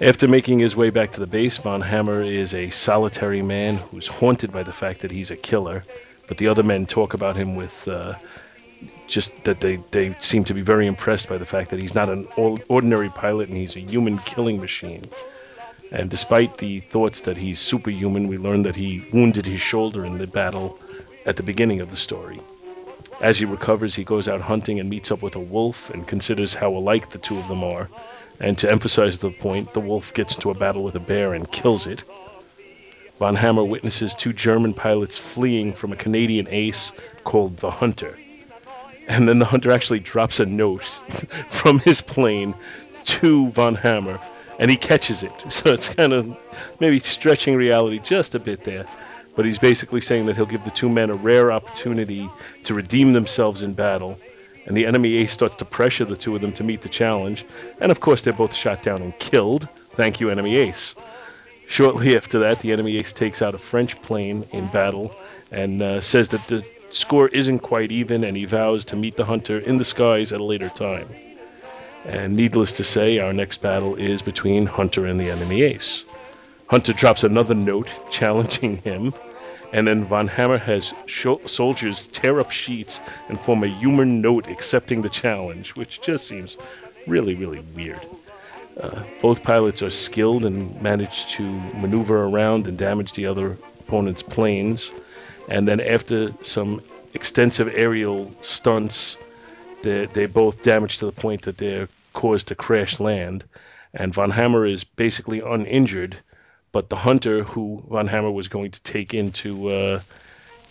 After 0.00 0.26
making 0.26 0.58
his 0.58 0.74
way 0.74 0.90
back 0.90 1.12
to 1.12 1.20
the 1.20 1.26
base, 1.26 1.58
Von 1.58 1.80
Hammer 1.80 2.22
is 2.22 2.54
a 2.54 2.70
solitary 2.70 3.40
man 3.40 3.76
who's 3.76 4.06
haunted 4.06 4.50
by 4.50 4.64
the 4.64 4.72
fact 4.72 5.00
that 5.00 5.10
he's 5.10 5.30
a 5.30 5.36
killer, 5.36 5.84
but 6.26 6.38
the 6.38 6.48
other 6.48 6.62
men 6.62 6.86
talk 6.86 7.14
about 7.14 7.36
him 7.36 7.54
with 7.54 7.86
uh, 7.86 8.14
just 9.06 9.44
that 9.44 9.60
they, 9.60 9.76
they 9.90 10.14
seem 10.18 10.44
to 10.44 10.54
be 10.54 10.62
very 10.62 10.86
impressed 10.86 11.28
by 11.28 11.38
the 11.38 11.46
fact 11.46 11.70
that 11.70 11.78
he's 11.78 11.94
not 11.94 12.08
an 12.08 12.26
ordinary 12.36 13.10
pilot 13.10 13.48
and 13.48 13.56
he's 13.56 13.76
a 13.76 13.80
human 13.80 14.18
killing 14.18 14.60
machine. 14.60 15.04
And 15.90 16.08
despite 16.08 16.58
the 16.58 16.80
thoughts 16.80 17.22
that 17.22 17.36
he's 17.36 17.58
superhuman, 17.58 18.26
we 18.28 18.38
learn 18.38 18.62
that 18.62 18.76
he 18.76 19.04
wounded 19.12 19.46
his 19.46 19.60
shoulder 19.60 20.04
in 20.04 20.18
the 20.18 20.26
battle 20.26 20.78
at 21.26 21.36
the 21.36 21.42
beginning 21.42 21.80
of 21.80 21.90
the 21.90 21.96
story. 21.96 22.40
As 23.20 23.38
he 23.38 23.44
recovers, 23.44 23.94
he 23.94 24.02
goes 24.02 24.28
out 24.28 24.40
hunting 24.40 24.80
and 24.80 24.88
meets 24.88 25.10
up 25.10 25.22
with 25.22 25.36
a 25.36 25.40
wolf 25.40 25.90
and 25.90 26.06
considers 26.06 26.54
how 26.54 26.74
alike 26.74 27.10
the 27.10 27.18
two 27.18 27.38
of 27.38 27.46
them 27.48 27.62
are. 27.62 27.88
And 28.40 28.56
to 28.58 28.70
emphasize 28.70 29.18
the 29.18 29.30
point, 29.30 29.74
the 29.74 29.80
wolf 29.80 30.14
gets 30.14 30.34
into 30.34 30.50
a 30.50 30.54
battle 30.54 30.82
with 30.82 30.96
a 30.96 31.00
bear 31.00 31.34
and 31.34 31.50
kills 31.52 31.86
it. 31.86 32.04
Von 33.18 33.36
Hammer 33.36 33.62
witnesses 33.62 34.14
two 34.14 34.32
German 34.32 34.72
pilots 34.74 35.18
fleeing 35.18 35.72
from 35.72 35.92
a 35.92 35.96
Canadian 35.96 36.48
ace 36.48 36.90
called 37.22 37.58
the 37.58 37.70
Hunter. 37.70 38.18
And 39.08 39.28
then 39.28 39.38
the 39.38 39.44
Hunter 39.44 39.70
actually 39.70 40.00
drops 40.00 40.40
a 40.40 40.46
note 40.46 40.84
from 41.48 41.78
his 41.80 42.00
plane 42.00 42.54
to 43.04 43.48
Von 43.50 43.74
Hammer, 43.74 44.20
and 44.58 44.70
he 44.70 44.76
catches 44.76 45.22
it. 45.22 45.32
So 45.52 45.72
it's 45.72 45.88
kind 45.94 46.12
of 46.12 46.36
maybe 46.80 46.98
stretching 46.98 47.56
reality 47.56 47.98
just 47.98 48.34
a 48.34 48.38
bit 48.38 48.64
there. 48.64 48.86
But 49.34 49.46
he's 49.46 49.58
basically 49.58 50.02
saying 50.02 50.26
that 50.26 50.36
he'll 50.36 50.46
give 50.46 50.64
the 50.64 50.70
two 50.70 50.90
men 50.90 51.08
a 51.08 51.14
rare 51.14 51.52
opportunity 51.52 52.28
to 52.64 52.74
redeem 52.74 53.14
themselves 53.14 53.62
in 53.62 53.72
battle. 53.72 54.18
And 54.66 54.76
the 54.76 54.86
enemy 54.86 55.14
ace 55.14 55.32
starts 55.32 55.54
to 55.56 55.64
pressure 55.64 56.04
the 56.04 56.16
two 56.16 56.34
of 56.36 56.42
them 56.42 56.52
to 56.52 56.64
meet 56.64 56.82
the 56.82 56.88
challenge. 56.88 57.44
And 57.80 57.90
of 57.90 58.00
course, 58.00 58.22
they're 58.22 58.32
both 58.32 58.54
shot 58.54 58.82
down 58.82 59.02
and 59.02 59.18
killed. 59.18 59.68
Thank 59.94 60.20
you, 60.20 60.30
enemy 60.30 60.56
ace. 60.56 60.94
Shortly 61.66 62.16
after 62.16 62.38
that, 62.40 62.60
the 62.60 62.72
enemy 62.72 62.98
ace 62.98 63.12
takes 63.12 63.40
out 63.40 63.54
a 63.54 63.58
French 63.58 64.00
plane 64.02 64.46
in 64.52 64.66
battle 64.68 65.14
and 65.50 65.80
uh, 65.80 66.00
says 66.00 66.28
that 66.28 66.46
the 66.48 66.62
score 66.94 67.28
isn't 67.28 67.60
quite 67.60 67.92
even, 67.92 68.24
and 68.24 68.36
he 68.36 68.44
vows 68.44 68.84
to 68.86 68.96
meet 68.96 69.16
the 69.16 69.24
hunter 69.24 69.58
in 69.58 69.78
the 69.78 69.84
skies 69.84 70.32
at 70.32 70.40
a 70.40 70.44
later 70.44 70.68
time. 70.68 71.08
And 72.04 72.34
needless 72.34 72.72
to 72.72 72.84
say, 72.84 73.18
our 73.18 73.32
next 73.32 73.62
battle 73.62 73.94
is 73.94 74.22
between 74.22 74.66
Hunter 74.66 75.06
and 75.06 75.20
the 75.20 75.30
enemy 75.30 75.62
ace. 75.62 76.04
Hunter 76.66 76.92
drops 76.92 77.22
another 77.22 77.54
note 77.54 77.88
challenging 78.10 78.78
him, 78.78 79.14
and 79.72 79.86
then 79.86 80.04
Von 80.04 80.26
Hammer 80.26 80.58
has 80.58 80.92
soldiers 81.46 82.08
tear 82.08 82.40
up 82.40 82.50
sheets 82.50 83.00
and 83.28 83.38
form 83.38 83.62
a 83.62 83.68
human 83.68 84.20
note 84.20 84.48
accepting 84.48 85.02
the 85.02 85.08
challenge, 85.08 85.76
which 85.76 86.00
just 86.00 86.26
seems 86.26 86.56
really, 87.06 87.34
really 87.34 87.60
weird. 87.74 88.04
Uh, 88.80 89.02
both 89.20 89.42
pilots 89.42 89.82
are 89.82 89.90
skilled 89.90 90.44
and 90.44 90.80
manage 90.82 91.26
to 91.26 91.42
maneuver 91.42 92.24
around 92.24 92.66
and 92.66 92.78
damage 92.78 93.12
the 93.12 93.26
other 93.26 93.58
opponent's 93.80 94.22
planes. 94.22 94.90
And 95.48 95.66
then, 95.66 95.80
after 95.80 96.32
some 96.42 96.82
extensive 97.14 97.68
aerial 97.68 98.32
stunts, 98.40 99.16
they 99.82 100.06
they 100.06 100.26
both 100.26 100.62
damage 100.62 100.98
to 100.98 101.06
the 101.06 101.12
point 101.12 101.42
that 101.42 101.58
they're 101.58 101.88
caused 102.12 102.48
to 102.48 102.54
crash 102.54 103.00
land. 103.00 103.44
And 103.94 104.14
Von 104.14 104.30
Hammer 104.30 104.64
is 104.66 104.84
basically 104.84 105.40
uninjured, 105.40 106.16
but 106.72 106.88
the 106.88 106.96
hunter 106.96 107.44
who 107.44 107.82
Von 107.88 108.06
Hammer 108.06 108.30
was 108.30 108.48
going 108.48 108.70
to 108.70 108.82
take 108.82 109.12
into 109.12 109.68
uh, 109.68 110.00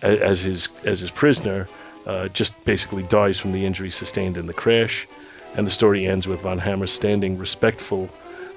as 0.01 0.41
his 0.41 0.69
as 0.85 0.99
his 0.99 1.11
prisoner 1.11 1.67
uh, 2.05 2.27
just 2.29 2.63
basically 2.65 3.03
dies 3.03 3.39
from 3.39 3.51
the 3.51 3.65
injury 3.65 3.91
sustained 3.91 4.37
in 4.37 4.47
the 4.47 4.53
crash. 4.53 5.07
And 5.55 5.67
the 5.67 5.71
story 5.71 6.07
ends 6.07 6.27
with 6.27 6.41
Von 6.41 6.59
Hammer 6.59 6.87
standing 6.87 7.37
respectful, 7.37 8.09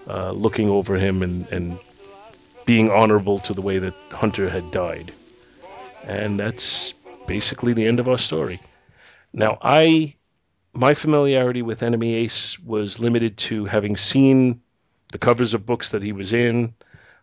uh, 0.08 0.30
looking 0.30 0.70
over 0.70 0.94
him 0.94 1.22
and, 1.22 1.46
and 1.48 1.78
being 2.66 2.90
honorable 2.90 3.40
to 3.40 3.52
the 3.52 3.60
way 3.60 3.78
that 3.80 3.94
Hunter 4.10 4.48
had 4.48 4.70
died. 4.70 5.12
And 6.04 6.38
that's 6.38 6.94
basically 7.26 7.72
the 7.72 7.86
end 7.86 8.00
of 8.00 8.08
our 8.08 8.18
story. 8.18 8.60
Now, 9.32 9.58
I 9.60 10.14
my 10.74 10.94
familiarity 10.94 11.62
with 11.62 11.82
Enemy 11.82 12.14
Ace 12.14 12.58
was 12.58 12.98
limited 12.98 13.36
to 13.36 13.64
having 13.64 13.96
seen 13.96 14.60
the 15.12 15.18
covers 15.18 15.54
of 15.54 15.66
books 15.66 15.90
that 15.90 16.02
he 16.02 16.12
was 16.12 16.32
in. 16.32 16.74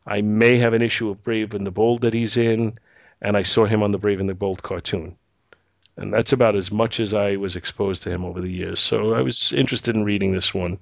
I 0.06 0.22
may 0.22 0.58
have 0.58 0.74
an 0.74 0.82
issue 0.82 1.10
of 1.10 1.24
Brave 1.24 1.54
and 1.54 1.68
the 1.68 1.72
Bold 1.72 2.02
that 2.02 2.14
he's 2.14 2.38
in, 2.38 2.80
and 3.22 3.36
I 3.36 3.44
saw 3.44 3.66
him 3.66 3.84
on 3.84 3.92
the 3.92 3.98
Brave 3.98 4.20
and 4.20 4.30
the 4.30 4.34
Bold 4.34 4.64
cartoon. 4.64 5.18
And 5.98 6.14
that's 6.14 6.32
about 6.32 6.56
as 6.56 6.72
much 6.72 7.00
as 7.02 7.14
I 7.14 7.36
was 7.36 7.58
exposed 7.58 8.04
to 8.04 8.10
him 8.10 8.24
over 8.24 8.40
the 8.40 8.50
years. 8.50 8.80
So 8.80 9.14
I 9.14 9.22
was 9.22 9.52
interested 9.52 9.96
in 9.96 10.06
reading 10.06 10.32
this 10.32 10.54
one. 10.54 10.80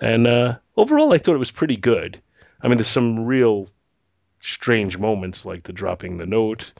And 0.00 0.26
uh, 0.26 0.58
overall, 0.76 1.12
I 1.12 1.18
thought 1.18 1.34
it 1.34 1.38
was 1.38 1.50
pretty 1.50 1.76
good. 1.76 2.22
I 2.62 2.68
mean, 2.68 2.78
there's 2.78 2.86
some 2.86 3.26
real 3.26 3.68
strange 4.40 4.96
moments 4.96 5.44
like 5.44 5.64
the 5.64 5.72
dropping 5.72 6.16
the 6.16 6.26
note 6.26 6.72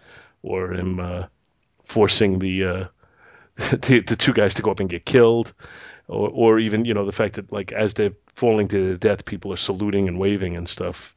or 0.42 0.72
him 0.72 1.00
uh, 1.00 1.26
forcing 1.84 2.38
the, 2.38 2.64
uh, 2.64 2.84
the 3.56 4.00
the 4.06 4.16
two 4.16 4.32
guys 4.32 4.54
to 4.54 4.62
go 4.62 4.70
up 4.70 4.80
and 4.80 4.90
get 4.90 5.04
killed, 5.04 5.52
or 6.08 6.30
or 6.30 6.58
even 6.58 6.84
you 6.84 6.94
know 6.94 7.04
the 7.04 7.12
fact 7.12 7.34
that 7.34 7.52
like 7.52 7.72
as 7.72 7.94
they're 7.94 8.14
falling 8.34 8.68
to 8.68 8.86
their 8.86 8.96
death, 8.96 9.24
people 9.24 9.52
are 9.52 9.58
saluting 9.58 10.08
and 10.08 10.18
waving 10.18 10.56
and 10.56 10.68
stuff. 10.68 11.14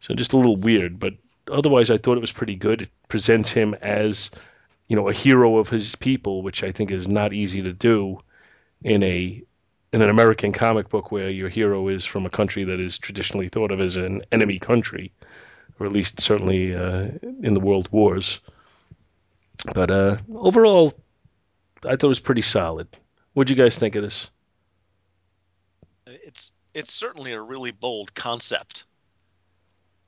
So 0.00 0.14
just 0.14 0.32
a 0.32 0.36
little 0.36 0.56
weird, 0.56 0.98
but 0.98 1.14
otherwise 1.50 1.90
I 1.90 1.98
thought 1.98 2.16
it 2.16 2.20
was 2.20 2.32
pretty 2.32 2.56
good. 2.56 2.82
It 2.82 2.90
presents 3.08 3.50
him 3.50 3.74
as 3.80 4.30
you 4.88 4.96
know 4.96 5.08
a 5.08 5.12
hero 5.12 5.58
of 5.58 5.68
his 5.68 5.94
people, 5.96 6.42
which 6.42 6.62
I 6.62 6.72
think 6.72 6.90
is 6.90 7.08
not 7.08 7.32
easy 7.32 7.62
to 7.62 7.72
do 7.72 8.20
in 8.82 9.02
a 9.02 9.42
in 9.92 10.02
an 10.02 10.10
American 10.10 10.52
comic 10.52 10.88
book 10.88 11.10
where 11.10 11.30
your 11.30 11.48
hero 11.48 11.88
is 11.88 12.04
from 12.04 12.26
a 12.26 12.30
country 12.30 12.64
that 12.64 12.80
is 12.80 12.98
traditionally 12.98 13.48
thought 13.48 13.70
of 13.70 13.80
as 13.80 13.96
an 13.96 14.22
enemy 14.32 14.58
country, 14.58 15.12
or 15.78 15.86
at 15.86 15.92
least 15.92 16.20
certainly 16.20 16.74
uh, 16.74 17.08
in 17.42 17.54
the 17.54 17.60
world 17.60 17.88
wars. 17.90 18.40
But 19.74 19.90
uh, 19.90 20.16
overall, 20.34 20.92
I 21.84 21.90
thought 21.96 22.04
it 22.04 22.06
was 22.08 22.20
pretty 22.20 22.42
solid. 22.42 22.88
What'd 23.32 23.50
you 23.50 23.62
guys 23.62 23.78
think 23.78 23.96
of 23.96 24.02
this? 24.02 24.30
It's 26.06 26.52
it's 26.74 26.92
certainly 26.92 27.32
a 27.32 27.40
really 27.40 27.70
bold 27.70 28.14
concept. 28.14 28.84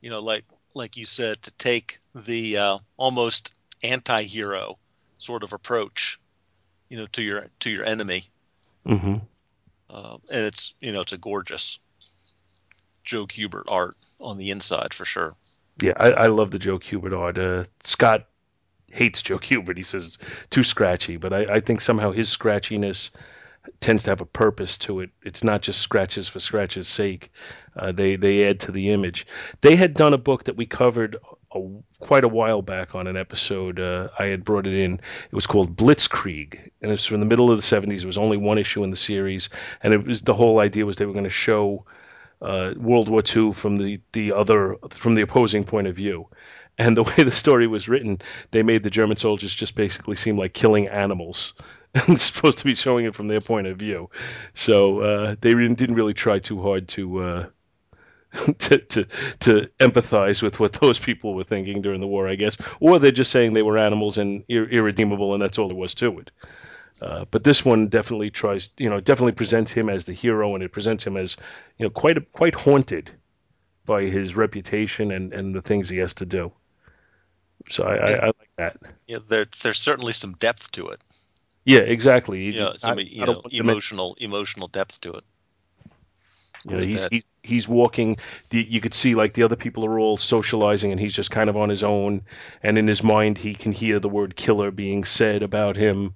You 0.00 0.11
know, 0.11 0.20
like 0.20 0.44
like 0.74 0.96
you 0.96 1.07
said, 1.07 1.42
to 1.42 1.50
take 1.52 1.98
the 2.14 2.59
uh, 2.59 2.78
almost 2.96 3.54
anti-hero 3.83 4.78
sort 5.18 5.42
of 5.42 5.52
approach, 5.52 6.20
you 6.88 6.98
know, 6.98 7.07
to 7.12 7.22
your 7.22 7.46
to 7.61 7.70
your 7.70 7.85
enemy, 7.85 8.28
Mm-hmm. 8.87 9.16
uh, 9.90 10.16
and 10.31 10.46
it's 10.46 10.74
you 10.81 10.92
know 10.92 11.00
it's 11.00 11.12
a 11.12 11.18
gorgeous 11.18 11.78
Joe 13.04 13.26
Kubert 13.26 13.64
art 13.68 13.96
on 14.20 14.38
the 14.38 14.50
inside 14.50 14.94
for 14.94 15.04
sure. 15.04 15.35
Yeah, 15.80 15.92
I, 15.96 16.10
I 16.10 16.26
love 16.26 16.50
the 16.50 16.58
Joe 16.58 16.78
Kubert 16.78 17.16
art. 17.16 17.38
Uh, 17.38 17.64
Scott 17.80 18.26
hates 18.90 19.22
Joe 19.22 19.38
Kubert. 19.38 19.76
He 19.76 19.82
says 19.82 20.06
it's 20.06 20.18
too 20.50 20.64
scratchy, 20.64 21.16
but 21.16 21.32
I, 21.32 21.56
I 21.56 21.60
think 21.60 21.80
somehow 21.80 22.10
his 22.10 22.34
scratchiness 22.34 23.10
tends 23.80 24.04
to 24.04 24.10
have 24.10 24.20
a 24.20 24.26
purpose 24.26 24.78
to 24.78 25.00
it. 25.00 25.10
It's 25.22 25.44
not 25.44 25.62
just 25.62 25.80
scratches 25.80 26.26
for 26.28 26.40
scratches' 26.40 26.88
sake. 26.88 27.30
Uh, 27.76 27.92
they 27.92 28.16
they 28.16 28.44
add 28.44 28.60
to 28.60 28.72
the 28.72 28.90
image. 28.90 29.26
They 29.60 29.76
had 29.76 29.94
done 29.94 30.14
a 30.14 30.18
book 30.18 30.44
that 30.44 30.56
we 30.56 30.66
covered 30.66 31.16
a, 31.54 31.60
quite 32.00 32.24
a 32.24 32.28
while 32.28 32.62
back 32.62 32.94
on 32.94 33.06
an 33.06 33.16
episode. 33.16 33.78
Uh, 33.78 34.08
I 34.18 34.26
had 34.26 34.44
brought 34.44 34.66
it 34.66 34.74
in. 34.74 34.94
It 34.94 35.34
was 35.34 35.46
called 35.46 35.76
Blitzkrieg, 35.76 36.70
and 36.82 36.90
it's 36.90 37.06
from 37.06 37.20
the 37.20 37.26
middle 37.26 37.50
of 37.50 37.58
the 37.58 37.62
'70s. 37.62 38.02
It 38.02 38.06
was 38.06 38.18
only 38.18 38.36
one 38.36 38.58
issue 38.58 38.82
in 38.82 38.90
the 38.90 38.96
series, 38.96 39.48
and 39.82 39.94
it 39.94 40.04
was 40.06 40.22
the 40.22 40.34
whole 40.34 40.58
idea 40.58 40.86
was 40.86 40.96
they 40.96 41.06
were 41.06 41.12
going 41.12 41.24
to 41.24 41.30
show 41.30 41.84
uh, 42.40 42.74
World 42.77 43.09
War 43.09 43.22
II 43.22 43.53
from 43.53 43.77
the 43.77 44.01
the 44.12 44.33
other 44.33 44.77
from 44.90 45.14
the 45.14 45.22
opposing 45.22 45.64
point 45.64 45.87
of 45.87 45.96
view. 45.96 46.29
And 46.79 46.96
the 46.96 47.03
way 47.16 47.24
the 47.24 47.33
story 47.33 47.66
was 47.66 47.88
written, 47.88 48.20
they 48.51 48.62
made 48.62 48.83
the 48.83 48.90
German 48.90 49.16
soldiers 49.16 49.55
just 49.55 49.74
basically 49.74 50.16
seem 50.16 50.38
like 50.38 50.55
killing 50.55 50.88
animals. 50.88 51.55
And 52.07 52.20
supposed 52.20 52.59
to 52.59 52.66
be 52.66 52.74
showing 52.74 53.07
it 53.07 53.14
from 53.14 53.29
their 53.29 53.40
point 53.40 53.66
of 53.66 53.79
view. 53.79 54.11
So 54.53 55.01
uh, 55.01 55.37
they 55.40 55.48
didn't, 55.48 55.79
didn't 55.79 55.94
really 55.96 56.12
try 56.12 56.38
too 56.38 56.61
hard 56.61 56.87
to, 56.88 57.18
uh, 57.22 57.46
to 58.59 58.79
to 58.79 59.07
to 59.40 59.70
empathize 59.81 60.42
with 60.42 60.61
what 60.61 60.74
those 60.74 60.98
people 60.98 61.35
were 61.35 61.44
thinking 61.44 61.81
during 61.81 62.01
the 62.01 62.07
war, 62.07 62.29
I 62.29 62.35
guess. 62.35 62.59
Or 62.81 62.98
they're 62.98 63.11
just 63.11 63.31
saying 63.31 63.54
they 63.54 63.62
were 63.62 63.79
animals 63.79 64.19
and 64.19 64.44
ir- 64.48 64.69
irredeemable, 64.69 65.33
and 65.33 65.42
that's 65.42 65.58
all 65.58 65.69
there 65.69 65.77
was 65.77 65.94
to 65.96 66.19
it. 66.19 66.31
Uh, 67.01 67.25
but 67.31 67.44
this 67.44 67.65
one 67.65 67.87
definitely 67.88 68.31
tries, 68.31 68.71
you 68.77 68.90
know, 68.90 69.01
definitely 69.01 69.33
presents 69.33 69.73
him 69.73 69.88
as 69.88 70.05
the 70.05 70.13
hero, 70.13 70.55
and 70.55 70.65
it 70.65 70.73
presents 70.73 71.07
him 71.07 71.17
as, 71.17 71.37
you 71.79 71.87
know, 71.87 71.90
quite 71.90 72.33
quite 72.33 72.55
haunted 72.55 73.11
by 73.87 74.03
his 74.03 74.35
reputation 74.37 75.13
and, 75.13 75.33
and 75.33 75.55
the 75.55 75.63
things 75.63 75.88
he 75.88 75.99
has 75.99 76.15
to 76.15 76.27
do. 76.27 76.53
So 77.71 77.85
I, 77.85 77.94
I, 77.96 78.13
I 78.15 78.27
like 78.27 78.51
that. 78.57 78.77
Know, 79.09 79.19
there 79.29 79.46
there's 79.63 79.79
certainly 79.79 80.13
some 80.13 80.33
depth 80.35 80.73
to 80.73 80.88
it. 80.88 81.01
Yeah, 81.65 81.81
exactly. 81.81 82.51
Know, 82.51 82.75
some 82.77 82.99
I- 82.99 83.03
you 83.03 83.21
know, 83.21 83.27
don't 83.27 83.37
want 83.44 83.53
to 83.53 83.63
mention- 83.63 83.69
emotional 83.71 84.17
emotional 84.21 84.69
depth 84.69 85.01
to 85.03 85.13
it. 85.15 85.25
You 86.65 86.77
know, 86.77 86.83
he's, 86.83 87.07
he's 87.11 87.25
he's 87.44 87.69
walking. 87.69 88.17
The, 88.51 88.63
you 88.63 88.81
could 88.81 88.92
see 88.94 89.15
like 89.15 89.35
the 89.35 89.44
other 89.44 89.57
people 89.57 89.85
are 89.87 89.99
all 89.99 90.17
socializing, 90.17 90.90
and 90.90 91.01
he's 91.01 91.15
just 91.15 91.31
kind 91.31 91.49
of 91.49 91.57
on 91.57 91.69
his 91.69 91.85
own. 91.85 92.23
And 92.63 92.77
in 92.77 92.88
his 92.88 93.03
mind, 93.05 93.38
he 93.38 93.55
can 93.55 93.71
hear 93.71 94.01
the 94.01 94.09
word 94.09 94.35
"killer" 94.35 94.71
being 94.73 95.05
said 95.05 95.42
about 95.44 95.77
him. 95.77 96.15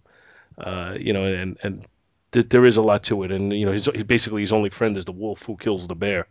Uh, 0.59 0.97
you 0.99 1.13
know, 1.13 1.25
and 1.25 1.59
and 1.63 1.85
th- 2.33 2.49
there 2.49 2.65
is 2.67 2.77
a 2.77 2.83
lot 2.83 3.03
to 3.05 3.23
it. 3.23 3.33
And 3.33 3.53
you 3.53 3.67
know, 3.67 3.73
his, 3.73 3.87
his 3.87 4.05
basically 4.05 4.43
his 4.43 4.53
only 4.53 4.71
friend 4.71 4.97
is 4.97 5.05
the 5.05 5.13
wolf 5.13 5.43
who 5.43 5.57
kills 5.57 5.89
the 5.89 5.95
bear. 5.95 6.27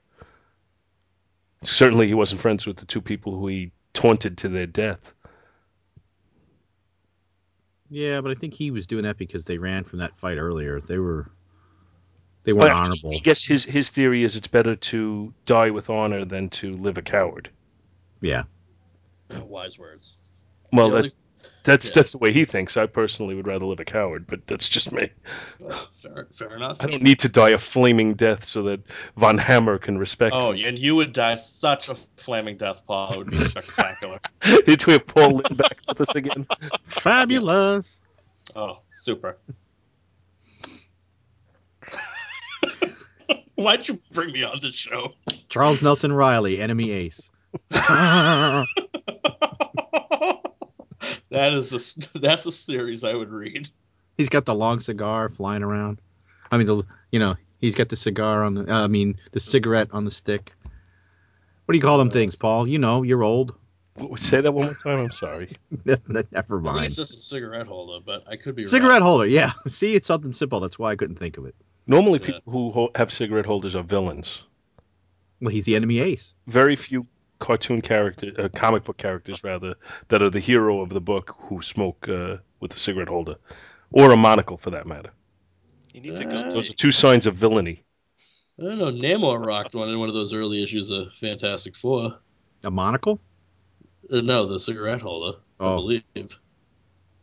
Certainly, 1.64 2.08
he 2.08 2.14
wasn't 2.14 2.42
friends 2.42 2.66
with 2.66 2.78
the 2.78 2.86
two 2.86 3.02
people 3.02 3.36
who 3.38 3.48
he 3.48 3.72
taunted 3.94 4.38
to 4.40 4.50
their 4.50 4.66
death. 4.66 5.14
Yeah, 7.90 8.22
but 8.22 8.32
I 8.32 8.36
think 8.36 8.54
he 8.54 8.72
was 8.72 8.88
doing 8.88 9.04
that 9.04 9.18
because 9.18 9.46
they 9.46 9.58
ran 9.58 9.84
from 9.84 10.00
that 10.00 10.18
fight 10.18 10.38
earlier. 10.38 10.80
They 10.80 10.98
were 10.98 11.30
they 12.44 12.54
weren't 12.54 12.64
But 12.64 12.72
honorable. 12.72 13.12
I 13.14 13.18
guess 13.18 13.44
his 13.44 13.64
his 13.66 13.90
theory 13.90 14.24
is 14.24 14.36
it's 14.36 14.48
better 14.48 14.76
to 14.76 15.34
die 15.46 15.70
with 15.72 15.90
honor 15.90 16.24
than 16.26 16.50
to 16.52 16.76
live 16.78 16.98
a 16.98 17.02
coward. 17.02 17.50
Yeah. 18.22 18.44
Wise 19.44 19.78
words. 19.78 20.14
Well, 20.74 20.90
The 20.90 20.98
only- 20.98 21.12
that's 21.64 21.86
that's 21.86 21.88
yeah. 21.88 21.94
that's 21.96 22.12
the 22.14 22.18
way 22.18 22.32
he 22.32 22.46
thinks. 22.46 22.78
I 22.78 22.86
personally 22.86 23.36
would 23.36 23.48
rather 23.48 23.66
live 23.66 23.80
a 23.80 23.86
coward, 23.86 24.26
but 24.28 24.46
that's 24.48 24.68
just 24.68 24.92
me. 24.92 25.10
fair, 26.02 26.28
fair 26.36 26.56
enough. 26.56 26.78
I 26.80 26.88
don't 26.88 27.04
need 27.04 27.20
to 27.20 27.30
die 27.30 27.50
a 27.50 27.58
flaming 27.58 28.16
death 28.16 28.44
so 28.48 28.64
that 28.64 28.82
Von 29.18 29.38
Hammer 29.38 29.78
can 29.78 29.98
respect 29.98 30.36
Oh, 30.36 30.54
me. 30.54 30.66
and 30.66 30.78
you 30.78 30.96
would 30.96 31.14
die 31.14 31.36
such 31.36 31.90
a 31.90 31.96
flaming 32.18 32.58
death, 32.58 32.82
Paul. 32.88 33.14
It 33.14 33.18
would 33.18 33.32
be 33.32 33.38
spectacular. 33.38 34.20
Did 34.66 34.86
we 34.86 34.94
have 34.94 35.06
Paul 35.06 35.38
Lynde 35.38 35.58
back 35.58 35.78
with 35.88 36.02
us 36.02 36.16
again? 36.16 36.48
Fabulous. 36.84 38.02
oh, 38.56 38.80
super. 39.02 39.38
Why'd 43.56 43.88
you 43.88 44.00
bring 44.12 44.32
me 44.32 44.44
on 44.44 44.60
this 44.62 44.74
show? 44.74 45.14
Charles 45.50 45.82
Nelson 45.84 46.12
Reilly, 46.14 46.60
enemy 46.60 46.92
ace. 46.92 47.30
that 51.30 51.54
is 51.54 51.74
a 51.74 52.20
that's 52.20 52.46
a 52.46 52.52
series 52.52 53.04
I 53.04 53.14
would 53.14 53.30
read. 53.30 53.70
He's 54.18 54.30
got 54.30 54.46
the 54.46 54.56
long 54.56 54.80
cigar 54.80 55.30
flying 55.30 55.64
around. 55.64 56.00
I 56.52 56.58
mean, 56.58 56.68
the 56.68 56.84
you 57.12 57.20
know 57.20 57.36
he's 57.60 57.76
got 57.76 57.90
the 57.90 57.96
cigar 57.96 58.44
on 58.44 58.56
the. 58.56 58.72
Uh, 58.74 58.84
I 58.84 58.88
mean, 58.88 59.16
the 59.32 59.40
cigarette 59.40 59.90
on 59.92 60.06
the 60.06 60.12
stick. 60.12 60.54
What 61.66 61.74
do 61.74 61.78
you 61.78 61.82
call 61.82 61.98
them 61.98 62.10
things, 62.10 62.36
Paul? 62.36 62.68
You 62.68 62.78
know, 62.80 63.04
you're 63.04 63.24
old. 63.24 63.56
Say 64.18 64.42
that 64.42 64.52
one 64.52 64.66
more 64.66 64.74
time. 64.74 65.00
I'm 65.00 65.12
sorry. 65.12 65.56
Never 65.86 66.02
I 66.18 66.22
think 66.24 66.62
mind. 66.62 66.86
it's 66.86 66.96
just 66.96 67.14
a 67.14 67.22
cigarette 67.22 67.68
holder, 67.68 68.04
but 68.04 68.24
I 68.28 68.36
could 68.36 68.56
be 68.56 68.64
Cigarette 68.64 69.02
wrong. 69.02 69.10
holder. 69.10 69.26
Yeah. 69.26 69.52
See, 69.68 69.96
it's 69.96 70.08
something 70.08 70.34
simple. 70.34 70.60
That's 70.60 70.80
why 70.80 70.92
I 70.92 70.96
couldn't 70.96 71.18
think 71.18 71.38
of 71.38 71.46
it. 71.46 71.56
Normally, 71.88 72.20
Yeah. 72.20 72.26
people 72.40 72.72
who 72.72 72.90
have 72.96 73.12
cigarette 73.12 73.46
holders 73.46 73.76
are 73.76 73.84
villains. 73.84 74.44
Well, 75.40 75.52
he's 75.52 75.66
the 75.66 75.76
enemy 75.76 76.00
ace. 76.00 76.34
Very 76.48 76.76
few 76.76 77.06
cartoon 77.42 77.82
character, 77.82 78.32
uh, 78.40 78.48
comic 78.50 78.84
book 78.86 78.98
characters 78.98 79.44
rather, 79.44 79.76
that 80.08 80.22
are 80.22 80.30
the 80.30 80.40
hero 80.40 80.80
of 80.82 80.90
the 80.90 81.02
book 81.02 81.36
who 81.40 81.62
smoke 81.62 82.08
uh, 82.08 82.38
with 82.62 82.74
a 82.76 82.80
cigarette 82.80 83.10
holder, 83.10 83.36
or 83.92 84.12
a 84.12 84.18
monocle 84.18 84.58
for 84.58 84.70
that 84.70 84.88
matter. 84.88 85.10
You 85.94 86.00
need 86.02 86.16
to 86.16 86.26
go. 86.26 86.38
Those 86.52 86.70
are 86.70 86.74
two 86.74 86.92
signs 86.92 87.26
of 87.28 87.36
villainy. 87.36 87.84
I 88.60 88.64
don't 88.64 88.78
know. 88.78 88.92
Namor 88.92 89.46
rocked 89.46 89.74
one 89.76 89.90
in 89.90 90.00
one 90.00 90.08
of 90.08 90.16
those 90.16 90.34
early 90.34 90.64
issues 90.64 90.90
of 90.90 91.12
Fantastic 91.20 91.76
Four. 91.76 92.18
A 92.64 92.72
monocle. 92.72 93.20
Uh, 94.12 94.22
no, 94.22 94.46
the 94.48 94.60
cigarette 94.60 95.02
holder. 95.02 95.38
I 95.60 95.64
Oh, 95.66 95.76
believe. 95.78 96.04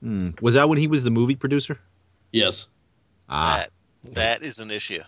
Hmm. 0.02 0.30
was 0.40 0.54
that 0.54 0.68
when 0.68 0.78
he 0.78 0.86
was 0.86 1.02
the 1.04 1.10
movie 1.10 1.34
producer? 1.36 1.78
Yes. 2.32 2.66
Ah, 3.28 3.66
That, 4.04 4.14
that 4.14 4.42
is 4.42 4.58
an 4.58 4.70
issue. 4.70 5.02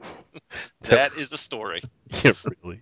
that 0.82 1.12
is 1.14 1.32
a 1.32 1.38
story. 1.38 1.82
Yeah, 2.24 2.32
really. 2.64 2.80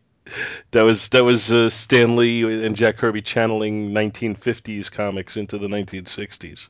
That 0.73 0.85
was 0.85 1.09
that 1.09 1.25
was 1.25 1.53
uh, 1.53 1.71
Stan 1.71 2.17
Lee 2.17 2.65
and 2.65 2.77
Jack 2.77 2.97
Kirby 2.97 3.23
channeling 3.23 3.93
1950s 3.93 4.91
comics 4.91 5.37
into 5.37 5.59
the 5.59 5.69
1960s. 5.69 6.69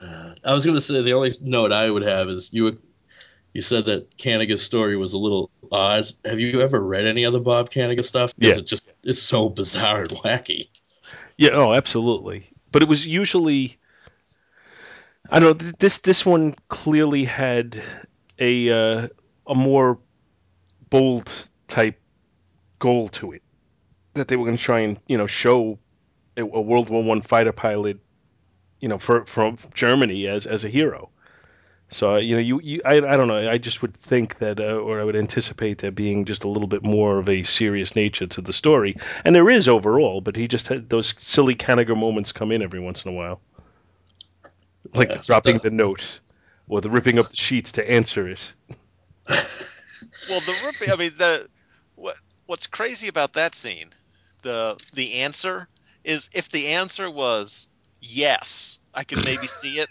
Uh, 0.00 0.34
I 0.44 0.52
was 0.52 0.64
going 0.64 0.76
to 0.76 0.80
say 0.80 1.02
the 1.02 1.12
only 1.12 1.34
note 1.40 1.72
I 1.72 1.90
would 1.90 2.04
have 2.04 2.28
is 2.28 2.50
you. 2.52 2.78
You 3.52 3.62
said 3.62 3.86
that 3.86 4.16
Kanigher's 4.16 4.62
story 4.62 4.96
was 4.96 5.12
a 5.12 5.18
little 5.18 5.50
odd. 5.72 6.12
Have 6.24 6.38
you 6.38 6.60
ever 6.60 6.78
read 6.78 7.06
any 7.06 7.24
other 7.24 7.40
Bob 7.40 7.70
Kanigher 7.70 8.04
stuff? 8.04 8.32
Yeah. 8.36 8.58
It 8.58 8.66
just 8.66 8.92
is 9.02 9.20
so 9.20 9.48
bizarre 9.48 10.02
and 10.02 10.10
wacky. 10.10 10.68
Yeah, 11.36 11.50
oh, 11.54 11.72
absolutely. 11.72 12.48
But 12.70 12.82
it 12.82 12.88
was 12.88 13.06
usually, 13.06 13.78
I 15.30 15.40
don't 15.40 15.60
know. 15.60 15.70
This 15.78 15.98
this 15.98 16.24
one 16.24 16.54
clearly 16.68 17.24
had 17.24 17.82
a 18.38 18.70
uh, 18.70 19.08
a 19.46 19.54
more 19.54 19.98
bold 20.90 21.32
type 21.68 22.00
goal 22.78 23.08
to 23.08 23.32
it 23.32 23.42
that 24.14 24.28
they 24.28 24.36
were 24.36 24.44
going 24.44 24.56
to 24.56 24.62
try 24.62 24.80
and 24.80 24.98
you 25.06 25.16
know 25.18 25.26
show 25.26 25.78
a, 26.36 26.42
a 26.42 26.60
World 26.60 26.88
War 26.90 27.02
One 27.02 27.22
fighter 27.22 27.52
pilot, 27.52 27.98
you 28.80 28.88
know, 28.88 28.98
for, 28.98 29.24
from 29.26 29.58
Germany 29.74 30.26
as 30.28 30.46
as 30.46 30.64
a 30.64 30.68
hero. 30.68 31.10
So 31.88 32.14
uh, 32.14 32.18
you 32.18 32.34
know, 32.36 32.40
you, 32.42 32.60
you 32.62 32.80
I, 32.84 32.96
I 32.96 33.16
don't 33.16 33.28
know. 33.28 33.48
I 33.50 33.58
just 33.58 33.82
would 33.82 33.94
think 33.96 34.38
that, 34.38 34.60
uh, 34.60 34.76
or 34.76 35.00
I 35.00 35.04
would 35.04 35.16
anticipate 35.16 35.78
there 35.78 35.90
being 35.90 36.24
just 36.26 36.44
a 36.44 36.48
little 36.48 36.68
bit 36.68 36.84
more 36.84 37.18
of 37.18 37.28
a 37.28 37.42
serious 37.44 37.96
nature 37.96 38.26
to 38.26 38.40
the 38.42 38.52
story, 38.52 38.96
and 39.24 39.34
there 39.34 39.48
is 39.50 39.68
overall. 39.68 40.20
But 40.20 40.36
he 40.36 40.48
just 40.48 40.68
had 40.68 40.88
those 40.90 41.14
silly 41.18 41.54
Kanigher 41.54 41.96
moments 41.96 42.32
come 42.32 42.52
in 42.52 42.62
every 42.62 42.80
once 42.80 43.04
in 43.04 43.12
a 43.12 43.14
while, 43.14 43.40
like 44.94 45.12
Yeah. 45.12 45.22
dropping 45.22 45.58
the 45.58 45.70
note 45.70 46.20
or 46.68 46.80
the 46.80 46.90
ripping 46.90 47.18
up 47.18 47.30
the 47.30 47.36
sheets 47.36 47.72
to 47.72 47.90
answer 47.90 48.28
it. 48.28 48.54
Well, 50.28 50.40
the 50.40 50.54
ripping. 50.66 50.90
I 50.90 50.96
mean, 50.96 51.12
the 51.16 51.48
what 51.94 52.16
what's 52.46 52.66
crazy 52.66 53.08
about 53.08 53.34
that 53.34 53.54
scene, 53.54 53.90
the 54.42 54.76
the 54.94 55.14
answer 55.14 55.68
is 56.04 56.28
if 56.34 56.48
the 56.50 56.68
answer 56.68 57.10
was 57.10 57.68
yes, 58.00 58.78
I 58.94 59.04
could 59.04 59.24
maybe 59.24 59.46
see 59.46 59.78
it, 59.78 59.88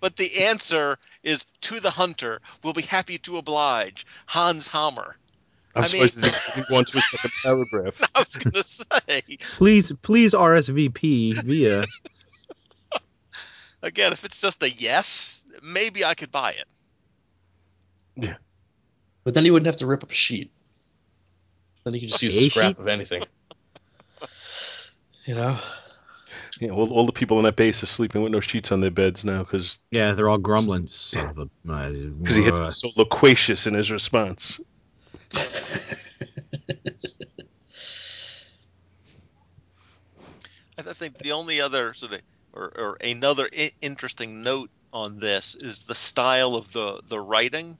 but 0.00 0.16
the 0.16 0.44
answer 0.44 0.96
is 1.22 1.44
to 1.62 1.80
the 1.80 1.90
hunter. 1.90 2.40
We'll 2.62 2.72
be 2.72 2.82
happy 2.82 3.18
to 3.18 3.36
oblige, 3.38 4.06
Hans 4.26 4.66
Hammer. 4.66 5.16
I'm 5.74 5.84
I 5.84 5.88
mean- 5.88 6.08
supposed 6.08 6.24
to 6.24 6.52
didn't 6.54 6.68
go 6.68 6.76
on 6.76 6.84
to 6.86 6.98
a 6.98 7.00
second 7.00 7.30
paragraph. 7.42 8.00
I 8.14 8.20
was 8.20 8.34
gonna 8.36 8.62
say 8.64 9.22
please, 9.56 9.92
please 10.02 10.32
RSVP 10.32 11.42
via. 11.44 11.84
again, 13.82 14.12
if 14.12 14.24
it's 14.24 14.40
just 14.40 14.62
a 14.62 14.70
yes, 14.70 15.44
maybe 15.62 16.04
I 16.04 16.14
could 16.14 16.32
buy 16.32 16.52
it. 18.16 18.36
But 19.28 19.34
then 19.34 19.44
he 19.44 19.50
wouldn't 19.50 19.66
have 19.66 19.76
to 19.76 19.86
rip 19.86 20.02
up 20.02 20.10
a 20.10 20.14
sheet. 20.14 20.50
Then 21.84 21.92
he 21.92 22.00
could 22.00 22.08
just 22.08 22.22
use 22.22 22.34
A 22.34 22.46
a 22.46 22.48
scrap 22.48 22.70
sheet? 22.70 22.78
of 22.78 22.88
anything. 22.88 23.24
You 25.26 25.34
know? 25.34 25.58
Yeah, 26.62 26.70
all, 26.70 26.90
all 26.90 27.04
the 27.04 27.12
people 27.12 27.38
in 27.38 27.44
that 27.44 27.54
base 27.54 27.82
are 27.82 27.86
sleeping 27.86 28.22
with 28.22 28.32
no 28.32 28.40
sheets 28.40 28.72
on 28.72 28.80
their 28.80 28.90
beds 28.90 29.26
now 29.26 29.40
because 29.44 29.76
Yeah, 29.90 30.12
they're 30.12 30.30
all 30.30 30.38
grumbling. 30.38 30.88
Son 30.88 31.26
of 31.28 31.38
a. 31.40 31.44
because 32.22 32.36
he 32.36 32.42
had 32.42 32.56
to 32.56 32.64
be 32.64 32.70
so 32.70 32.88
loquacious 32.96 33.66
in 33.66 33.74
his 33.74 33.92
response. 33.92 34.60
I 40.78 40.94
think 40.94 41.18
the 41.18 41.32
only 41.32 41.60
other 41.60 41.92
sort 41.92 42.14
of 42.14 42.20
or, 42.54 42.72
or 42.74 42.96
another 43.04 43.48
I- 43.54 43.72
interesting 43.82 44.42
note 44.42 44.70
on 44.92 45.18
this 45.18 45.54
is 45.54 45.82
the 45.82 45.94
style 45.94 46.54
of 46.54 46.72
the 46.72 47.02
the 47.08 47.20
writing, 47.20 47.76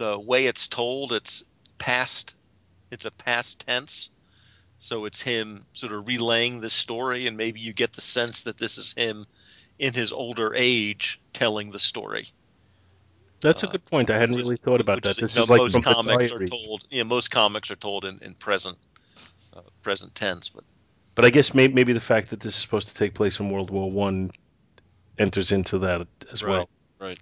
the 0.00 0.18
way 0.18 0.46
it's 0.46 0.66
told. 0.66 1.12
It's 1.12 1.44
past, 1.78 2.34
it's 2.90 3.04
a 3.04 3.10
past 3.10 3.66
tense, 3.66 4.08
so 4.78 5.04
it's 5.04 5.20
him 5.20 5.66
sort 5.74 5.92
of 5.92 6.08
relaying 6.08 6.60
the 6.60 6.70
story, 6.70 7.26
and 7.26 7.36
maybe 7.36 7.60
you 7.60 7.74
get 7.74 7.92
the 7.92 8.00
sense 8.00 8.44
that 8.44 8.56
this 8.56 8.78
is 8.78 8.94
him 8.96 9.26
in 9.78 9.92
his 9.92 10.10
older 10.10 10.54
age 10.56 11.20
telling 11.34 11.70
the 11.70 11.78
story. 11.78 12.26
That's 13.42 13.62
a 13.62 13.68
Uh, 13.68 13.72
good 13.72 13.84
point. 13.84 14.10
I 14.10 14.18
hadn't 14.18 14.36
is- 14.36 14.42
really 14.42 14.56
thought 14.56 14.80
about 14.80 15.02
that. 15.02 15.16
This 15.16 15.36
know, 15.36 15.42
is 15.42 15.50
like 15.50 15.60
most 15.60 15.84
comics 15.84 16.32
are 16.32 16.46
told. 16.46 16.84
Yeah, 16.90 17.02
most 17.04 17.30
comics 17.30 17.70
are 17.70 17.76
told 17.76 18.04
in, 18.06 18.18
in 18.22 18.34
present 18.34 18.78
uh, 19.52 19.60
present 19.82 20.14
tense, 20.14 20.48
but 20.48 20.64
But 21.14 21.24
I 21.26 21.30
guess 21.30 21.52
maybe, 21.54 21.74
maybe 21.74 21.92
the 21.92 22.00
fact 22.00 22.30
that 22.30 22.40
this 22.40 22.54
is 22.54 22.60
supposed 22.62 22.88
to 22.88 22.94
take 22.94 23.14
place 23.14 23.38
in 23.38 23.50
World 23.50 23.70
War 23.70 23.90
One 23.90 24.30
enters 25.18 25.52
into 25.52 25.78
that 25.80 26.06
as 26.32 26.42
well. 26.42 26.70
Right, 26.98 27.08
right. 27.08 27.18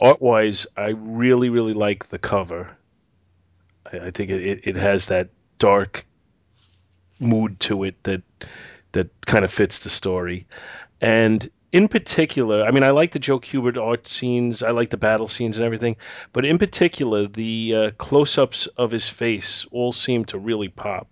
Art 0.00 0.20
wise, 0.20 0.66
I 0.76 0.88
really 0.88 1.48
really 1.48 1.74
like 1.74 2.06
the 2.06 2.18
cover. 2.18 2.76
I, 3.92 3.98
I 3.98 4.10
think 4.10 4.30
it, 4.30 4.60
it, 4.64 4.76
has 4.76 5.06
that 5.06 5.30
dark 5.58 6.04
mood 7.20 7.58
to 7.60 7.84
it 7.84 8.02
that 8.04 8.22
that 8.92 9.08
kind 9.26 9.44
of 9.44 9.50
fits 9.50 9.80
the 9.80 9.90
story, 9.90 10.46
and 11.00 11.48
in 11.72 11.88
particular, 11.88 12.64
I 12.64 12.70
mean, 12.70 12.82
I 12.82 12.90
like 12.90 13.12
the 13.12 13.18
Joe 13.18 13.38
Kubert 13.38 13.76
art 13.76 14.06
scenes. 14.06 14.62
I 14.62 14.70
like 14.70 14.90
the 14.90 14.96
battle 14.96 15.28
scenes 15.28 15.58
and 15.58 15.66
everything, 15.66 15.96
but 16.32 16.44
in 16.44 16.58
particular, 16.58 17.26
the 17.26 17.74
uh, 17.74 17.90
close-ups 17.98 18.66
of 18.78 18.90
his 18.90 19.08
face 19.08 19.66
all 19.72 19.92
seem 19.92 20.24
to 20.26 20.38
really 20.38 20.68
pop. 20.68 21.08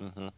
hmm 0.00 0.28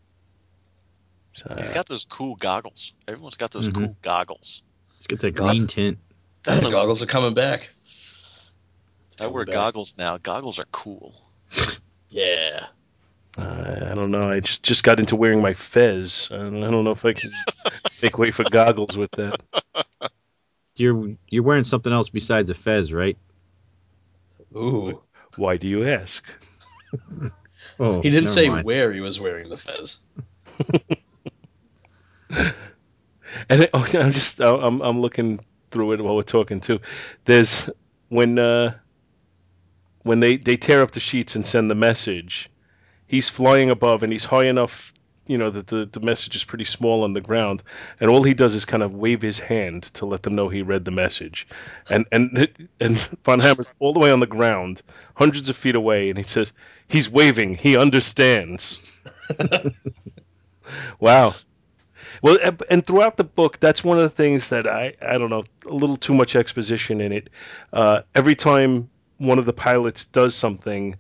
So, 1.34 1.52
He's 1.58 1.68
got 1.70 1.86
those 1.86 2.04
cool 2.04 2.36
goggles. 2.36 2.92
Everyone's 3.08 3.36
got 3.36 3.50
those 3.50 3.68
Mhm. 3.68 3.74
cool 3.74 3.96
goggles. 4.02 4.62
It's 4.98 5.06
got 5.06 5.18
that 5.20 5.32
green 5.34 5.66
tint. 5.66 5.98
That's 6.44 6.62
the 6.64 6.70
goggles 6.70 7.02
are 7.02 7.06
coming 7.06 7.34
back. 7.34 7.70
I 9.20 9.26
wear 9.26 9.44
back. 9.44 9.52
goggles 9.52 9.94
now. 9.98 10.18
Goggles 10.18 10.58
are 10.58 10.66
cool. 10.72 11.20
Yeah. 12.10 12.66
Uh, 13.36 13.88
I 13.90 13.94
don't 13.96 14.12
know. 14.12 14.30
I 14.30 14.38
just 14.38 14.62
just 14.62 14.84
got 14.84 15.00
into 15.00 15.16
wearing 15.16 15.42
my 15.42 15.52
fez. 15.52 16.28
I 16.30 16.36
don't, 16.36 16.62
I 16.62 16.70
don't 16.70 16.84
know 16.84 16.92
if 16.92 17.04
I 17.04 17.12
can 17.12 17.32
make 18.02 18.16
way 18.18 18.30
for 18.30 18.44
goggles 18.44 18.96
with 18.96 19.10
that. 19.12 19.40
You're 20.76 21.16
you're 21.28 21.42
wearing 21.42 21.64
something 21.64 21.92
else 21.92 22.08
besides 22.08 22.50
a 22.50 22.54
fez, 22.54 22.92
right? 22.92 23.18
Ooh. 24.54 25.02
Why 25.34 25.56
do 25.56 25.66
you 25.66 25.88
ask? 25.88 26.24
Oh, 27.80 28.00
He 28.02 28.10
didn't 28.10 28.28
say 28.28 28.48
mind. 28.48 28.64
where 28.64 28.92
he 28.92 29.00
was 29.00 29.18
wearing 29.18 29.48
the 29.48 29.56
fez. 29.56 29.98
And 33.48 33.62
it, 33.62 33.70
oh, 33.74 33.86
I'm 33.94 34.12
just 34.12 34.40
I'm 34.40 34.80
I'm 34.80 35.00
looking 35.00 35.40
through 35.70 35.92
it 35.92 36.00
while 36.00 36.16
we're 36.16 36.22
talking 36.22 36.60
too. 36.60 36.80
There's 37.24 37.68
when 38.08 38.38
uh, 38.38 38.74
when 40.02 40.20
they 40.20 40.36
they 40.36 40.56
tear 40.56 40.82
up 40.82 40.92
the 40.92 41.00
sheets 41.00 41.34
and 41.34 41.46
send 41.46 41.70
the 41.70 41.74
message. 41.74 42.50
He's 43.06 43.28
flying 43.28 43.70
above 43.70 44.02
and 44.02 44.12
he's 44.12 44.24
high 44.24 44.46
enough, 44.46 44.92
you 45.26 45.36
know, 45.36 45.50
that 45.50 45.66
the 45.66 45.86
the 45.86 46.00
message 46.00 46.36
is 46.36 46.44
pretty 46.44 46.64
small 46.64 47.04
on 47.04 47.12
the 47.12 47.20
ground. 47.20 47.62
And 48.00 48.10
all 48.10 48.22
he 48.22 48.34
does 48.34 48.54
is 48.54 48.64
kind 48.64 48.82
of 48.82 48.94
wave 48.94 49.20
his 49.22 49.38
hand 49.38 49.84
to 49.94 50.06
let 50.06 50.22
them 50.22 50.34
know 50.34 50.48
he 50.48 50.62
read 50.62 50.84
the 50.84 50.90
message. 50.90 51.46
And 51.90 52.06
and 52.12 52.48
and 52.80 52.96
Von 53.24 53.40
Hammer's 53.40 53.72
all 53.78 53.92
the 53.92 54.00
way 54.00 54.10
on 54.10 54.20
the 54.20 54.26
ground, 54.26 54.82
hundreds 55.14 55.48
of 55.48 55.56
feet 55.56 55.74
away, 55.74 56.08
and 56.08 56.18
he 56.18 56.24
says 56.24 56.52
he's 56.88 57.10
waving. 57.10 57.54
He 57.54 57.76
understands. 57.76 58.98
wow. 61.00 61.32
Well, 62.24 62.38
and- 62.42 62.62
and 62.70 62.86
throughout 62.86 63.18
the 63.18 63.24
book, 63.24 63.60
that's 63.60 63.84
one 63.84 63.98
of 63.98 64.02
the 64.02 64.08
things 64.08 64.48
that 64.48 64.66
I, 64.66 64.94
I 65.02 65.18
don't 65.18 65.28
know, 65.28 65.44
a 65.66 65.74
little 65.74 65.98
too 65.98 66.14
much 66.14 66.34
exposition 66.36 67.02
in 67.02 67.12
it. 67.12 67.28
Uh, 67.70 68.00
every 68.14 68.34
time 68.34 68.88
one 69.18 69.38
of 69.38 69.44
the 69.44 69.52
pilots 69.52 70.06
does 70.06 70.34
something, 70.34 70.96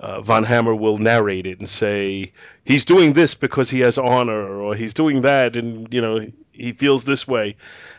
uh, 0.00 0.22
Von 0.22 0.42
Hammer 0.42 0.74
will 0.74 0.98
narrate 0.98 1.46
it 1.46 1.60
and 1.60 1.70
say, 1.70 2.32
he's 2.64 2.84
doing 2.84 3.12
this 3.12 3.32
because 3.32 3.70
he 3.70 3.78
has 3.78 3.96
honor, 3.96 4.60
or 4.60 4.74
he's 4.74 4.92
doing 4.92 5.20
that 5.20 5.54
and, 5.54 5.94
you 5.94 6.00
know, 6.00 6.26
he 6.50 6.72
feels 6.72 7.04
this 7.04 7.28
way. 7.28 7.54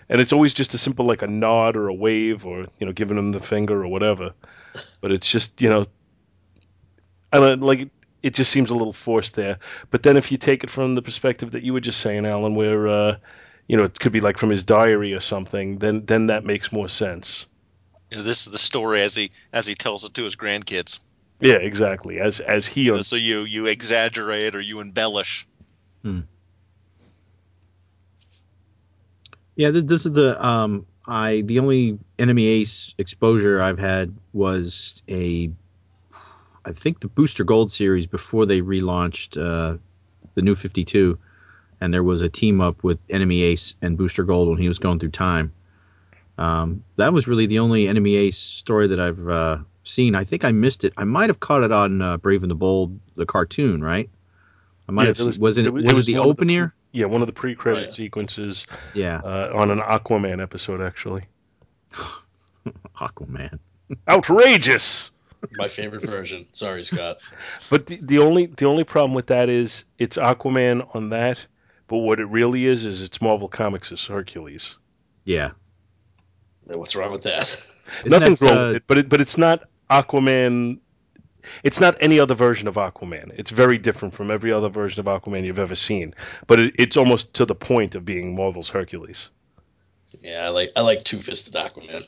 And 0.09 0.19
it's 0.19 0.33
always 0.33 0.53
just 0.53 0.73
a 0.73 0.77
simple, 0.77 1.05
like 1.05 1.21
a 1.21 1.27
nod 1.27 1.77
or 1.77 1.87
a 1.87 1.93
wave 1.93 2.45
or, 2.45 2.65
you 2.81 2.85
know, 2.85 2.91
giving 2.91 3.17
him 3.17 3.31
the 3.31 3.39
finger 3.39 3.81
or 3.81 3.87
whatever. 3.87 4.33
But 4.99 5.13
it's 5.13 5.31
just, 5.31 5.61
you 5.61 5.69
know, 5.69 5.85
I 7.31 7.39
don't 7.39 7.61
like 7.61 7.87
it 8.23 8.33
just 8.33 8.51
seems 8.51 8.69
a 8.69 8.75
little 8.75 8.93
forced 8.93 9.35
there. 9.35 9.59
But 9.89 10.03
then 10.03 10.17
if 10.17 10.31
you 10.31 10.37
take 10.37 10.63
it 10.63 10.69
from 10.69 10.95
the 10.95 11.01
perspective 11.01 11.51
that 11.51 11.63
you 11.63 11.73
were 11.73 11.79
just 11.79 11.99
saying, 11.99 12.25
Alan, 12.25 12.55
where 12.55 12.87
uh, 12.87 13.17
you 13.67 13.77
know 13.77 13.83
it 13.83 13.99
could 13.99 14.11
be 14.11 14.21
like 14.21 14.37
from 14.37 14.49
his 14.49 14.63
diary 14.63 15.13
or 15.13 15.19
something, 15.19 15.77
then 15.79 16.05
then 16.05 16.27
that 16.27 16.45
makes 16.45 16.71
more 16.71 16.89
sense. 16.89 17.45
You 18.11 18.17
know, 18.17 18.23
this 18.23 18.45
is 18.45 18.53
the 18.53 18.59
story 18.59 19.01
as 19.01 19.15
he 19.15 19.31
as 19.53 19.65
he 19.65 19.75
tells 19.75 20.03
it 20.03 20.13
to 20.15 20.23
his 20.23 20.35
grandkids. 20.35 20.99
Yeah, 21.39 21.55
exactly. 21.55 22.19
As 22.19 22.39
as 22.39 22.65
he 22.65 22.83
You 22.83 22.95
know, 22.95 23.01
so 23.01 23.15
you 23.15 23.41
you 23.41 23.65
exaggerate 23.67 24.55
or 24.55 24.61
you 24.61 24.79
embellish. 24.79 25.47
Hmm. 26.03 26.21
Yeah, 29.55 29.71
this, 29.71 29.83
this 29.83 30.05
is 30.05 30.11
the 30.13 30.43
um 30.43 30.85
I 31.05 31.41
the 31.41 31.59
only 31.59 31.99
enemy 32.17 32.47
ace 32.47 32.95
exposure 32.97 33.61
I've 33.61 33.79
had 33.79 34.15
was 34.33 35.01
a 35.07 35.49
I 36.67 36.73
think 36.73 36.99
the 36.99 37.07
Booster 37.07 37.45
Gold 37.45 37.71
series 37.71 38.05
before 38.05 38.45
they 38.45 38.59
relaunched 38.61 39.37
uh, 39.41 39.77
the 40.35 40.41
new 40.41 40.53
52 40.53 41.17
and 41.79 41.93
there 41.93 42.03
was 42.03 42.21
a 42.21 42.27
team 42.27 42.59
up 42.59 42.83
with 42.83 42.99
enemy 43.09 43.41
ace 43.41 43.75
and 43.81 43.97
Booster 43.97 44.23
Gold 44.25 44.49
when 44.49 44.57
he 44.57 44.67
was 44.67 44.77
going 44.79 44.99
through 44.99 45.11
time. 45.11 45.53
Um, 46.37 46.83
that 46.97 47.13
was 47.13 47.25
really 47.27 47.45
the 47.45 47.59
only 47.59 47.87
enemy 47.87 48.15
ace 48.15 48.37
story 48.37 48.87
that 48.87 48.99
I've 48.99 49.27
uh, 49.29 49.57
seen. 49.85 50.13
I 50.13 50.23
think 50.25 50.43
I 50.43 50.51
missed 50.51 50.83
it. 50.83 50.91
I 50.97 51.03
might 51.05 51.29
have 51.29 51.39
caught 51.39 51.63
it 51.63 51.71
on 51.71 52.01
uh, 52.01 52.17
Brave 52.17 52.43
and 52.43 52.51
the 52.51 52.55
Bold 52.55 52.99
the 53.15 53.25
cartoon, 53.25 53.81
right? 53.83 54.09
I 54.89 54.91
might 54.91 55.03
Yeah, 55.03 55.07
have 55.07 55.17
there 55.17 55.25
was- 55.27 55.35
seen, 55.35 55.41
was, 55.43 55.57
it 55.57 55.61
there 55.63 55.71
was, 55.71 55.83
was- 55.83 56.09
it 56.09 56.13
the 56.13 56.19
was 56.19 56.19
one 56.19 56.29
of 56.31 56.35
the 56.37 56.41
opener? 56.41 56.73
yeah 56.91 57.05
one 57.05 57.21
of 57.21 57.27
the 57.27 57.33
pre-credit 57.33 57.79
Oh, 57.79 57.83
yeah. 57.83 57.89
sequences 57.89 58.65
yeah, 58.93 59.17
uh, 59.23 59.51
on 59.55 59.71
an 59.71 59.79
Aquaman 59.79 60.41
episode 60.41 60.81
actually. 60.81 61.23
Aquaman. 62.99 63.59
Outrageous. 64.09 65.11
My 65.57 65.67
favorite 65.67 66.03
version. 66.03 66.47
Sorry, 66.51 66.83
Scott. 66.83 67.19
But 67.69 67.87
the, 67.87 67.97
the 68.01 68.19
only 68.19 68.45
the 68.47 68.65
only 68.65 68.83
problem 68.83 69.13
with 69.13 69.27
that 69.27 69.49
is 69.49 69.85
it's 69.97 70.17
Aquaman 70.17 70.87
on 70.95 71.09
that, 71.09 71.45
but 71.87 71.97
what 71.97 72.19
it 72.19 72.25
really 72.25 72.65
is 72.65 72.85
is 72.85 73.01
it's 73.01 73.21
Marvel 73.21 73.47
Comics' 73.47 73.91
as 73.91 74.05
Hercules. 74.05 74.77
Yeah. 75.25 75.51
What's 76.63 76.95
wrong 76.95 77.11
with 77.11 77.23
that? 77.23 77.49
Isn't 78.05 78.19
Nothing's 78.19 78.39
that, 78.39 78.49
wrong 78.49 78.57
uh, 78.57 78.67
with 78.67 78.75
it, 78.77 78.83
but 78.87 78.97
it, 78.97 79.09
but 79.09 79.21
it's 79.21 79.37
not 79.37 79.63
Aquaman. 79.89 80.79
It's 81.63 81.79
not 81.79 81.95
any 82.01 82.19
other 82.19 82.35
version 82.35 82.67
of 82.67 82.75
Aquaman. 82.75 83.31
It's 83.37 83.51
very 83.51 83.77
different 83.77 84.13
from 84.13 84.31
every 84.31 84.51
other 84.51 84.69
version 84.69 84.99
of 84.99 85.05
Aquaman 85.05 85.45
you've 85.45 85.59
ever 85.59 85.75
seen. 85.75 86.13
But 86.45 86.59
it, 86.59 86.75
it's 86.77 86.97
almost 86.97 87.33
to 87.35 87.45
the 87.45 87.55
point 87.55 87.95
of 87.95 88.03
being 88.03 88.35
Marvel's 88.35 88.69
Hercules. 88.69 89.29
Yeah, 90.21 90.45
I 90.45 90.49
like 90.49 90.71
I 90.75 90.81
like 90.81 91.03
Two 91.03 91.21
Fisted 91.21 91.53
Aquaman. 91.53 92.05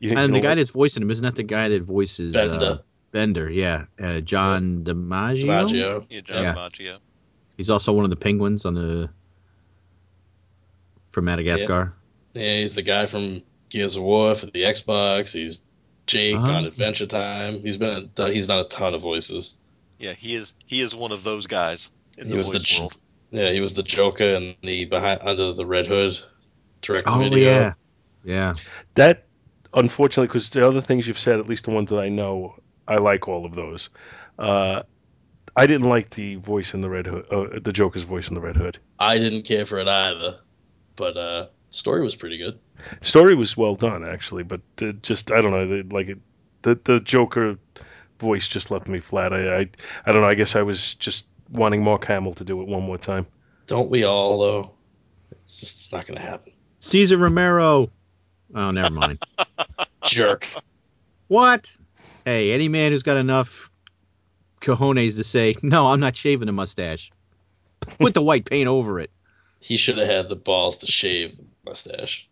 You- 0.10 0.16
And 0.16 0.34
the 0.34 0.40
guy 0.40 0.54
that's 0.54 0.70
voicing 0.70 1.02
him 1.02 1.10
isn't 1.10 1.22
that 1.24 1.36
the 1.36 1.42
guy 1.42 1.68
that 1.68 1.82
voices 1.82 2.34
uh, 2.34 2.46
Bender. 2.48 2.80
Bender? 3.12 3.50
Yeah, 3.50 3.84
uh, 4.02 4.20
John 4.20 4.82
DiMaggio. 4.82 5.44
DiMaggio. 5.44 6.06
Yeah, 6.08 6.20
John 6.22 6.42
Yeah. 6.42 6.54
DiMaggio. 6.54 6.96
He's 7.56 7.68
also 7.70 7.92
one 7.92 8.04
of 8.04 8.10
the 8.10 8.16
penguins 8.16 8.64
on 8.64 8.74
the 8.74 9.10
from 11.10 11.24
Madagascar. 11.26 11.92
Yeah, 12.34 12.56
he's 12.60 12.74
the 12.74 12.82
guy 12.82 13.06
from 13.06 13.42
Gears 13.68 13.96
of 13.96 14.02
War 14.02 14.34
for 14.34 14.46
the 14.46 14.62
Xbox. 14.62 15.32
He's 15.32 15.60
Jake 16.06 16.36
Uh-huh. 16.36 16.50
on 16.52 16.64
Adventure 16.64 17.06
Time. 17.06 17.60
He's 17.60 17.76
been 17.76 18.10
he's 18.16 18.46
done 18.46 18.64
a 18.64 18.68
ton 18.68 18.94
of 18.94 19.02
voices. 19.02 19.56
Yeah, 19.98 20.14
he 20.14 20.34
is 20.34 20.54
he 20.66 20.80
is 20.80 20.94
one 20.94 21.12
of 21.12 21.24
those 21.24 21.46
guys 21.46 21.90
in 22.16 22.26
He 22.26 22.32
the 22.32 22.38
was 22.38 22.46
the 22.48 22.54
voice 22.58 22.62
ch- 22.64 22.78
world. 22.80 22.96
Yeah, 23.32 23.52
he 23.52 23.60
was 23.60 23.74
the 23.74 23.82
Joker 23.82 24.24
in 24.24 24.54
the 24.62 24.86
behind 24.86 25.20
under 25.22 25.52
the 25.52 25.66
Red 25.66 25.86
Hood 25.86 26.18
direct 26.82 27.06
to 27.06 27.14
Oh 27.14 27.18
video. 27.18 27.50
yeah, 27.50 27.72
yeah. 28.24 28.54
that 28.94 29.26
unfortunately, 29.74 30.26
because 30.26 30.50
the 30.50 30.66
other 30.66 30.80
things 30.80 31.06
you've 31.06 31.18
said, 31.18 31.38
at 31.38 31.48
least 31.48 31.64
the 31.64 31.70
ones 31.70 31.90
that 31.90 31.98
I 31.98 32.08
know, 32.08 32.56
I 32.86 32.96
like 32.96 33.28
all 33.28 33.44
of 33.44 33.54
those. 33.54 33.90
Uh, 34.38 34.82
I 35.56 35.66
didn't 35.66 35.88
like 35.88 36.10
the 36.10 36.36
voice 36.36 36.74
in 36.74 36.80
the 36.80 36.90
Red 36.90 37.06
Hood, 37.06 37.26
uh, 37.30 37.58
the 37.60 37.72
Joker's 37.72 38.02
voice 38.02 38.28
in 38.28 38.34
the 38.34 38.40
Red 38.40 38.56
Hood. 38.56 38.78
I 38.98 39.18
didn't 39.18 39.42
care 39.42 39.66
for 39.66 39.78
it 39.78 39.88
either, 39.88 40.38
but 40.96 41.16
uh, 41.16 41.46
story 41.70 42.02
was 42.02 42.14
pretty 42.16 42.38
good. 42.38 42.58
Story 43.00 43.34
was 43.34 43.56
well 43.56 43.74
done 43.74 44.04
actually, 44.04 44.42
but 44.42 44.60
uh, 44.82 44.92
just 45.02 45.32
I 45.32 45.40
don't 45.40 45.50
know, 45.50 45.82
like 45.90 46.08
it, 46.08 46.18
the 46.62 46.78
the 46.84 47.00
Joker 47.00 47.58
voice 48.18 48.48
just 48.48 48.70
left 48.70 48.86
me 48.86 49.00
flat. 49.00 49.32
I, 49.32 49.60
I 49.60 49.70
I 50.06 50.12
don't 50.12 50.22
know. 50.22 50.28
I 50.28 50.34
guess 50.34 50.56
I 50.56 50.62
was 50.62 50.94
just 50.94 51.26
wanting 51.50 51.82
Mark 51.82 52.04
Hamill 52.04 52.34
to 52.34 52.44
do 52.44 52.60
it 52.60 52.68
one 52.68 52.82
more 52.82 52.98
time. 52.98 53.26
Don't 53.66 53.90
we 53.90 54.04
all 54.04 54.38
though? 54.40 54.72
It's 55.32 55.60
just 55.60 55.80
it's 55.80 55.92
not 55.92 56.06
gonna 56.06 56.20
happen. 56.20 56.52
Cesar 56.80 57.16
Romero. 57.18 57.90
Oh, 58.54 58.70
never 58.70 58.90
mind. 58.90 59.18
Jerk. 60.04 60.46
what? 61.28 61.70
Hey, 62.24 62.52
any 62.52 62.68
man 62.68 62.92
who's 62.92 63.02
got 63.02 63.16
enough 63.16 63.70
cojones 64.60 65.16
to 65.16 65.24
say, 65.24 65.54
"No, 65.62 65.88
I'm 65.88 66.00
not 66.00 66.16
shaving 66.16 66.46
the 66.46 66.52
mustache." 66.52 67.10
Put 67.98 68.14
the 68.14 68.22
white 68.22 68.44
paint 68.44 68.68
over 68.68 69.00
it. 69.00 69.10
He 69.60 69.76
should 69.76 69.98
have 69.98 70.08
had 70.08 70.28
the 70.28 70.36
balls 70.36 70.76
to 70.78 70.86
shave 70.86 71.36
the 71.36 71.44
mustache. 71.64 72.28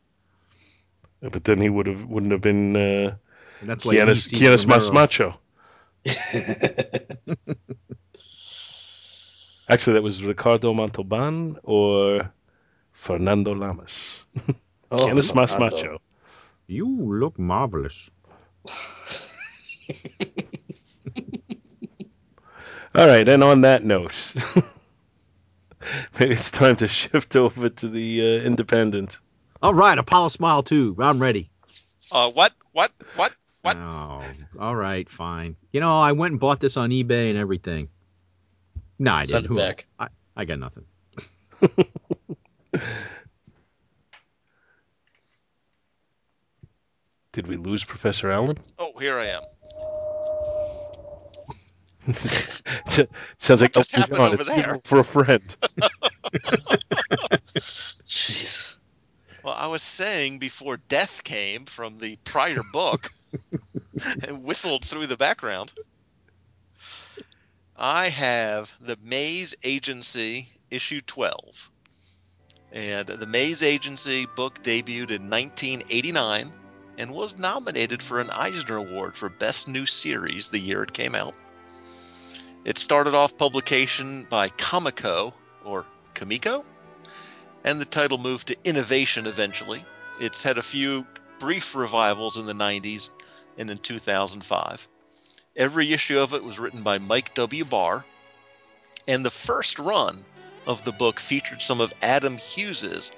But 1.20 1.44
then 1.44 1.60
he 1.60 1.68
would 1.68 1.86
have 1.86 2.04
wouldn't 2.04 2.32
have 2.32 2.40
been 2.40 2.76
uh, 2.76 3.16
And 3.60 3.68
that's 3.68 3.84
why 3.84 3.96
Giannis, 3.96 4.30
he's 4.30 4.40
Giannis 4.40 4.68
Romero. 4.68 5.38
Masmacho. 6.04 6.04
Actually, 9.68 9.94
that 9.94 10.02
was 10.02 10.24
Ricardo 10.24 10.72
Montalban 10.72 11.58
or 11.62 12.32
Fernando 12.92 13.54
Lamas. 13.54 14.22
Oh, 14.90 15.06
Giannis 15.06 15.34
no, 15.34 15.42
Masmacho. 15.42 15.98
You 16.70 16.86
look 16.86 17.38
marvelous. 17.38 18.10
All 22.94 23.06
right, 23.06 23.26
and 23.26 23.42
on 23.42 23.62
that 23.62 23.84
note, 23.84 24.12
maybe 26.18 26.32
it's 26.34 26.50
time 26.50 26.76
to 26.76 26.88
shift 26.88 27.36
over 27.36 27.68
to 27.70 27.88
the 27.88 28.20
uh, 28.20 28.42
Independent. 28.42 29.18
All 29.62 29.72
right, 29.74 29.96
Apollo 29.96 30.28
Smile 30.30 30.62
too. 30.62 30.94
I'm 30.98 31.20
ready. 31.20 31.50
Uh, 32.12 32.30
what? 32.30 32.52
What? 32.72 32.92
What? 33.16 33.34
What? 33.62 33.76
Oh, 33.76 34.22
all 34.58 34.76
right, 34.76 35.08
fine. 35.08 35.56
You 35.72 35.80
know, 35.80 35.98
I 36.00 36.12
went 36.12 36.32
and 36.32 36.40
bought 36.40 36.60
this 36.60 36.76
on 36.76 36.90
eBay 36.90 37.30
and 37.30 37.38
everything. 37.38 37.88
No, 38.98 39.12
I 39.14 39.24
Send 39.24 39.44
didn't. 39.44 39.44
it 39.44 39.48
Who- 39.60 39.66
back. 39.66 39.86
I, 39.98 40.08
I 40.36 40.44
got 40.44 40.58
nothing. 40.58 40.84
Did 47.32 47.46
we 47.46 47.56
lose 47.56 47.84
Professor 47.84 48.30
Allen? 48.30 48.58
Oh, 48.78 48.92
here 48.98 49.18
I 49.18 49.26
am. 49.26 49.42
Sounds 53.38 53.60
like 53.60 53.72
just 53.74 53.96
Elton 53.96 54.00
happened 54.00 54.16
John. 54.16 54.32
over 54.32 54.40
It's 54.42 54.48
there? 54.48 54.78
for 54.78 54.98
a 55.00 55.04
friend. 55.04 55.42
Jeez. 58.06 58.74
Well, 59.42 59.54
I 59.54 59.66
was 59.66 59.82
saying 59.82 60.38
before 60.38 60.78
death 60.78 61.22
came 61.22 61.66
from 61.66 61.98
the 61.98 62.16
prior 62.24 62.62
book 62.72 63.10
and 64.26 64.42
whistled 64.42 64.84
through 64.84 65.06
the 65.06 65.16
background. 65.16 65.72
I 67.76 68.08
have 68.08 68.74
the 68.80 68.96
Maze 69.02 69.54
Agency 69.62 70.50
issue 70.70 71.00
12. 71.02 71.70
And 72.72 73.06
the 73.06 73.26
Maze 73.26 73.62
Agency 73.62 74.26
book 74.34 74.62
debuted 74.62 75.10
in 75.10 75.28
1989 75.30 76.52
and 76.98 77.14
was 77.14 77.38
nominated 77.38 78.02
for 78.02 78.20
an 78.20 78.28
Eisner 78.28 78.76
Award 78.76 79.16
for 79.16 79.28
Best 79.28 79.68
New 79.68 79.86
Series 79.86 80.48
the 80.48 80.58
year 80.58 80.82
it 80.82 80.92
came 80.92 81.14
out. 81.14 81.34
It 82.64 82.76
started 82.76 83.14
off 83.14 83.38
publication 83.38 84.26
by 84.28 84.48
Comico 84.48 85.32
or 85.64 85.86
Kamiko, 86.14 86.64
and 87.64 87.80
the 87.80 87.84
title 87.84 88.18
moved 88.18 88.48
to 88.48 88.56
Innovation 88.64 89.26
eventually. 89.26 89.84
It's 90.20 90.42
had 90.42 90.58
a 90.58 90.62
few 90.62 91.06
brief 91.38 91.76
revivals 91.76 92.36
in 92.36 92.46
the 92.46 92.52
90s 92.52 93.10
and 93.56 93.70
in 93.70 93.78
2005. 93.78 94.88
Every 95.56 95.92
issue 95.92 96.18
of 96.18 96.34
it 96.34 96.42
was 96.42 96.58
written 96.58 96.82
by 96.82 96.98
Mike 96.98 97.34
W. 97.34 97.64
Barr, 97.64 98.04
and 99.06 99.24
the 99.24 99.30
first 99.30 99.78
run 99.78 100.24
of 100.66 100.84
the 100.84 100.92
book 100.92 101.20
featured 101.20 101.62
some 101.62 101.80
of 101.80 101.94
Adam 102.02 102.38
Hughes's 102.38 103.12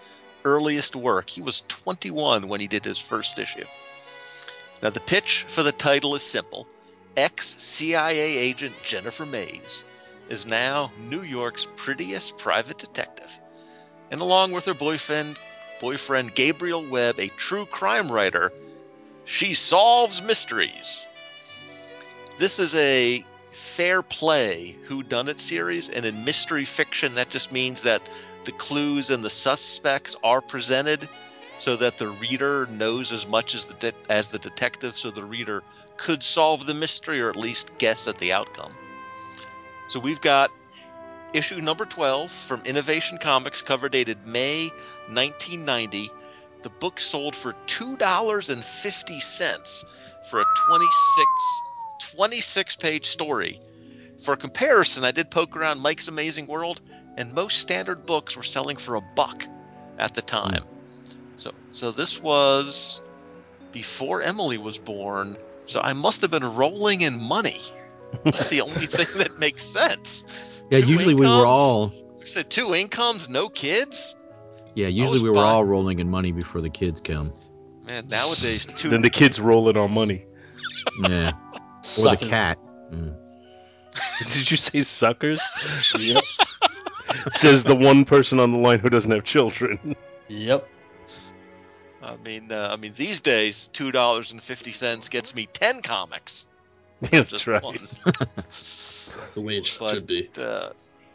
earliest 0.45 0.97
work. 0.97 1.31
He 1.31 1.43
was 1.43 1.63
21 1.69 2.49
when 2.49 2.61
he 2.61 2.67
did 2.67 2.85
his 2.85 2.99
first 2.99 3.39
issue. 3.39 3.65
Now, 4.83 4.91
the 4.91 5.01
pitch 5.01 5.45
for 5.49 5.63
the 5.63 5.73
title 5.73 6.15
is 6.15 6.23
simple 6.23 6.67
ex 7.17 7.57
CIA 7.59 8.39
agent 8.39 8.75
Jennifer 8.83 9.27
Mays 9.27 9.85
is 10.29 10.47
now 10.47 10.93
New 10.99 11.23
York's 11.23 11.67
prettiest 11.77 12.39
private 12.39 12.79
detective. 12.79 13.39
And 14.11 14.21
along 14.21 14.53
with 14.53 14.65
her 14.67 14.75
boyfriend, 14.75 15.39
boyfriend 15.81 16.35
Gabriel 16.35 16.89
Webb, 16.89 17.19
a 17.19 17.29
true 17.29 17.67
crime 17.67 18.11
writer, 18.11 18.53
she 19.25 19.55
solves 19.55 20.23
mysteries. 20.23 21.05
This 22.39 22.59
is 22.59 22.75
a 22.75 23.25
fair 23.51 24.03
play 24.03 24.77
whodunit 24.89 25.41
series, 25.41 25.89
and 25.89 26.05
in 26.05 26.25
mystery 26.25 26.65
fiction, 26.65 27.17
that 27.17 27.31
just 27.31 27.53
means 27.53 27.83
that 27.83 28.09
the 28.45 28.53
clues 28.53 29.11
and 29.11 29.23
the 29.23 29.31
suspects 29.31 30.17
are 30.23 30.41
presented 30.41 31.09
so 31.59 31.77
that 31.77 31.99
the 31.99 32.09
reader 32.09 32.67
knows 32.67 33.13
as 33.13 33.27
much 33.27 33.55
as 33.55 33.67
the 33.67 33.75
de- 33.75 33.93
as 34.09 34.29
the 34.29 34.39
detective, 34.39 34.97
so 34.97 35.11
the 35.11 35.25
reader 35.25 35.63
could 35.99 36.23
solve 36.23 36.67
the 36.67 36.75
mystery 36.75 37.21
or 37.21 37.29
at 37.29 37.37
least 37.37 37.71
guess 37.79 38.09
at 38.09 38.19
the 38.19 38.33
outcome. 38.33 38.73
So 39.89 40.01
we've 40.01 40.21
got 40.21 40.51
issue 41.35 41.61
number 41.61 41.85
12 41.85 42.31
from 42.31 42.63
Innovation 42.63 43.19
Comics, 43.19 43.61
cover 43.61 43.89
dated 43.89 44.27
May 44.27 44.69
1990. 45.09 46.11
The 46.63 46.71
book 46.71 47.01
sold 47.01 47.37
for 47.37 47.55
$2.50 47.67 49.85
for 50.31 50.41
a 50.41 50.45
26, 50.69 51.27
26 51.99 52.77
page 52.77 53.07
story. 53.07 53.61
For 54.19 54.37
comparison, 54.37 55.05
I 55.05 55.13
did 55.13 55.31
poke 55.31 55.57
around 55.57 55.81
Mike's 55.81 56.09
Amazing 56.09 56.47
World, 56.47 56.81
and 57.17 57.33
most 57.35 57.59
standard 57.59 58.07
books 58.07 58.37
were 58.37 58.43
selling 58.43 58.77
for 58.77 58.97
a 58.97 59.01
buck 59.01 59.45
at 59.99 60.15
the 60.15 60.23
time. 60.23 60.65
So, 61.37 61.53
so 61.71 61.91
this 61.91 62.23
was 62.23 63.01
before 63.73 64.23
Emily 64.23 64.59
was 64.59 64.79
born. 64.79 65.37
So 65.65 65.81
I 65.81 65.93
must 65.93 66.21
have 66.23 66.31
been 66.31 66.55
rolling 66.55 67.03
in 67.03 67.21
money. 67.23 67.61
That's 68.25 68.49
the 68.49 68.61
only 68.61 68.75
thing 68.87 69.07
that 69.19 69.39
makes 69.39 69.63
sense. 69.63 70.25
Yeah, 70.71 70.81
Two 70.81 70.87
usually 70.87 71.15
we 71.15 71.27
were 71.27 71.47
all. 71.47 71.93
I 72.21 72.25
said 72.25 72.51
two 72.51 72.75
incomes, 72.75 73.29
no 73.29 73.49
kids. 73.49 74.17
Yeah, 74.75 74.89
usually 74.89 75.23
we 75.23 75.29
were 75.29 75.35
fine. 75.35 75.55
all 75.55 75.65
rolling 75.65 75.99
in 75.99 76.09
money 76.11 76.33
before 76.33 76.61
the 76.61 76.71
kids 76.71 77.01
come. 77.01 77.33
Man, 77.87 78.07
nowadays 78.09 78.67
two. 78.67 78.89
Then 78.89 79.03
the 79.03 79.11
kids 79.11 79.41
roll 79.41 79.69
it 79.69 79.77
on 79.77 79.93
money. 79.93 80.27
Yeah, 81.09 81.33
or 81.99 82.17
the 82.17 82.27
cat. 82.29 82.59
Mm. 82.91 83.15
Did 84.19 84.51
you 84.51 84.57
say 84.57 84.83
suckers? 84.83 85.41
Yep. 85.97 86.25
Says 87.31 87.65
the 87.65 87.75
one 87.75 88.05
person 88.05 88.39
on 88.41 88.53
the 88.53 88.59
line 88.59 88.79
who 88.79 88.89
doesn't 88.91 89.11
have 89.11 89.25
children. 89.25 89.97
Yep. 90.29 90.69
I 92.03 92.17
mean, 92.25 92.51
uh, 92.51 92.71
I 92.73 92.77
mean, 92.77 92.93
these 92.97 93.21
days, 93.21 93.69
two 93.73 93.93
dollars 93.93 94.31
and 94.33 94.43
fifty 94.43 94.73
cents 94.73 95.09
gets 95.09 95.35
me 95.35 95.47
ten 95.53 95.83
comics. 95.83 96.47
Yeah, 97.13 97.23
That's 97.23 97.47
right. 97.47 97.63
The 99.35 99.41
way 99.41 99.57
it 99.59 99.77
But- 99.79 99.95
should 99.95 100.07
be. 100.07 100.29
uh, 100.39 100.71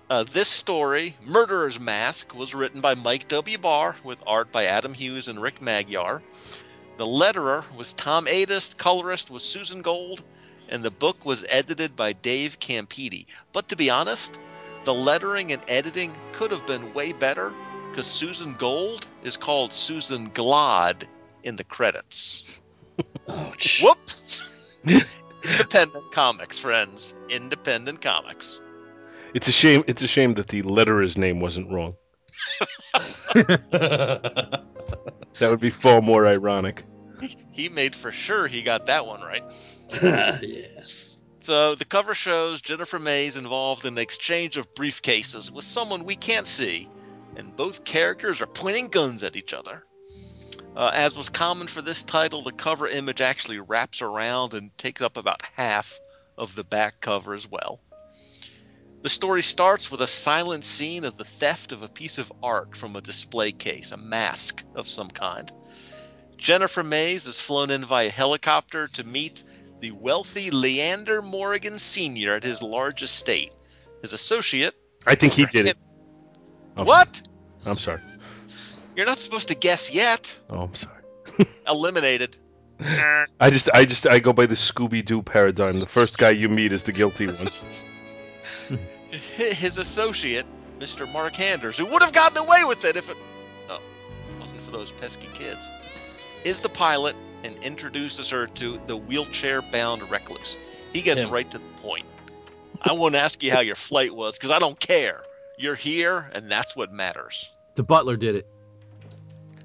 uh, 0.09 0.23
this 0.23 0.47
story, 0.49 1.15
Murderer's 1.25 1.79
Mask, 1.79 2.35
was 2.35 2.53
written 2.53 2.81
by 2.81 2.93
Mike 2.95 3.27
W. 3.29 3.57
Barr 3.57 3.95
with 4.03 4.19
art 4.27 4.51
by 4.51 4.65
Adam 4.65 4.93
Hughes 4.93 5.27
and 5.27 5.41
Rick 5.41 5.61
Magyar. 5.61 6.21
The 6.97 7.05
letterer 7.05 7.63
was 7.75 7.93
Tom 7.93 8.27
Adist, 8.27 8.77
colorist 8.77 9.31
was 9.31 9.43
Susan 9.43 9.81
Gold, 9.81 10.21
and 10.69 10.83
the 10.83 10.91
book 10.91 11.25
was 11.25 11.45
edited 11.49 11.95
by 11.95 12.13
Dave 12.13 12.59
Campiti. 12.59 13.25
But 13.53 13.69
to 13.69 13.75
be 13.75 13.89
honest, 13.89 14.39
the 14.85 14.93
lettering 14.93 15.51
and 15.51 15.61
editing 15.67 16.13
could 16.31 16.51
have 16.51 16.65
been 16.65 16.93
way 16.93 17.11
better 17.11 17.53
because 17.89 18.07
Susan 18.07 18.53
Gold 18.53 19.07
is 19.23 19.35
called 19.37 19.73
Susan 19.73 20.29
Glad 20.33 21.07
in 21.43 21.55
the 21.55 21.63
credits. 21.63 22.59
Ouch. 23.27 23.81
Whoops! 23.83 24.41
Independent 25.43 26.11
comics, 26.11 26.57
friends. 26.57 27.13
Independent 27.29 28.01
comics. 28.01 28.61
It's 29.33 29.47
a 29.47 29.51
shame. 29.51 29.83
It's 29.87 30.01
a 30.01 30.07
shame 30.07 30.35
that 30.35 30.47
the 30.47 30.61
letterer's 30.61 31.17
name 31.17 31.39
wasn't 31.39 31.71
wrong. 31.71 31.95
That 35.39 35.49
would 35.49 35.59
be 35.59 35.69
far 35.69 36.01
more 36.01 36.25
ironic. 36.27 36.83
He 37.51 37.69
made 37.69 37.95
for 37.95 38.11
sure 38.11 38.47
he 38.47 38.61
got 38.61 38.85
that 38.85 39.05
one 39.05 39.21
right. 39.21 39.43
yeah. 40.01 40.39
So 41.45 41.75
the 41.75 41.85
cover 41.85 42.15
shows 42.15 42.59
Jennifer 42.59 42.97
Mays 42.97 43.37
involved 43.37 43.85
in 43.85 43.93
an 43.93 43.99
exchange 43.99 44.57
of 44.57 44.73
briefcases 44.73 45.51
with 45.51 45.63
someone 45.63 46.03
we 46.03 46.15
can't 46.15 46.47
see, 46.47 46.89
and 47.35 47.55
both 47.55 47.83
characters 47.83 48.41
are 48.41 48.47
pointing 48.47 48.87
guns 48.87 49.23
at 49.23 49.35
each 49.35 49.53
other. 49.53 49.85
Uh, 50.75 50.89
as 50.91 51.15
was 51.15 51.29
common 51.29 51.67
for 51.67 51.83
this 51.83 52.01
title, 52.01 52.41
the 52.41 52.51
cover 52.51 52.87
image 52.87 53.21
actually 53.21 53.59
wraps 53.59 54.01
around 54.01 54.55
and 54.55 54.75
takes 54.79 55.03
up 55.03 55.17
about 55.17 55.43
half 55.55 55.99
of 56.35 56.55
the 56.55 56.63
back 56.63 56.99
cover 56.99 57.35
as 57.35 57.47
well. 57.47 57.79
The 59.03 59.09
story 59.09 59.43
starts 59.43 59.91
with 59.91 60.01
a 60.01 60.07
silent 60.07 60.65
scene 60.65 61.05
of 61.05 61.15
the 61.15 61.25
theft 61.25 61.71
of 61.71 61.83
a 61.83 61.87
piece 61.87 62.17
of 62.17 62.33
art 62.41 62.75
from 62.75 62.95
a 62.95 63.01
display 63.01 63.51
case, 63.51 63.91
a 63.91 63.97
mask 63.97 64.63
of 64.73 64.89
some 64.89 65.11
kind. 65.11 65.51
Jennifer 66.37 66.81
Mays 66.81 67.27
is 67.27 67.39
flown 67.39 67.69
in 67.69 67.85
via 67.85 68.09
helicopter 68.09 68.87
to 68.87 69.03
meet 69.03 69.43
the 69.85 69.91
wealthy 69.91 70.49
Leander 70.49 71.21
Morgan 71.21 71.77
Sr. 71.77 72.33
at 72.33 72.43
his 72.43 72.63
large 72.63 73.03
estate. 73.03 73.51
His 74.01 74.13
associate. 74.13 74.73
I 75.05 75.13
think 75.13 75.33
he 75.33 75.45
did 75.45 75.67
it. 75.67 75.77
I'm 76.75 76.81
oh, 76.81 76.85
What? 76.85 77.21
sorry. 77.59 77.71
I'm 77.71 77.77
sorry. 77.77 78.01
You're 78.95 79.05
not 79.05 79.19
supposed 79.19 79.49
to 79.49 79.55
guess 79.55 79.93
yet. 79.93 80.39
Oh, 80.49 80.61
I'm 80.61 80.73
sorry. 80.73 81.03
Eliminated. 81.67 82.35
I 83.39 83.51
just, 83.51 83.69
I 83.75 83.85
just, 83.85 84.07
I 84.07 84.17
go 84.17 84.33
by 84.33 84.47
the 84.47 84.55
Scooby 84.55 85.05
Doo 85.05 85.21
paradigm. 85.21 85.79
The 85.79 85.85
first 85.85 86.17
guy 86.17 86.31
you 86.31 86.49
meet 86.49 86.71
is 86.71 86.83
the 86.83 86.91
guilty 86.91 87.27
one. 87.27 88.79
His 89.11 89.77
associate, 89.77 90.47
Mr. 90.79 91.09
Mark 91.11 91.35
Handers, 91.35 91.77
who 91.77 91.85
would 91.85 92.01
have 92.01 92.11
gotten 92.11 92.39
away 92.39 92.63
with 92.63 92.85
it 92.85 92.95
if 92.95 93.11
it 93.11 93.17
oh, 93.69 93.79
wasn't 94.39 94.63
for 94.63 94.71
those 94.71 94.91
pesky 94.91 95.29
kids, 95.35 95.69
is 96.43 96.59
the 96.61 96.69
pilot 96.69 97.15
and 97.45 97.63
introduces 97.63 98.29
her 98.31 98.47
to 98.47 98.79
the 98.87 98.97
wheelchair 98.97 99.61
bound 99.61 100.09
recluse. 100.09 100.57
He 100.93 101.01
gets 101.01 101.21
Him. 101.21 101.29
right 101.29 101.49
to 101.51 101.57
the 101.59 101.81
point. 101.81 102.05
I 102.81 102.93
won't 102.93 103.15
ask 103.15 103.41
you 103.43 103.51
how 103.51 103.59
your 103.61 103.75
flight 103.75 104.13
was 104.15 104.37
because 104.37 104.51
I 104.51 104.59
don't 104.59 104.79
care. 104.79 105.21
You're 105.57 105.75
here, 105.75 106.29
and 106.33 106.51
that's 106.51 106.75
what 106.75 106.91
matters. 106.91 107.49
The 107.75 107.83
butler 107.83 108.17
did 108.17 108.35
it. 108.35 108.47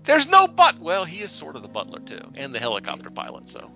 There's 0.05 0.28
no 0.28 0.47
but. 0.49 0.78
Well, 0.78 1.05
he 1.05 1.20
is 1.22 1.31
sort 1.31 1.57
of 1.57 1.62
the 1.62 1.68
butler 1.68 2.01
too, 2.01 2.20
and 2.37 2.55
the 2.55 2.59
helicopter 2.59 3.11
pilot. 3.11 3.49
So 3.49 3.70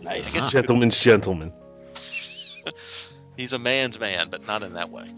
Nice. 0.00 0.34
guess- 0.34 0.52
Gentleman's 0.52 0.98
gentleman. 0.98 1.52
he's 3.36 3.52
a 3.52 3.58
man's 3.58 3.98
man, 3.98 4.28
but 4.30 4.46
not 4.46 4.62
in 4.62 4.74
that 4.74 4.90
way. 4.90 5.08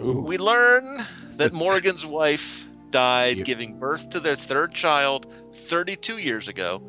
Ooh. 0.00 0.20
We 0.26 0.38
learn 0.38 1.04
that 1.34 1.52
Morgan's 1.64 2.04
wife 2.04 2.66
died 2.90 3.38
Yep. 3.38 3.46
giving 3.46 3.78
birth 3.78 4.10
to 4.10 4.20
their 4.20 4.36
third 4.36 4.74
child 4.74 5.26
32 5.52 6.18
years 6.18 6.48
ago. 6.48 6.82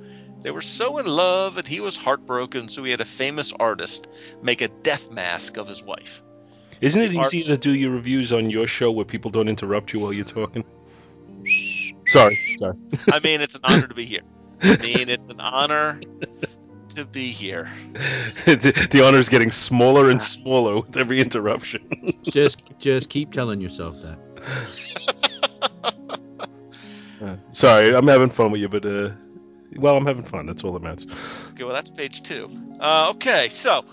They 0.46 0.52
were 0.52 0.62
so 0.62 1.00
in 1.00 1.08
love 1.08 1.58
and 1.58 1.68
he 1.68 1.80
was 1.80 1.98
heartbroken, 1.98 2.70
so 2.70 2.84
he 2.84 2.92
had 2.92 3.02
a 3.02 3.06
famous 3.06 3.52
artist 3.60 4.08
make 4.44 4.62
a 4.62 4.68
death 4.68 5.10
mask 5.10 5.58
of 5.58 5.68
his 5.68 5.82
wife. 5.82 6.22
Isn't 6.82 7.02
it 7.02 7.10
The 7.10 7.18
art- 7.18 7.34
easier 7.34 7.56
to 7.56 7.60
do 7.60 7.74
your 7.74 7.90
reviews 7.90 8.32
on 8.32 8.52
your 8.52 8.68
show 8.68 8.92
where 8.92 9.06
people 9.06 9.32
don't 9.32 9.48
interrupt 9.48 9.92
you 9.92 10.02
while 10.02 10.14
you're 10.14 10.24
talking? 10.24 10.64
Sorry, 12.06 12.38
sorry. 12.60 12.76
I 13.12 13.20
mean, 13.22 13.42
it's 13.42 13.56
an 13.56 13.62
honor 13.64 13.88
to 13.88 13.96
be 13.96 14.06
here. 14.06 14.22
I 14.62 14.78
mean, 14.78 15.10
it's 15.10 15.26
an 15.30 15.40
honor 15.40 16.00
to 16.90 17.06
be 17.08 17.32
here. 17.32 17.68
the 18.46 18.88
the 18.92 19.04
honor 19.04 19.18
is 19.18 19.30
getting 19.30 19.50
smaller 19.50 20.12
and 20.12 20.22
smaller 20.22 20.76
with 20.82 20.96
every 20.96 21.22
interruption. 21.22 21.90
Just, 22.24 22.62
just 22.78 23.10
keep 23.10 23.32
telling 23.32 23.62
yourself 23.62 23.96
that. 24.04 24.20
Uh, 27.20 27.36
sorry, 27.52 27.96
I'm 27.96 28.08
having 28.08 28.30
fun 28.30 28.52
with 28.52 28.62
you, 28.62 28.70
but 28.70 28.86
uh, 28.86 29.10
well, 29.78 29.96
I'm 29.98 30.06
having 30.06 30.24
fun. 30.24 30.46
That's 30.46 30.64
all 30.64 30.74
that 30.74 30.82
matters. 30.82 31.06
Okay, 31.52 31.64
well, 31.64 31.74
that's 31.74 31.90
page 31.90 32.24
two. 32.24 32.50
Uh, 32.80 33.12
okay, 33.16 33.50
so 33.50 33.86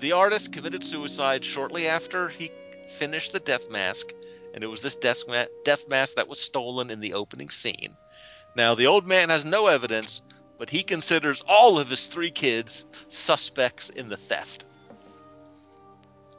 the 0.00 0.12
artist 0.12 0.52
committed 0.52 0.82
suicide 0.84 1.44
shortly 1.44 1.86
after 1.86 2.28
he 2.28 2.50
finished 2.88 3.32
the 3.32 3.40
death 3.40 3.70
mask, 3.70 4.12
and 4.54 4.62
it 4.64 4.66
was 4.68 4.80
this 4.80 4.96
death, 4.96 5.22
ma- 5.28 5.46
death 5.64 5.88
mask 5.88 6.16
that 6.16 6.28
was 6.28 6.38
stolen 6.40 6.90
in 6.90 7.00
the 7.00 7.14
opening 7.14 7.50
scene. 7.50 7.96
Now, 8.56 8.74
the 8.74 8.86
old 8.86 9.06
man 9.06 9.30
has 9.30 9.44
no 9.44 9.66
evidence, 9.66 10.20
but 10.58 10.70
he 10.70 10.82
considers 10.82 11.42
all 11.48 11.78
of 11.78 11.88
his 11.90 12.06
three 12.06 12.30
kids 12.30 12.84
suspects 13.08 13.88
in 13.90 14.08
the 14.08 14.16
theft. 14.16 14.64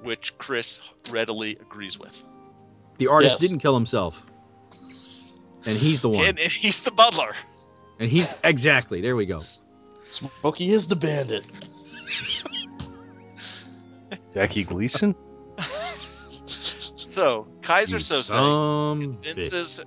which 0.01 0.37
Chris 0.37 0.79
readily 1.09 1.57
agrees 1.59 1.97
with. 1.97 2.23
The 2.99 3.07
artist 3.07 3.33
Yes. 3.33 3.41
didn't 3.41 3.59
kill 3.59 3.73
himself, 3.73 4.23
and 5.65 5.75
he's 5.75 6.01
the 6.01 6.09
one. 6.09 6.23
And, 6.25 6.37
and 6.39 6.51
he's 6.51 6.81
the 6.81 6.91
butler. 6.91 7.33
And 7.99 8.09
he's 8.09 8.33
exactly 8.43 9.01
there. 9.01 9.15
We 9.15 9.25
go. 9.25 9.43
Smokey 10.09 10.71
is 10.71 10.87
the 10.87 10.95
bandit. 10.95 11.45
Jackie 14.33 14.63
Gleason. 14.63 15.15
So 16.97 17.47
Keyser 17.61 17.99
Söze 17.99 18.23
some 18.23 18.99
bitch. 18.99 19.23
convinces 19.23 19.81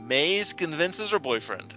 Mays 0.00 0.52
convinces 0.52 1.10
her 1.10 1.18
boyfriend, 1.18 1.74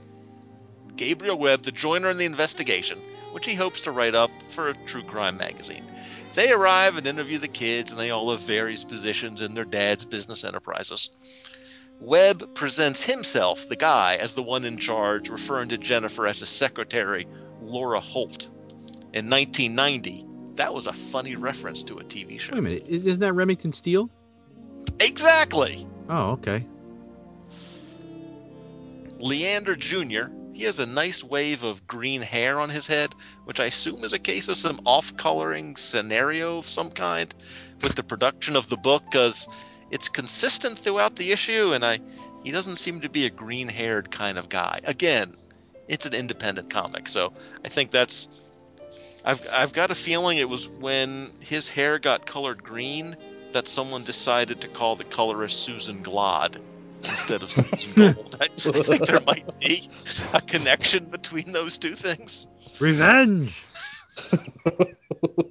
Gabriel 0.95 1.37
Webb, 1.37 1.63
to 1.63 1.71
join 1.71 2.03
her 2.03 2.11
in 2.11 2.17
the 2.17 2.25
investigation, 2.25 2.99
which 3.31 3.45
he 3.45 3.55
hopes 3.55 3.81
to 3.81 3.91
write 3.91 4.15
up 4.15 4.29
for 4.49 4.69
a 4.69 4.73
true 4.85 5.03
crime 5.03 5.37
magazine. 5.37 5.83
They 6.35 6.51
arrive 6.51 6.95
and 6.95 7.07
interview 7.07 7.39
the 7.39 7.49
kids, 7.49 7.91
and 7.91 7.99
they 7.99 8.11
all 8.11 8.31
have 8.31 8.39
various 8.41 8.85
positions 8.85 9.41
in 9.41 9.53
their 9.53 9.65
dad's 9.65 10.05
business 10.05 10.45
enterprises. 10.45 11.09
Webb 12.01 12.55
presents 12.55 13.03
himself, 13.03 13.69
the 13.69 13.75
guy, 13.75 14.15
as 14.15 14.33
the 14.33 14.41
one 14.41 14.65
in 14.65 14.77
charge, 14.77 15.29
referring 15.29 15.69
to 15.69 15.77
Jennifer 15.77 16.25
as 16.25 16.39
his 16.39 16.49
secretary, 16.49 17.27
Laura 17.61 17.99
Holt. 18.01 18.49
In 19.13 19.29
1990, 19.29 20.25
that 20.55 20.73
was 20.73 20.87
a 20.87 20.93
funny 20.93 21.35
reference 21.35 21.83
to 21.83 21.99
a 21.99 22.03
TV 22.03 22.39
show. 22.39 22.53
Wait 22.53 22.59
a 22.59 22.61
minute. 22.61 22.85
is- 22.87 23.05
Isn't 23.05 23.21
that 23.21 23.33
Remington 23.33 23.71
Steele? 23.71 24.09
Exactly. 24.99 25.87
Oh, 26.09 26.31
okay. 26.31 26.65
Leander 29.19 29.75
Jr., 29.75 30.23
he 30.55 30.63
has 30.63 30.79
a 30.79 30.85
nice 30.85 31.23
wave 31.23 31.63
of 31.63 31.85
green 31.87 32.21
hair 32.21 32.59
on 32.59 32.69
his 32.69 32.87
head, 32.87 33.09
which 33.45 33.59
I 33.59 33.65
assume 33.65 34.03
is 34.03 34.13
a 34.13 34.19
case 34.19 34.47
of 34.47 34.57
some 34.57 34.79
off 34.85 35.15
coloring 35.15 35.75
scenario 35.75 36.57
of 36.57 36.67
some 36.67 36.89
kind 36.89 37.33
with 37.83 37.95
the 37.95 38.03
production 38.03 38.55
of 38.55 38.67
the 38.69 38.77
book, 38.77 39.03
because 39.09 39.47
it's 39.91 40.09
consistent 40.09 40.79
throughout 40.79 41.15
the 41.17 41.31
issue, 41.31 41.73
and 41.73 41.85
I 41.85 41.99
he 42.43 42.51
doesn't 42.51 42.77
seem 42.77 43.01
to 43.01 43.09
be 43.09 43.25
a 43.25 43.29
green 43.29 43.67
haired 43.67 44.09
kind 44.09 44.37
of 44.37 44.49
guy. 44.49 44.79
Again, 44.83 45.33
it's 45.87 46.05
an 46.05 46.13
independent 46.13 46.69
comic, 46.69 47.07
so 47.07 47.33
I 47.63 47.67
think 47.67 47.91
that's 47.91 48.27
I've 49.23 49.45
I've 49.51 49.73
got 49.73 49.91
a 49.91 49.95
feeling 49.95 50.37
it 50.37 50.49
was 50.49 50.67
when 50.67 51.29
his 51.39 51.67
hair 51.67 51.99
got 51.99 52.25
colored 52.25 52.63
green 52.63 53.15
that 53.51 53.67
someone 53.67 54.03
decided 54.03 54.61
to 54.61 54.67
call 54.67 54.95
the 54.95 55.03
colorist 55.03 55.59
Susan 55.59 56.01
Glod 56.01 56.57
instead 57.03 57.43
of 57.43 57.51
Susan 57.51 58.13
Gold. 58.13 58.37
I, 58.39 58.45
I 58.45 58.81
think 58.81 59.05
there 59.05 59.21
might 59.21 59.59
be 59.59 59.89
a 60.33 60.41
connection 60.41 61.05
between 61.05 61.51
those 61.51 61.77
two 61.77 61.93
things. 61.93 62.47
Revenge. 62.79 63.61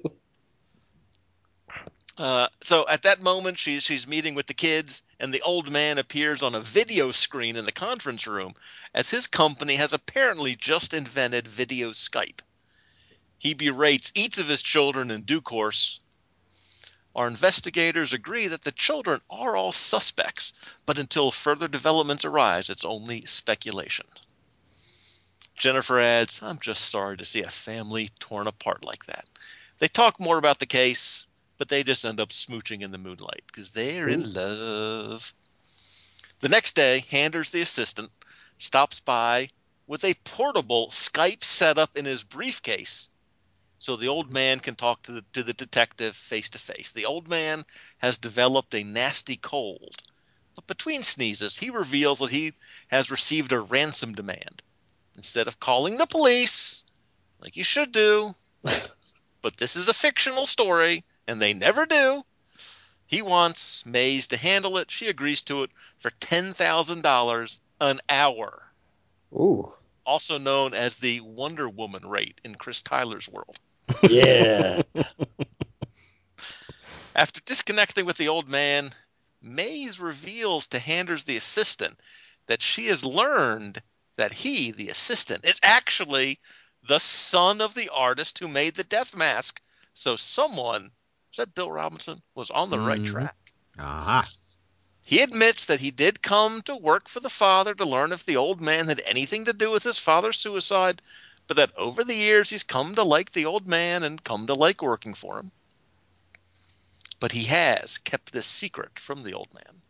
Uh, 2.21 2.47
so 2.61 2.87
at 2.87 3.01
that 3.01 3.19
moment, 3.19 3.57
she's 3.57 3.81
she's 3.81 4.07
meeting 4.07 4.35
with 4.35 4.45
the 4.45 4.53
kids, 4.53 5.01
and 5.19 5.33
the 5.33 5.41
old 5.41 5.71
man 5.71 5.97
appears 5.97 6.43
on 6.43 6.53
a 6.53 6.59
video 6.59 7.09
screen 7.09 7.55
in 7.55 7.65
the 7.65 7.71
conference 7.71 8.27
room, 8.27 8.53
as 8.93 9.09
his 9.09 9.25
company 9.25 9.73
has 9.73 9.91
apparently 9.91 10.55
just 10.55 10.93
invented 10.93 11.47
video 11.47 11.89
Skype. 11.89 12.41
He 13.39 13.55
berates 13.55 14.11
each 14.13 14.37
of 14.37 14.47
his 14.47 14.61
children 14.61 15.09
in 15.09 15.23
due 15.23 15.41
course. 15.41 15.99
Our 17.15 17.27
investigators 17.27 18.13
agree 18.13 18.45
that 18.49 18.61
the 18.61 18.71
children 18.71 19.19
are 19.31 19.55
all 19.55 19.71
suspects, 19.71 20.53
but 20.85 20.99
until 20.99 21.31
further 21.31 21.67
developments 21.67 22.23
arise, 22.23 22.69
it's 22.69 22.85
only 22.85 23.25
speculation. 23.25 24.05
Jennifer 25.55 25.99
adds, 25.99 26.39
I'm 26.43 26.59
just 26.59 26.89
sorry 26.91 27.17
to 27.17 27.25
see 27.25 27.41
a 27.41 27.49
family 27.49 28.11
torn 28.19 28.45
apart 28.45 28.85
like 28.85 29.07
that. 29.07 29.25
They 29.79 29.87
talk 29.87 30.19
more 30.19 30.37
about 30.37 30.59
the 30.59 30.67
case, 30.67 31.25
but 31.61 31.69
they 31.69 31.83
just 31.83 32.05
end 32.05 32.19
up 32.19 32.29
smooching 32.29 32.81
in 32.81 32.89
the 32.89 32.97
moonlight 32.97 33.43
because 33.45 33.69
they're 33.69 34.09
in 34.09 34.33
love. 34.33 35.31
The 36.39 36.49
next 36.49 36.73
day, 36.73 37.05
Handers, 37.11 37.51
the 37.51 37.61
assistant, 37.61 38.09
stops 38.57 38.99
by 38.99 39.47
with 39.85 40.03
a 40.03 40.15
portable 40.23 40.87
Skype 40.87 41.43
setup 41.43 41.95
in 41.95 42.05
his 42.05 42.23
briefcase 42.23 43.09
so 43.77 43.95
the 43.95 44.07
old 44.07 44.33
man 44.33 44.59
can 44.59 44.73
talk 44.73 45.03
to 45.03 45.11
the, 45.11 45.25
to 45.33 45.43
the 45.43 45.53
detective 45.53 46.15
face 46.15 46.49
to 46.49 46.57
face. 46.57 46.93
The 46.93 47.05
old 47.05 47.27
man 47.29 47.63
has 47.99 48.17
developed 48.17 48.73
a 48.73 48.83
nasty 48.83 49.37
cold, 49.37 50.01
but 50.55 50.65
between 50.65 51.03
sneezes, 51.03 51.59
he 51.59 51.69
reveals 51.69 52.17
that 52.17 52.31
he 52.31 52.53
has 52.87 53.11
received 53.11 53.51
a 53.51 53.59
ransom 53.59 54.15
demand. 54.15 54.63
Instead 55.15 55.47
of 55.47 55.59
calling 55.59 55.97
the 55.97 56.07
police, 56.07 56.83
like 57.39 57.55
you 57.55 57.63
should 57.63 57.91
do, 57.91 58.33
but 58.63 59.57
this 59.57 59.75
is 59.75 59.89
a 59.89 59.93
fictional 59.93 60.47
story, 60.47 61.03
and 61.27 61.41
they 61.41 61.53
never 61.53 61.85
do. 61.85 62.23
He 63.05 63.21
wants 63.21 63.85
Mays 63.85 64.27
to 64.27 64.37
handle 64.37 64.77
it. 64.77 64.89
She 64.89 65.07
agrees 65.07 65.41
to 65.43 65.63
it 65.63 65.71
for 65.97 66.11
$10,000 66.11 67.59
an 67.81 67.99
hour, 68.07 68.71
Ooh. 69.33 69.73
also 70.05 70.37
known 70.37 70.73
as 70.73 70.95
the 70.95 71.19
Wonder 71.21 71.67
Woman 71.67 72.05
rate 72.05 72.39
in 72.43 72.55
Chris 72.55 72.81
Tyler's 72.81 73.27
world. 73.27 73.59
Yeah. 74.07 74.83
After 77.15 77.41
disconnecting 77.41 78.05
with 78.05 78.17
the 78.17 78.29
old 78.29 78.47
man, 78.47 78.91
Mays 79.41 79.99
reveals 79.99 80.67
to 80.67 80.79
Handers, 80.79 81.25
the 81.25 81.35
assistant, 81.35 81.99
that 82.45 82.61
she 82.61 82.87
has 82.87 83.03
learned 83.03 83.81
that 84.15 84.31
he, 84.31 84.71
the 84.71 84.89
assistant, 84.89 85.45
is 85.45 85.59
actually 85.63 86.39
the 86.83 86.99
son 86.99 87.59
of 87.59 87.73
the 87.73 87.89
artist 87.89 88.39
who 88.39 88.47
made 88.47 88.75
the 88.75 88.83
death 88.83 89.15
mask. 89.15 89.61
So 89.93 90.15
someone, 90.15 90.91
that 91.37 91.55
Bill 91.55 91.71
Robinson, 91.71 92.21
was 92.35 92.49
on 92.49 92.69
the 92.69 92.79
right 92.79 93.01
Mhm. 93.01 93.05
track. 93.05 93.53
Aha. 93.79 94.29
He 95.05 95.21
admits 95.21 95.65
that 95.65 95.79
he 95.79 95.91
did 95.91 96.21
come 96.21 96.61
to 96.61 96.75
work 96.75 97.09
for 97.09 97.19
the 97.19 97.29
father 97.29 97.73
to 97.75 97.85
learn 97.85 98.11
if 98.11 98.23
the 98.25 98.37
old 98.37 98.61
man 98.61 98.87
had 98.87 99.01
anything 99.05 99.45
to 99.45 99.53
do 99.53 99.71
with 99.71 99.83
his 99.83 99.97
father's 99.97 100.37
suicide, 100.37 101.01
but 101.47 101.57
that 101.57 101.75
over 101.75 102.03
the 102.03 102.15
years 102.15 102.49
he's 102.49 102.63
come 102.63 102.95
to 102.95 103.03
like 103.03 103.31
the 103.31 103.45
old 103.45 103.67
man 103.67 104.03
and 104.03 104.23
come 104.23 104.47
to 104.47 104.53
like 104.53 104.81
working 104.81 105.13
for 105.13 105.39
him. 105.39 105.51
But 107.19 107.33
he 107.33 107.43
has 107.45 107.97
kept 107.97 108.31
this 108.31 108.47
secret 108.47 108.99
from 108.99 109.23
the 109.23 109.33
old 109.33 109.53
man. 109.53 109.81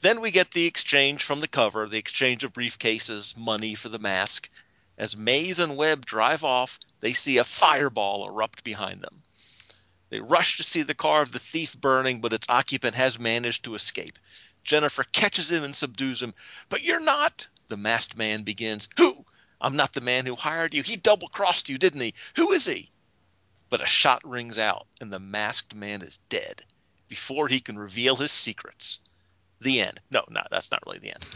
Then 0.00 0.20
we 0.20 0.30
get 0.30 0.52
the 0.52 0.66
exchange 0.66 1.24
from 1.24 1.40
the 1.40 1.48
cover, 1.48 1.88
the 1.88 1.98
exchange 1.98 2.44
of 2.44 2.52
briefcases, 2.52 3.36
money 3.36 3.74
for 3.74 3.88
the 3.88 3.98
mask. 3.98 4.48
As 4.96 5.16
Mays 5.16 5.58
and 5.58 5.76
Webb 5.76 6.06
drive 6.06 6.44
off, 6.44 6.78
they 7.00 7.12
see 7.12 7.38
a 7.38 7.44
fireball 7.44 8.28
erupt 8.28 8.62
behind 8.62 9.02
them. 9.02 9.22
They 10.10 10.20
rush 10.20 10.56
to 10.56 10.62
see 10.62 10.82
the 10.82 10.94
car 10.94 11.22
of 11.22 11.32
the 11.32 11.38
thief 11.38 11.78
burning, 11.78 12.20
but 12.20 12.32
its 12.32 12.46
occupant 12.48 12.94
has 12.94 13.18
managed 13.18 13.64
to 13.64 13.74
escape. 13.74 14.18
Jennifer 14.64 15.04
catches 15.04 15.50
him 15.50 15.64
and 15.64 15.74
subdues 15.74 16.22
him. 16.22 16.34
But 16.68 16.82
you're 16.82 17.00
not, 17.00 17.48
the 17.68 17.76
masked 17.76 18.16
man 18.16 18.42
begins. 18.42 18.88
Who? 18.96 19.24
I'm 19.60 19.76
not 19.76 19.92
the 19.92 20.00
man 20.00 20.24
who 20.26 20.36
hired 20.36 20.72
you. 20.74 20.82
He 20.82 20.96
double 20.96 21.28
crossed 21.28 21.68
you, 21.68 21.78
didn't 21.78 22.00
he? 22.00 22.14
Who 22.36 22.52
is 22.52 22.64
he? 22.64 22.90
But 23.70 23.82
a 23.82 23.86
shot 23.86 24.22
rings 24.24 24.58
out, 24.58 24.86
and 25.00 25.12
the 25.12 25.18
masked 25.18 25.74
man 25.74 26.02
is 26.02 26.18
dead 26.28 26.64
before 27.08 27.48
he 27.48 27.60
can 27.60 27.78
reveal 27.78 28.16
his 28.16 28.32
secrets. 28.32 29.00
The 29.60 29.80
end. 29.80 30.00
No, 30.10 30.24
no, 30.30 30.42
that's 30.50 30.70
not 30.70 30.82
really 30.86 31.00
the 31.00 31.14
end. 31.14 31.26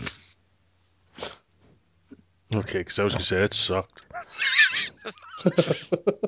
Okay, 2.54 2.78
because 2.78 2.98
I 2.98 3.04
was 3.04 3.14
gonna 3.14 3.24
say 3.24 3.40
that 3.40 3.54
sucked. 3.54 4.02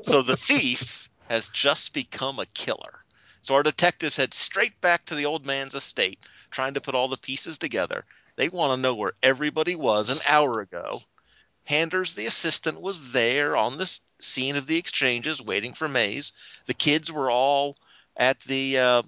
So 0.03 0.23
the 0.23 0.37
thief 0.37 1.09
has 1.29 1.49
just 1.49 1.93
become 1.93 2.39
a 2.39 2.47
killer. 2.47 3.01
So 3.41 3.55
our 3.55 3.63
detectives 3.63 4.17
head 4.17 4.33
straight 4.33 4.81
back 4.81 5.05
to 5.07 5.15
the 5.15 5.27
old 5.27 5.45
man's 5.45 5.75
estate, 5.75 6.19
trying 6.51 6.75
to 6.75 6.81
put 6.81 6.95
all 6.95 7.09
the 7.09 7.17
pieces 7.17 7.59
together. 7.59 8.05
They 8.37 8.49
want 8.49 8.73
to 8.73 8.81
know 8.81 8.95
where 8.95 9.13
everybody 9.23 9.75
was 9.75 10.09
an 10.09 10.19
hour 10.29 10.61
ago. 10.61 11.03
Handers, 11.65 12.15
the 12.15 12.27
assistant, 12.27 12.81
was 12.81 13.13
there 13.13 13.57
on 13.57 13.79
the 13.79 13.99
scene 14.19 14.57
of 14.57 14.67
the 14.67 14.77
exchanges, 14.77 15.41
waiting 15.41 15.73
for 15.73 15.89
Mays. 15.89 16.33
The 16.67 16.75
kids 16.75 17.11
were 17.11 17.31
all 17.31 17.77
at 18.17 18.41
the 18.41 18.79
uh, 18.79 19.03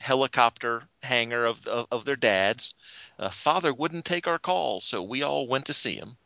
helicopter 0.00 0.88
hangar 1.02 1.44
of, 1.44 1.66
of, 1.66 1.86
of 1.90 2.04
their 2.04 2.16
dads. 2.16 2.74
Uh, 3.18 3.30
Father 3.30 3.72
wouldn't 3.72 4.04
take 4.04 4.26
our 4.26 4.38
calls, 4.38 4.84
so 4.84 5.02
we 5.02 5.22
all 5.22 5.46
went 5.46 5.66
to 5.66 5.74
see 5.74 5.94
him. 5.94 6.16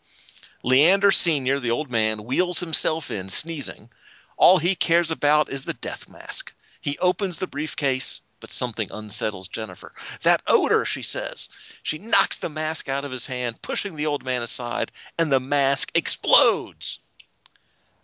Leander 0.63 1.13
Sr., 1.13 1.61
the 1.61 1.71
old 1.71 1.91
man, 1.91 2.25
wheels 2.25 2.61
himself 2.61 3.11
in, 3.11 3.29
sneezing. 3.29 3.91
All 4.39 4.59
he 4.59 4.77
cares 4.77 5.11
about 5.11 5.51
is 5.51 5.65
the 5.65 5.75
death 5.75 6.09
mask. 6.09 6.55
He 6.81 6.97
opens 6.99 7.39
the 7.39 7.49
briefcase, 7.49 8.21
but 8.39 8.53
something 8.53 8.87
unsettles 8.93 9.49
Jennifer. 9.49 9.93
That 10.23 10.43
odor, 10.47 10.85
she 10.85 11.03
says. 11.03 11.49
She 11.83 11.99
knocks 11.99 12.39
the 12.39 12.49
mask 12.49 12.89
out 12.89 13.05
of 13.05 13.11
his 13.11 13.27
hand, 13.27 13.63
pushing 13.63 13.97
the 13.97 14.07
old 14.07 14.25
man 14.25 14.43
aside, 14.43 14.93
and 15.19 15.33
the 15.33 15.41
mask 15.41 15.91
explodes. 15.97 17.01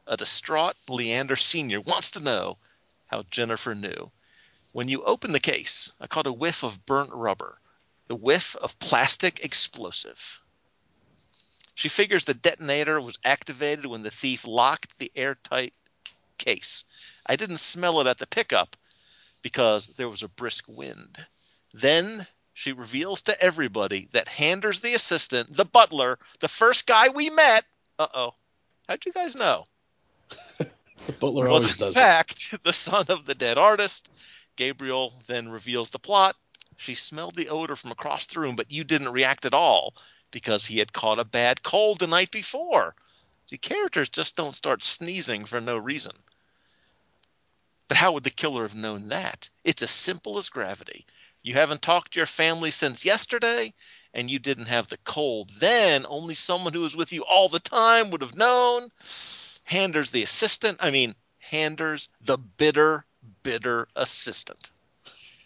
A 0.09 0.17
distraught 0.17 0.75
Leander 0.89 1.37
Sr. 1.37 1.81
wants 1.81 2.11
to 2.11 2.21
know 2.21 2.59
how 3.07 3.23
Jennifer 3.31 3.77
knew. 3.77 4.11
When 4.73 4.89
you 4.89 5.05
open 5.05 5.31
the 5.31 5.39
case, 5.39 5.93
I 6.01 6.09
caught 6.09 6.27
a 6.27 6.33
whiff 6.33 6.65
of 6.65 6.85
burnt 6.85 7.13
rubber, 7.13 7.61
the 8.09 8.17
whiff 8.17 8.57
of 8.57 8.77
plastic 8.81 9.45
explosive. 9.45 10.41
She 11.77 11.89
figures 11.89 12.25
the 12.25 12.35
detonator 12.35 13.01
was 13.01 13.21
activated 13.25 13.87
when 13.87 14.03
the 14.03 14.11
thief 14.11 14.45
locked 14.45 14.99
the 14.99 15.13
airtight 15.15 15.75
case. 16.39 16.85
I 17.27 17.37
didn't 17.37 17.59
smell 17.59 18.01
it 18.01 18.07
at 18.07 18.19
the 18.19 18.27
pickup, 18.27 18.77
because 19.43 19.89
there 19.89 20.09
was 20.09 20.23
a 20.23 20.29
brisk 20.29 20.65
wind. 20.69 21.25
Then 21.75 22.27
she 22.55 22.73
reveals 22.73 23.23
to 23.23 23.41
everybody 23.43 24.09
that 24.13 24.27
Handers 24.29 24.81
the 24.81 24.95
assistant, 24.95 25.55
the 25.55 25.67
butler, 25.67 26.19
the 26.41 26.49
first 26.49 26.87
guy 26.87 27.09
we 27.09 27.31
met. 27.31 27.65
Uh 27.99 28.09
oh. 28.15 28.35
How'd 28.89 29.05
you 29.07 29.13
guys 29.13 29.37
know? 29.37 29.65
The 31.07 31.13
butler 31.13 31.49
was 31.51 31.65
always 31.65 31.73
in 31.73 31.79
does 31.79 31.97
it. 31.97 31.99
fact 31.99 32.55
the 32.63 32.73
son 32.73 33.07
of 33.09 33.27
the 33.27 33.35
dead 33.35 33.59
artist. 33.59 34.11
Gabriel 34.57 35.13
then 35.27 35.51
reveals 35.51 35.91
the 35.91 35.99
plot. 35.99 36.37
She 36.77 36.95
smelled 36.95 37.35
the 37.35 37.51
odor 37.51 37.77
from 37.77 37.91
across 37.91 38.27
the 38.27 38.41
room, 38.41 38.57
but 38.57 38.71
you 38.71 38.85
didn't 38.85 39.13
react 39.13 39.45
at 39.45 39.53
all 39.53 39.95
because 40.31 40.65
he 40.65 40.79
had 40.79 40.93
caught 40.93 41.19
a 41.19 41.25
bad 41.25 41.63
cold 41.63 41.99
the 41.99 42.07
night 42.07 42.31
before. 42.31 42.95
See, 43.47 43.59
characters 43.59 44.09
just 44.09 44.37
don't 44.37 44.57
start 44.57 44.83
sneezing 44.83 45.45
for 45.45 45.61
no 45.61 45.77
reason. 45.77 46.13
But 47.95 48.01
how 48.01 48.11
would 48.11 48.25
the 48.25 48.31
killer 48.31 48.63
have 48.63 48.75
known 48.75 49.07
that? 49.11 49.49
It's 49.63 49.81
as 49.81 49.93
simple 49.93 50.37
as 50.37 50.49
gravity. 50.49 51.07
You 51.45 51.55
haven't 51.55 51.81
talked 51.81 52.15
to 52.15 52.19
your 52.19 52.27
family 52.27 52.73
since 52.73 53.05
yesterday, 53.05 53.73
and 54.13 54.29
you 54.29 54.41
didn't 54.41 54.67
have 54.67 54.89
the 54.89 54.97
cold. 55.05 55.51
Then 55.61 56.05
only 56.09 56.35
someone 56.35 56.73
who 56.73 56.81
was 56.81 56.97
with 56.97 57.13
you 57.13 57.23
all 57.23 57.49
the 57.49 57.61
time 57.61 58.11
would 58.11 58.21
have 58.21 58.35
known. 58.35 58.89
Handers 59.63 60.11
the 60.11 60.25
assistant. 60.25 60.79
I 60.81 60.91
mean, 60.91 61.15
Handers 61.39 62.09
the 62.21 62.37
bitter, 62.37 63.07
bitter 63.45 63.87
assistant. 63.95 64.73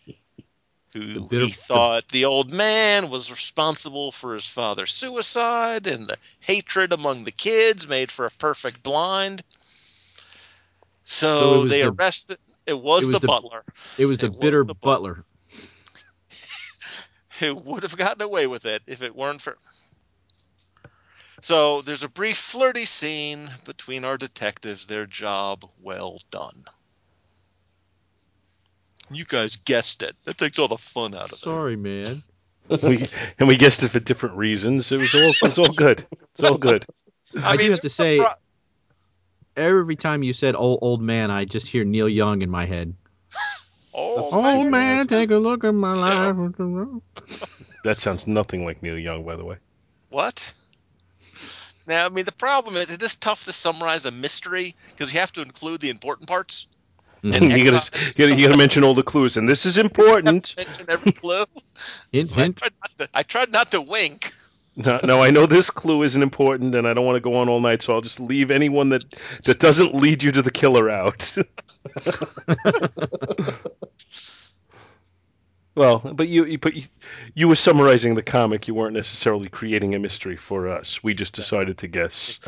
Who 0.94 1.28
bitter- 1.28 1.44
he 1.44 1.52
thought 1.52 2.08
the 2.08 2.24
old 2.24 2.50
man 2.50 3.10
was 3.10 3.30
responsible 3.30 4.10
for 4.10 4.34
his 4.34 4.46
father's 4.46 4.94
suicide, 4.94 5.86
and 5.86 6.08
the 6.08 6.16
hatred 6.40 6.94
among 6.94 7.24
the 7.24 7.30
kids 7.30 7.86
made 7.86 8.10
for 8.10 8.24
a 8.24 8.30
perfect 8.30 8.82
blind. 8.82 9.42
So 11.10 11.62
So, 11.62 11.64
they 11.64 11.80
the- 11.82 11.88
arrested. 11.88 12.38
It 12.66 12.78
was, 12.78 13.04
it 13.04 13.06
was 13.06 13.14
the, 13.14 13.20
the- 13.20 13.26
butler 13.28 13.64
It 13.96 14.04
was 14.04 14.18
the 14.18 14.26
It 14.26 14.32
was 14.32 14.38
bitter 14.40 14.62
the 14.64 14.74
butler. 14.74 15.24
who 17.40 17.54
would 17.54 17.82
have 17.82 17.96
gotten 17.96 18.20
away 18.20 18.46
with 18.46 18.66
it 18.66 18.82
if 18.86 19.02
it 19.02 19.16
weren't 19.16 19.40
for. 19.40 19.56
So 21.40 21.80
there's 21.80 22.02
a 22.02 22.08
brief 22.08 22.36
flirty 22.36 22.84
scene 22.84 23.48
between 23.64 24.04
our 24.04 24.18
detectives. 24.18 24.84
Their 24.84 25.06
job 25.06 25.64
well 25.80 26.20
done. 26.30 26.64
You 29.10 29.24
guys 29.24 29.56
guessed 29.56 30.02
it. 30.02 30.14
That 30.24 30.36
takes 30.36 30.58
all 30.58 30.68
the 30.68 30.76
fun 30.76 31.14
out 31.14 31.32
of 31.32 31.32
it. 31.32 31.38
Sorry, 31.38 31.76
man. 31.76 32.22
we, 32.82 33.02
and 33.38 33.48
we 33.48 33.56
guessed 33.56 33.82
it 33.82 33.88
for 33.88 34.00
different 34.00 34.36
reasons. 34.36 34.92
It 34.92 35.00
was 35.00 35.14
all 35.14 35.30
it 35.30 35.40
was 35.40 35.58
all 35.58 35.72
good. 35.72 36.04
It's 36.32 36.42
all 36.42 36.58
good. 36.58 36.84
I, 37.42 37.56
do 37.56 37.70
have 37.70 37.80
to 37.80 37.88
say, 37.88 38.18
pro- 38.18 38.28
every 39.58 39.96
time 39.96 40.22
you 40.22 40.32
said 40.32 40.54
"old 40.54 40.78
old 40.82 41.02
man," 41.02 41.30
I 41.30 41.44
just 41.44 41.66
hear 41.66 41.84
Neil 41.84 42.08
Young 42.08 42.42
in 42.42 42.50
my 42.50 42.64
head. 42.64 42.94
oh, 43.94 44.28
Old 44.32 44.68
man, 44.68 44.70
man, 44.70 45.06
take 45.06 45.30
a 45.30 45.36
look 45.36 45.64
at 45.64 45.74
my 45.74 45.94
Self. 45.94 46.58
life. 46.58 47.54
That 47.84 48.00
sounds 48.00 48.26
nothing 48.26 48.64
like 48.64 48.82
Neil 48.82 48.98
Young, 48.98 49.24
by 49.24 49.36
the 49.36 49.44
way. 49.44 49.56
What? 50.10 50.52
Now, 51.86 52.04
I 52.04 52.08
mean, 52.08 52.24
the 52.24 52.32
problem 52.32 52.76
is, 52.76 52.90
it 52.90 53.02
is 53.02 53.16
tough 53.16 53.44
to 53.44 53.52
summarize 53.52 54.04
a 54.04 54.10
mystery 54.10 54.74
because 54.90 55.12
you 55.14 55.20
have 55.20 55.32
to 55.34 55.42
include 55.42 55.80
the 55.80 55.88
important 55.88 56.28
parts. 56.28 56.66
Mm-hmm. 57.22 57.42
And 57.42 57.58
you 57.58 57.70
gotta, 57.70 57.98
you 58.16 58.28
gotta 58.28 58.40
you 58.40 58.46
gotta 58.46 58.58
mention 58.58 58.84
all 58.84 58.94
the 58.94 59.02
clues, 59.02 59.36
and 59.36 59.48
this 59.48 59.66
is 59.66 59.78
important. 59.78 60.54
Mention 60.58 60.86
every 60.88 61.12
clue. 61.12 61.44
Hint, 62.12 62.30
I 62.38 62.48
tried, 62.50 62.72
to, 62.98 63.08
I 63.14 63.22
tried 63.24 63.52
not 63.52 63.70
to 63.72 63.80
wink. 63.80 64.32
No, 64.78 65.00
no, 65.04 65.20
I 65.20 65.30
know 65.30 65.44
this 65.44 65.70
clue 65.70 66.04
isn't 66.04 66.22
important, 66.22 66.76
and 66.76 66.86
I 66.86 66.94
don't 66.94 67.04
want 67.04 67.16
to 67.16 67.20
go 67.20 67.34
on 67.34 67.48
all 67.48 67.60
night, 67.60 67.82
so 67.82 67.94
I'll 67.94 68.00
just 68.00 68.20
leave 68.20 68.52
anyone 68.52 68.90
that 68.90 69.10
that 69.44 69.58
doesn't 69.58 69.92
lead 69.92 70.22
you 70.22 70.30
to 70.30 70.40
the 70.40 70.52
killer 70.52 70.88
out. 70.88 71.34
well, 75.74 75.98
but 75.98 76.28
you, 76.28 76.44
you 76.44 76.58
but 76.58 76.76
you, 76.76 76.84
you 77.34 77.48
were 77.48 77.56
summarizing 77.56 78.14
the 78.14 78.22
comic. 78.22 78.68
You 78.68 78.74
weren't 78.74 78.94
necessarily 78.94 79.48
creating 79.48 79.96
a 79.96 79.98
mystery 79.98 80.36
for 80.36 80.68
us. 80.68 81.02
We 81.02 81.12
just 81.12 81.34
decided 81.34 81.78
to 81.78 81.88
guess, 81.88 82.38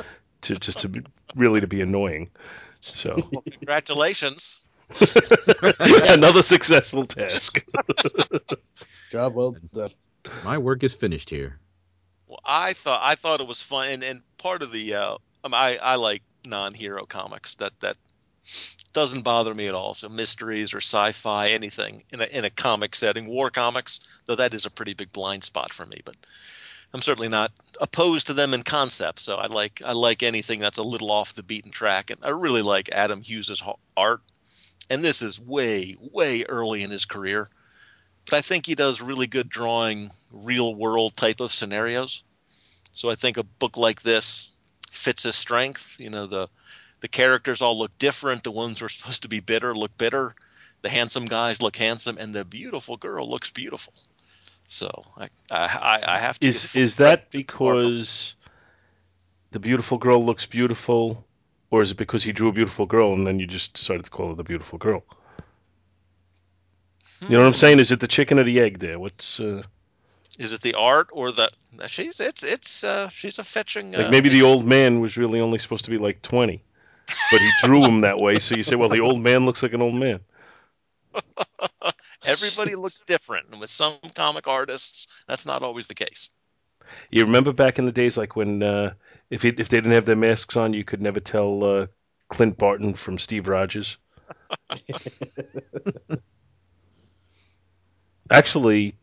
to 0.43 0.55
just 0.55 0.79
to 0.81 0.89
be, 0.89 1.03
really 1.35 1.61
to 1.61 1.67
be 1.67 1.81
annoying. 1.81 2.31
So 2.81 3.17
Well, 3.33 3.43
congratulations. 3.51 4.61
another 5.81 6.43
successful 6.43 7.07
task. 7.07 7.65
Job 9.11 9.35
well 9.35 9.57
done. 9.75 9.91
My 10.45 10.59
work 10.59 10.85
is 10.85 10.95
finished 10.95 11.31
here. 11.31 11.59
Well, 12.31 12.39
I 12.45 12.75
thought 12.75 13.01
I 13.03 13.17
thought 13.17 13.41
it 13.41 13.49
was 13.49 13.61
fun, 13.61 13.89
and, 13.89 14.05
and 14.05 14.23
part 14.39 14.63
of 14.63 14.71
the 14.71 14.95
uh, 14.95 15.17
I, 15.43 15.49
mean, 15.49 15.55
I 15.55 15.77
I 15.79 15.95
like 15.97 16.23
non-hero 16.47 17.05
comics. 17.05 17.57
That 17.57 17.79
that 17.81 17.97
doesn't 18.93 19.23
bother 19.23 19.53
me 19.53 19.67
at 19.67 19.75
all. 19.75 19.95
So 19.95 20.09
mysteries 20.09 20.73
or 20.73 20.77
sci-fi, 20.77 21.47
anything 21.47 22.05
in 22.13 22.21
a 22.21 22.27
in 22.27 22.45
a 22.45 22.51
comic 22.51 22.95
setting, 22.95 23.27
war 23.27 23.51
comics, 23.51 23.99
though 24.27 24.37
that 24.37 24.55
is 24.55 24.65
a 24.65 24.71
pretty 24.71 24.95
big 24.95 25.11
blind 25.11 25.43
spot 25.43 25.73
for 25.73 25.85
me. 25.85 26.03
But 26.05 26.15
I'm 26.95 27.03
certainly 27.03 27.29
not 27.29 27.51
opposed 27.81 28.29
to 28.29 28.33
them 28.33 28.55
in 28.55 28.63
concept. 28.63 29.19
So 29.19 29.35
I 29.35 29.49
like 29.49 29.83
I 29.85 29.91
like 29.91 30.23
anything 30.23 30.61
that's 30.61 30.79
a 30.79 30.85
little 30.85 31.11
off 31.11 31.35
the 31.35 31.43
beaten 31.43 31.73
track, 31.73 32.11
and 32.11 32.21
I 32.23 32.29
really 32.29 32.63
like 32.63 32.91
Adam 32.91 33.23
Hughes's 33.23 33.61
art. 33.97 34.21
And 34.89 35.03
this 35.03 35.21
is 35.21 35.41
way 35.41 35.97
way 35.99 36.45
early 36.45 36.85
in 36.85 36.93
his 36.93 37.07
career, 37.07 37.49
but 38.31 38.37
I 38.37 38.41
think 38.41 38.65
he 38.65 38.77
does 38.77 39.01
really 39.01 39.27
good 39.27 39.49
drawing 39.49 40.11
real 40.33 40.75
world 40.75 41.17
type 41.17 41.41
of 41.41 41.53
scenarios. 41.53 42.23
So 42.93 43.11
I 43.11 43.17
think 43.17 43.37
a 43.37 43.43
book 43.43 43.77
like 43.77 44.03
this 44.03 44.49
fits 44.91 45.25
his 45.25 45.35
strength. 45.35 45.97
You 45.99 46.11
know, 46.11 46.27
the 46.27 46.49
the 47.01 47.09
characters 47.09 47.61
all 47.61 47.77
look 47.77 47.97
different. 47.99 48.45
The 48.45 48.53
ones 48.53 48.79
who 48.79 48.87
are 48.87 48.89
supposed 48.89 49.23
to 49.23 49.29
be 49.29 49.41
bitter 49.41 49.75
look 49.75 49.97
bitter. 49.99 50.35
The 50.83 50.89
handsome 50.89 51.27
guys 51.27 51.61
look 51.61 51.77
handsome, 51.77 52.17
and 52.19 52.33
the 52.35 52.45
beautiful 52.45 52.97
girl 52.97 53.29
looks 53.29 53.51
beautiful. 53.51 53.93
So 54.67 54.91
I 55.17 55.29
I, 55.51 56.01
I 56.07 56.19
have 56.19 56.39
to. 56.39 56.47
Is 56.47 56.77
is 56.77 56.97
that 56.97 57.31
because 57.31 58.35
the 59.51 59.59
beautiful 59.59 59.99
girl 59.99 60.25
looks 60.25 60.47
beautiful, 60.47 61.27
or 61.71 61.83
is 61.83 61.91
it 61.91 61.97
because 61.97 62.23
he 62.23 62.33
drew 62.33 62.49
a 62.49 62.53
beautiful 62.53 62.87
girl 62.87 63.13
and 63.13 63.27
then 63.27 63.41
you 63.41 63.47
just 63.47 63.75
decided 63.75 64.05
to 64.05 64.11
call 64.11 64.29
her 64.29 64.35
the 64.35 64.45
beautiful 64.45 64.79
girl? 64.79 65.03
You 67.23 67.37
know 67.37 67.41
what 67.41 67.49
I'm 67.49 67.55
saying? 67.55 67.81
Is 67.81 67.93
it 67.93 68.01
the 68.01 68.09
chicken 68.09 68.39
or 68.39 68.45
the 68.45 68.61
egg 68.61 68.79
there? 68.79 68.99
What's 68.99 69.41
uh, 69.41 69.63
Is 70.39 70.53
it 70.53 70.63
the 70.63 70.75
art 70.75 71.09
or 71.13 71.31
the? 71.33 71.51
She's 71.87 72.19
it's 72.21 72.43
it's 72.43 72.83
uh, 72.83 73.09
she's 73.09 73.39
a 73.39 73.45
fetching. 73.45 73.93
like 73.93 74.07
uh, 74.07 74.11
maybe 74.11 74.29
the 74.29 74.43
old 74.43 74.65
man 74.65 75.01
was 75.01 75.17
really 75.17 75.41
only 75.41 75.59
supposed 75.59 75.85
to 75.85 75.91
be 75.91 75.99
like 75.99 76.23
20, 76.23 76.63
but 77.31 77.41
he 77.41 77.51
drew 77.63 77.83
him 77.83 78.01
that 78.03 78.19
way. 78.19 78.39
So 78.39 78.55
you 78.55 78.63
say, 78.63 78.77
well, 78.77 78.89
the 78.89 79.01
old 79.01 79.21
man 79.21 79.45
looks 79.45 79.63
like 79.63 79.75
an 79.75 79.83
old 79.83 79.95
man. 79.95 80.21
Everybody 82.25 82.75
looks 82.75 83.01
different, 83.01 83.49
and 83.51 83.61
with 83.61 83.71
some 83.71 83.95
comic 84.15 84.47
artists, 84.47 85.07
that's 85.27 85.47
not 85.47 85.63
always 85.63 85.89
the 85.89 85.95
case. 85.95 86.31
You 87.11 87.25
remember 87.25 87.53
back 87.53 87.79
in 87.79 87.87
the 87.87 87.93
days, 87.93 88.17
like 88.17 88.35
when 88.37 88.63
uh, 88.63 88.95
if 89.31 89.45
it, 89.45 89.61
if 89.61 89.69
they 89.69 89.77
didn't 89.77 89.93
have 89.93 90.07
their 90.07 90.17
masks 90.17 90.57
on, 90.57 90.73
you 90.73 90.85
could 90.85 91.03
never 91.03 91.21
tell 91.21 91.65
uh, 91.65 91.87
Clint 92.29 92.57
Barton 92.59 92.95
from 92.95 93.19
Steve 93.19 93.49
Rogers. 93.49 93.99
Actually, 98.31 98.95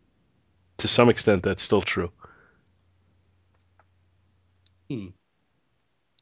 to 0.77 0.87
some 0.87 1.09
extent, 1.09 1.43
that's 1.43 1.63
still 1.63 1.81
true. 1.81 2.11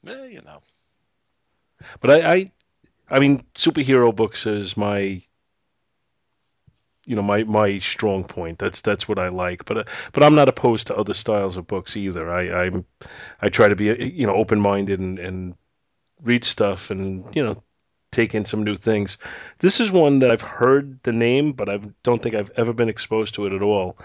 Eh, 0.08 0.28
you 0.32 0.42
know, 0.42 0.62
But 2.00 2.12
I, 2.12 2.34
I, 2.36 2.52
I 3.10 3.20
mean, 3.20 3.46
superhero 3.56 4.16
books 4.16 4.48
is 4.48 4.78
my, 4.78 5.24
you 7.06 7.16
know, 7.16 7.22
my 7.22 7.44
my 7.44 7.78
strong 7.80 8.24
point. 8.24 8.58
That's 8.60 8.82
that's 8.82 9.08
what 9.08 9.20
I 9.20 9.28
like. 9.30 9.66
But 9.66 9.78
uh, 9.80 9.84
but 10.12 10.24
I'm 10.24 10.36
not 10.36 10.50
opposed 10.50 10.88
to 10.88 10.96
other 10.98 11.14
styles 11.14 11.56
of 11.58 11.68
books 11.68 11.96
either. 11.96 12.32
I 12.32 12.66
I'm 12.66 12.86
I 13.42 13.50
try 13.50 13.68
to 13.68 13.76
be 13.76 13.86
you 14.16 14.28
know 14.28 14.36
open 14.36 14.60
minded 14.62 15.00
and 15.00 15.20
and 15.20 15.56
read 16.24 16.46
stuff 16.46 16.92
and 16.92 17.36
you 17.36 17.44
know 17.44 17.64
take 18.16 18.34
in 18.34 18.46
some 18.46 18.64
new 18.64 18.78
things. 18.78 19.18
This 19.60 19.80
is 19.80 19.92
one 19.92 20.20
that 20.20 20.32
I've 20.32 20.42
heard 20.42 21.02
the 21.04 21.12
name, 21.12 21.52
but 21.52 21.70
I 21.70 21.80
don't 22.04 22.22
think 22.22 22.34
I've 22.34 22.52
ever 22.56 22.74
been 22.74 22.90
exposed 22.90 23.36
to 23.36 23.46
it 23.46 23.54
at 23.54 23.62
all, 23.62 23.98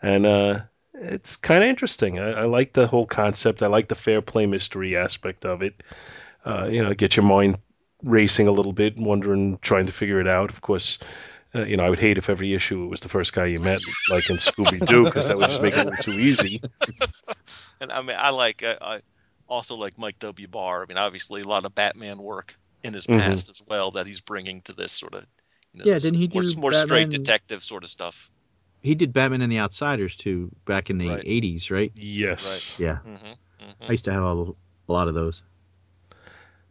and 0.00 0.24
uh, 0.24 0.60
it's 0.94 1.36
kind 1.36 1.62
of 1.62 1.68
interesting. 1.68 2.18
I, 2.18 2.30
I 2.30 2.44
like 2.44 2.72
the 2.72 2.86
whole 2.86 3.06
concept. 3.06 3.62
I 3.62 3.66
like 3.66 3.88
the 3.88 3.94
fair 3.94 4.22
play 4.22 4.46
mystery 4.46 4.96
aspect 4.96 5.44
of 5.44 5.62
it. 5.62 5.82
Uh, 6.44 6.66
you 6.70 6.82
know, 6.82 6.94
get 6.94 7.16
your 7.16 7.26
mind 7.26 7.58
racing 8.02 8.46
a 8.46 8.52
little 8.52 8.72
bit, 8.72 8.96
wondering, 8.96 9.58
trying 9.62 9.86
to 9.86 9.92
figure 9.92 10.20
it 10.20 10.28
out. 10.28 10.50
Of 10.50 10.60
course, 10.60 10.98
uh, 11.54 11.64
you 11.64 11.76
know, 11.76 11.84
I 11.84 11.90
would 11.90 11.98
hate 11.98 12.18
if 12.18 12.30
every 12.30 12.54
issue 12.54 12.84
it 12.84 12.88
was 12.88 13.00
the 13.00 13.08
first 13.08 13.32
guy 13.32 13.46
you 13.46 13.58
met, 13.58 13.80
like 14.10 14.30
in 14.30 14.36
Scooby 14.36 14.86
Doo, 14.86 15.04
because 15.04 15.28
that 15.28 15.36
would 15.36 15.48
just 15.48 15.62
make 15.62 15.76
it 15.76 16.02
too 16.02 16.12
easy. 16.12 16.62
and 17.80 17.90
I 17.90 18.00
mean, 18.02 18.16
I 18.16 18.30
like 18.30 18.62
uh, 18.62 18.76
I 18.80 19.00
also 19.48 19.74
like 19.74 19.98
Mike 19.98 20.20
W. 20.20 20.46
Barr. 20.46 20.82
I 20.82 20.86
mean, 20.86 20.98
obviously, 20.98 21.42
a 21.42 21.48
lot 21.48 21.64
of 21.64 21.74
Batman 21.74 22.18
work 22.18 22.56
in 22.86 22.94
his 22.94 23.06
Mhm. 23.06 23.18
past 23.18 23.48
as 23.50 23.62
well 23.66 23.90
that 23.92 24.06
he's 24.06 24.20
bringing 24.20 24.62
to 24.62 24.72
this 24.72 24.92
sort 24.92 25.14
of. 25.14 25.26
You 25.74 25.80
know, 25.80 25.86
Yeah, 25.86 25.98
didn't 25.98 26.18
he 26.20 26.28
more, 26.28 26.42
do 26.42 26.54
more 26.56 26.72
straight 26.72 27.10
detective 27.10 27.62
sort 27.62 27.84
of 27.84 27.90
stuff? 27.90 28.30
He 28.82 28.94
did 28.94 29.12
Batman 29.12 29.42
and 29.42 29.52
the 29.52 29.58
Outsiders 29.58 30.16
too 30.16 30.50
back 30.64 30.90
in 30.90 30.98
the 30.98 31.08
Right. 31.08 31.22
80s, 31.26 31.70
right? 31.70 31.92
Yes. 31.94 32.76
Yeah. 32.78 32.98
hmm 32.98 33.16
hmm 33.60 33.88
I 33.88 33.92
used 33.92 34.04
to 34.06 34.12
have 34.12 34.22
a, 34.22 34.42
a 34.88 34.92
lot 34.92 35.08
of 35.08 35.14
those. 35.14 35.42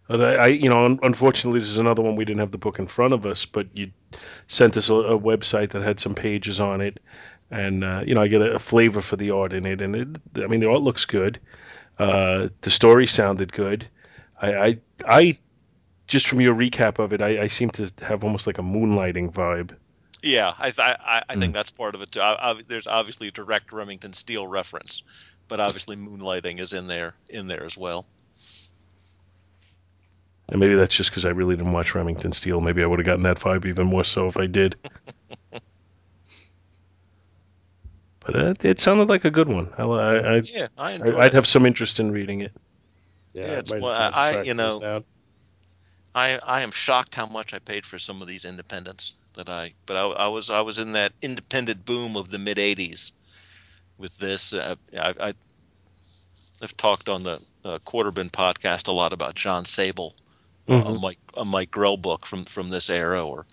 But 0.07 0.22
I, 0.22 0.36
I, 0.36 0.47
you 0.47 0.70
know, 0.70 0.86
unfortunately, 1.01 1.59
this 1.59 1.68
is 1.70 1.78
another 1.78 2.03
one 2.03 2.16
we 2.16 2.26
didn't 2.26 2.39
have 2.39 2.51
the 2.51 2.57
book 2.59 2.78
in 2.80 2.86
front 2.86 3.13
of 3.13 3.26
us. 3.26 3.45
But 3.45 3.68
you 3.74 3.91
sent 4.47 4.78
us 4.78 4.89
a, 4.89 4.95
a 4.95 5.20
website 5.20 5.70
that 5.70 5.82
had 5.82 5.99
some 5.99 6.13
pages 6.13 6.59
on 6.59 6.82
it, 6.82 6.99
and 7.49 7.84
uh, 7.84 8.03
you 8.05 8.13
know, 8.16 8.22
I 8.22 8.28
get 8.28 8.41
a, 8.41 8.55
a 8.55 8.59
flavor 8.59 9.01
for 9.01 9.16
the 9.16 9.32
art 9.32 9.51
in 9.53 9.66
it. 9.66 9.82
And 9.82 9.95
it, 9.95 10.07
I 10.43 10.47
mean, 10.47 10.59
the 10.59 10.70
art 10.70 10.82
looks 10.82 11.05
good. 11.05 11.39
Uh, 11.97 12.49
the 12.61 12.72
story 12.72 13.07
sounded 13.07 13.51
good. 13.51 13.88
I, 14.41 14.53
I, 14.53 14.78
I, 15.07 15.38
just 16.08 16.28
from 16.28 16.41
your 16.41 16.53
recap 16.56 16.99
of 16.99 17.14
it, 17.14 17.22
I, 17.22 17.43
I 17.43 17.47
seem 17.47 17.70
to 17.72 17.91
have 18.01 18.24
almost 18.24 18.47
like 18.47 18.58
a 18.60 18.62
moonlighting 18.64 19.32
vibe. 19.34 19.76
Yeah, 20.22 20.53
I 20.58 20.72
th- 20.72 20.80
I, 20.80 21.24
I 21.30 21.34
Hmm. 21.34 21.39
think 21.39 21.53
that's 21.53 21.72
part 21.72 21.93
of 21.95 22.01
it 22.01 22.12
too. 22.12 22.20
I, 22.22 22.51
I, 22.51 22.62
there's 22.68 22.88
obviously 22.88 23.28
a 23.28 23.32
direct 23.32 23.72
Remington 23.72 24.14
Steele 24.14 24.47
reference, 24.47 25.03
but 25.47 25.60
obviously 25.60 25.95
moonlighting 25.95 26.60
is 26.60 26.74
in 26.74 26.88
there 26.88 27.14
in 27.30 27.47
there 27.47 27.64
as 27.64 27.78
well. 27.78 28.06
And 30.49 30.60
maybe 30.60 30.76
that's 30.76 30.95
just 30.95 31.10
because 31.10 31.26
I 31.26 31.30
really 31.30 31.56
didn't 31.56 31.74
watch 31.74 31.95
Remington 31.95 32.32
Steele. 32.32 32.62
Maybe 32.62 32.84
I 32.84 32.86
would 32.86 32.99
have 32.99 33.06
gotten 33.06 33.24
that 33.24 33.38
vibe 33.39 33.66
even 33.66 33.88
more 33.88 34.03
so 34.03 34.28
if 34.28 34.38
I 34.38 34.45
did. 34.45 34.76
but 38.20 38.36
uh, 38.36 38.53
it 38.62 38.80
sounded 38.80 39.10
like 39.10 39.26
a 39.26 39.32
good 39.32 39.47
one. 39.49 39.72
I, 39.78 39.84
I, 39.84 40.36
I, 40.38 40.41
Yeah, 40.45 40.68
I 40.78 40.91
enjoy 40.93 41.18
I'd 41.20 41.28
it. 41.28 41.34
have 41.34 41.47
some 41.47 41.66
interest 41.66 41.99
in 41.99 42.12
reading 42.12 42.41
it. 42.41 42.51
Yeah, 43.34 43.47
Yeah, 43.47 43.60
it's 43.60 43.72
might- 43.72 43.82
one- 43.82 43.93
I- 43.95 44.41
you 44.43 44.53
know, 44.53 44.80
down. 44.80 45.03
I 46.16 46.39
I 46.39 46.61
am 46.61 46.72
shocked 46.72 47.13
how 47.13 47.26
much 47.28 47.53
I 47.53 47.59
paid 47.59 47.86
for 47.86 47.99
some 47.99 48.22
of 48.22 48.28
these 48.28 48.45
independents 48.45 49.16
that 49.34 49.49
I 49.49 49.74
but 49.86 49.97
I, 49.97 50.05
I 50.05 50.28
was 50.28 50.49
I 50.49 50.61
was 50.61 50.78
in 50.78 50.93
that 50.93 51.11
independent 51.22 51.86
boom 51.86 52.16
of 52.16 52.32
the 52.32 52.39
mid 52.39 52.57
'80s 52.57 53.11
with 53.97 54.18
this. 54.18 54.53
Uh, 54.53 54.76
I, 54.97 55.13
I 55.20 55.34
I've 56.63 56.78
talked 56.78 57.09
on 57.09 57.24
the 57.24 57.41
uh, 57.66 57.80
Quarterbin 57.86 58.32
podcast 58.32 58.88
a 58.88 58.93
lot 58.93 59.11
about 59.11 59.36
Jon 59.36 59.66
Sable, 59.66 60.16
uh, 60.70 60.76
a 60.76 60.84
Mhm. 60.84 61.01
Mike 61.01 61.20
a 61.36 61.45
Mike 61.45 61.72
Grell 61.72 61.97
book 61.97 62.26
from 62.26 62.45
from 62.45 62.70
this 62.70 62.89
era, 62.89 63.26
or 63.26 63.45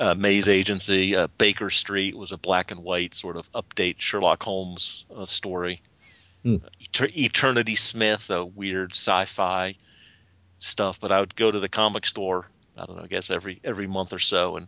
uh, 0.00 0.14
Maze 0.14 0.48
Agency. 0.48 1.14
Uh, 1.14 1.28
Baker 1.38 1.70
Street 1.70 2.16
was 2.16 2.32
a 2.32 2.36
black 2.36 2.72
and 2.72 2.82
white 2.82 3.14
sort 3.14 3.36
of 3.36 3.50
update 3.52 4.00
Sherlock 4.00 4.42
Holmes 4.42 5.04
uh, 5.16 5.24
story. 5.24 5.80
Eter- 6.44 7.16
Eternity 7.16 7.76
Smith, 7.76 8.30
a 8.30 8.44
weird 8.44 8.92
sci-fi 8.92 9.76
stuff. 10.58 11.00
But 11.00 11.12
I 11.12 11.20
would 11.20 11.34
go 11.36 11.50
to 11.50 11.60
the 11.60 11.68
comic 11.68 12.06
store. 12.06 12.46
I 12.76 12.86
don't 12.86 12.96
know. 12.96 13.04
I 13.04 13.08
guess 13.08 13.30
every 13.30 13.60
every 13.64 13.86
month 13.86 14.12
or 14.12 14.18
so, 14.18 14.56
and 14.56 14.66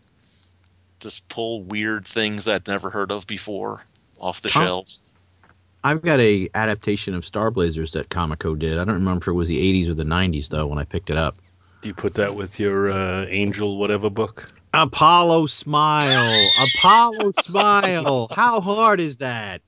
just 1.01 1.27
pull 1.29 1.63
weird 1.63 2.05
things 2.05 2.49
I'd 2.49 2.67
never 2.67 2.91
heard 2.91 3.13
of 3.13 3.27
before 3.27 3.83
off 4.19 4.43
the 4.43 4.49
Tom- 4.49 4.65
shelves. 4.65 5.03
I've 5.83 6.03
got 6.03 6.21
a 6.21 6.47
adaptation 6.55 7.15
of 7.15 7.25
Star 7.25 7.51
Blazers 7.51 7.93
that 7.93 8.11
Comico 8.11 8.55
did. 8.55 8.79
I 8.79 8.85
don't 8.85 8.97
remember 8.97 9.23
if 9.23 9.29
it 9.29 9.33
was 9.33 9.49
the 9.49 9.83
80s 9.83 9.89
or 9.89 9.95
the 9.95 10.05
90s 10.05 10.49
though 10.49 10.67
when 10.67 10.79
I 10.79 10.85
picked 10.85 11.09
it 11.09 11.17
up. 11.17 11.37
Do 11.81 11.89
you 11.89 11.95
put 11.95 12.13
that 12.15 12.35
with 12.35 12.61
your 12.61 12.93
uh, 12.93 13.25
Angel 13.29 13.79
whatever 13.79 14.11
book? 14.11 14.53
Apollo 14.75 15.47
Smile. 15.47 16.51
Apollo 16.77 17.31
Smile. 17.33 18.29
How 18.31 18.61
hard 18.61 19.01
is 19.01 19.17
that? 19.19 19.63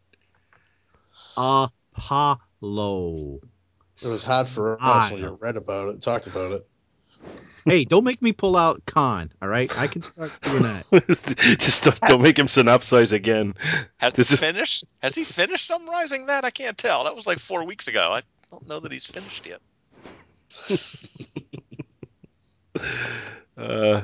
Apollo. 1.36 1.70
It 4.04 4.08
was 4.08 4.24
hot 4.24 4.48
for 4.48 4.76
us 4.80 5.10
when 5.10 5.20
you 5.20 5.38
read 5.40 5.56
about 5.56 5.88
it, 5.88 6.02
talked 6.02 6.26
about 6.26 6.52
it. 6.52 6.66
Hey, 7.64 7.84
don't 7.84 8.02
make 8.02 8.20
me 8.20 8.32
pull 8.32 8.56
out 8.56 8.82
con, 8.86 9.30
all 9.40 9.46
right? 9.48 9.72
I 9.78 9.86
can 9.86 10.02
start 10.02 10.36
doing 10.42 10.64
that. 10.64 10.84
Just 11.60 11.84
don't, 11.84 12.00
don't 12.00 12.22
make 12.22 12.36
him 12.36 12.48
synopsize 12.48 13.12
again. 13.12 13.54
Has 13.98 14.14
This 14.16 14.30
he 14.30 14.34
is- 14.34 14.40
finished? 14.40 14.92
Has 15.02 15.14
he 15.14 15.22
finished 15.22 15.66
summarizing 15.66 16.26
that? 16.26 16.44
I 16.44 16.50
can't 16.50 16.76
tell. 16.76 17.04
That 17.04 17.14
was 17.14 17.26
like 17.26 17.38
four 17.38 17.64
weeks 17.64 17.86
ago. 17.86 18.10
I 18.12 18.22
don't 18.50 18.66
know 18.66 18.80
that 18.80 18.90
he's 18.90 19.04
finished 19.04 19.46
yet. 19.46 19.60
Uh, 23.56 24.00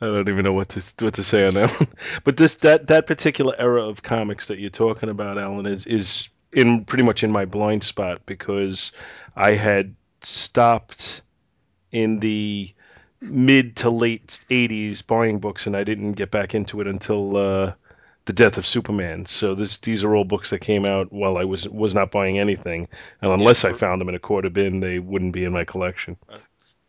I 0.00 0.06
don't 0.06 0.28
even 0.28 0.44
know 0.44 0.52
what 0.52 0.68
to 0.70 1.04
what 1.04 1.14
to 1.14 1.24
say 1.24 1.46
on 1.46 1.54
that 1.54 1.70
one. 1.80 1.88
But 2.22 2.36
this 2.36 2.56
that 2.56 2.88
that 2.88 3.06
particular 3.06 3.54
era 3.58 3.82
of 3.88 4.02
comics 4.02 4.48
that 4.48 4.58
you're 4.58 4.68
talking 4.70 5.08
about, 5.08 5.38
Alan, 5.38 5.64
is 5.66 5.86
is 5.86 6.28
in 6.52 6.84
pretty 6.84 7.04
much 7.04 7.24
in 7.24 7.30
my 7.30 7.44
blind 7.44 7.84
spot 7.84 8.24
because 8.26 8.92
I 9.36 9.52
had 9.52 9.94
stopped 10.20 11.22
in 11.90 12.20
the 12.20 12.72
mid 13.20 13.76
to 13.76 13.90
late 13.90 14.26
80s 14.26 15.06
buying 15.06 15.38
books 15.38 15.66
and 15.66 15.76
I 15.76 15.84
didn't 15.84 16.12
get 16.12 16.30
back 16.30 16.54
into 16.54 16.80
it 16.80 16.86
until 16.86 17.36
uh, 17.36 17.72
the 18.24 18.32
death 18.32 18.58
of 18.58 18.66
Superman. 18.66 19.26
So 19.26 19.54
this 19.54 19.78
these 19.78 20.04
are 20.04 20.14
all 20.14 20.24
books 20.24 20.50
that 20.50 20.60
came 20.60 20.84
out 20.84 21.12
while 21.12 21.36
I 21.36 21.44
was 21.44 21.68
was 21.68 21.94
not 21.94 22.10
buying 22.10 22.38
anything, 22.38 22.88
and 23.20 23.32
unless 23.32 23.64
I 23.64 23.70
for- 23.72 23.78
found 23.78 24.00
them 24.00 24.08
in 24.08 24.14
a 24.14 24.20
quarter 24.20 24.50
bin, 24.50 24.80
they 24.80 24.98
wouldn't 24.98 25.32
be 25.32 25.44
in 25.44 25.52
my 25.52 25.64
collection. 25.64 26.16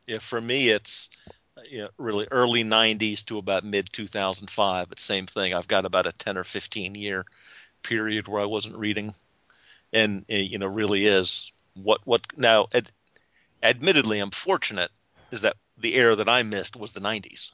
Yeah, 0.08 0.20
for 0.20 0.42
me, 0.42 0.70
it's 0.70 1.10
uh, 1.58 1.62
you 1.70 1.80
know, 1.80 1.90
really 1.98 2.28
early 2.32 2.64
'90s 2.64 3.24
to 3.26 3.38
about 3.38 3.64
mid 3.64 3.92
2005. 3.92 4.90
But 4.90 5.00
same 5.00 5.26
thing. 5.26 5.54
I've 5.54 5.68
got 5.68 5.86
about 5.86 6.08
a 6.08 6.12
10 6.12 6.38
or 6.38 6.44
15 6.44 6.96
year 6.96 7.26
period 7.84 8.28
where 8.28 8.42
I 8.42 8.46
wasn't 8.46 8.78
reading, 8.78 9.14
and 9.94 10.26
uh, 10.32 10.36
you 10.36 10.60
know, 10.60 10.68
really 10.68 11.06
is 11.06 11.52
what 11.76 12.02
what 12.06 12.28
now. 12.38 12.68
Ad, 12.74 12.92
admittedly, 13.64 14.20
I'm 14.20 14.32
fortunate 14.32 14.92
is 15.32 15.42
that 15.42 15.56
the 15.78 15.96
era 15.96 16.16
that 16.16 16.30
I 16.30 16.44
missed 16.44 16.76
was 16.78 16.94
the 16.94 17.02
'90s. 17.02 17.52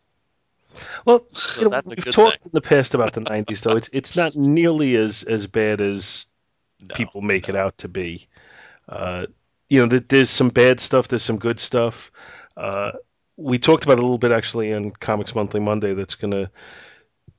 Well, 1.06 1.26
So 1.34 1.62
you 1.62 1.66
know, 1.66 1.82
we've 1.86 2.08
talked 2.10 2.44
thing. 2.44 2.50
in 2.52 2.52
the 2.54 2.62
past 2.62 2.94
about 2.94 3.14
the 3.14 3.22
'90s, 3.22 3.62
though. 3.62 3.76
It's 3.76 3.90
it's 3.94 4.16
not 4.16 4.36
nearly 4.36 4.96
as 4.96 5.24
as 5.24 5.48
bad 5.48 5.82
as 5.82 6.28
No, 6.80 6.96
people 6.96 7.22
make 7.22 7.50
it 7.50 7.56
out 7.56 7.78
to 7.80 7.88
be. 7.88 8.28
Uh, 8.88 9.28
you 9.70 9.82
know, 9.82 9.90
th- 9.90 10.06
there's 10.10 10.30
some 10.30 10.50
bad 10.50 10.80
stuff. 10.80 11.08
There's 11.08 11.24
some 11.24 11.40
good 11.40 11.60
stuff. 11.60 12.12
Uh, 12.58 12.92
we 13.38 13.60
talked 13.60 13.84
about 13.86 13.94
it 13.94 14.00
a 14.00 14.04
little 14.04 14.18
bit 14.18 14.32
actually 14.32 14.74
on 14.74 14.92
Comics 14.92 15.36
Monthly 15.36 15.62
Monday. 15.62 15.94
That's 15.94 16.16
going 16.16 16.32
to 16.32 16.50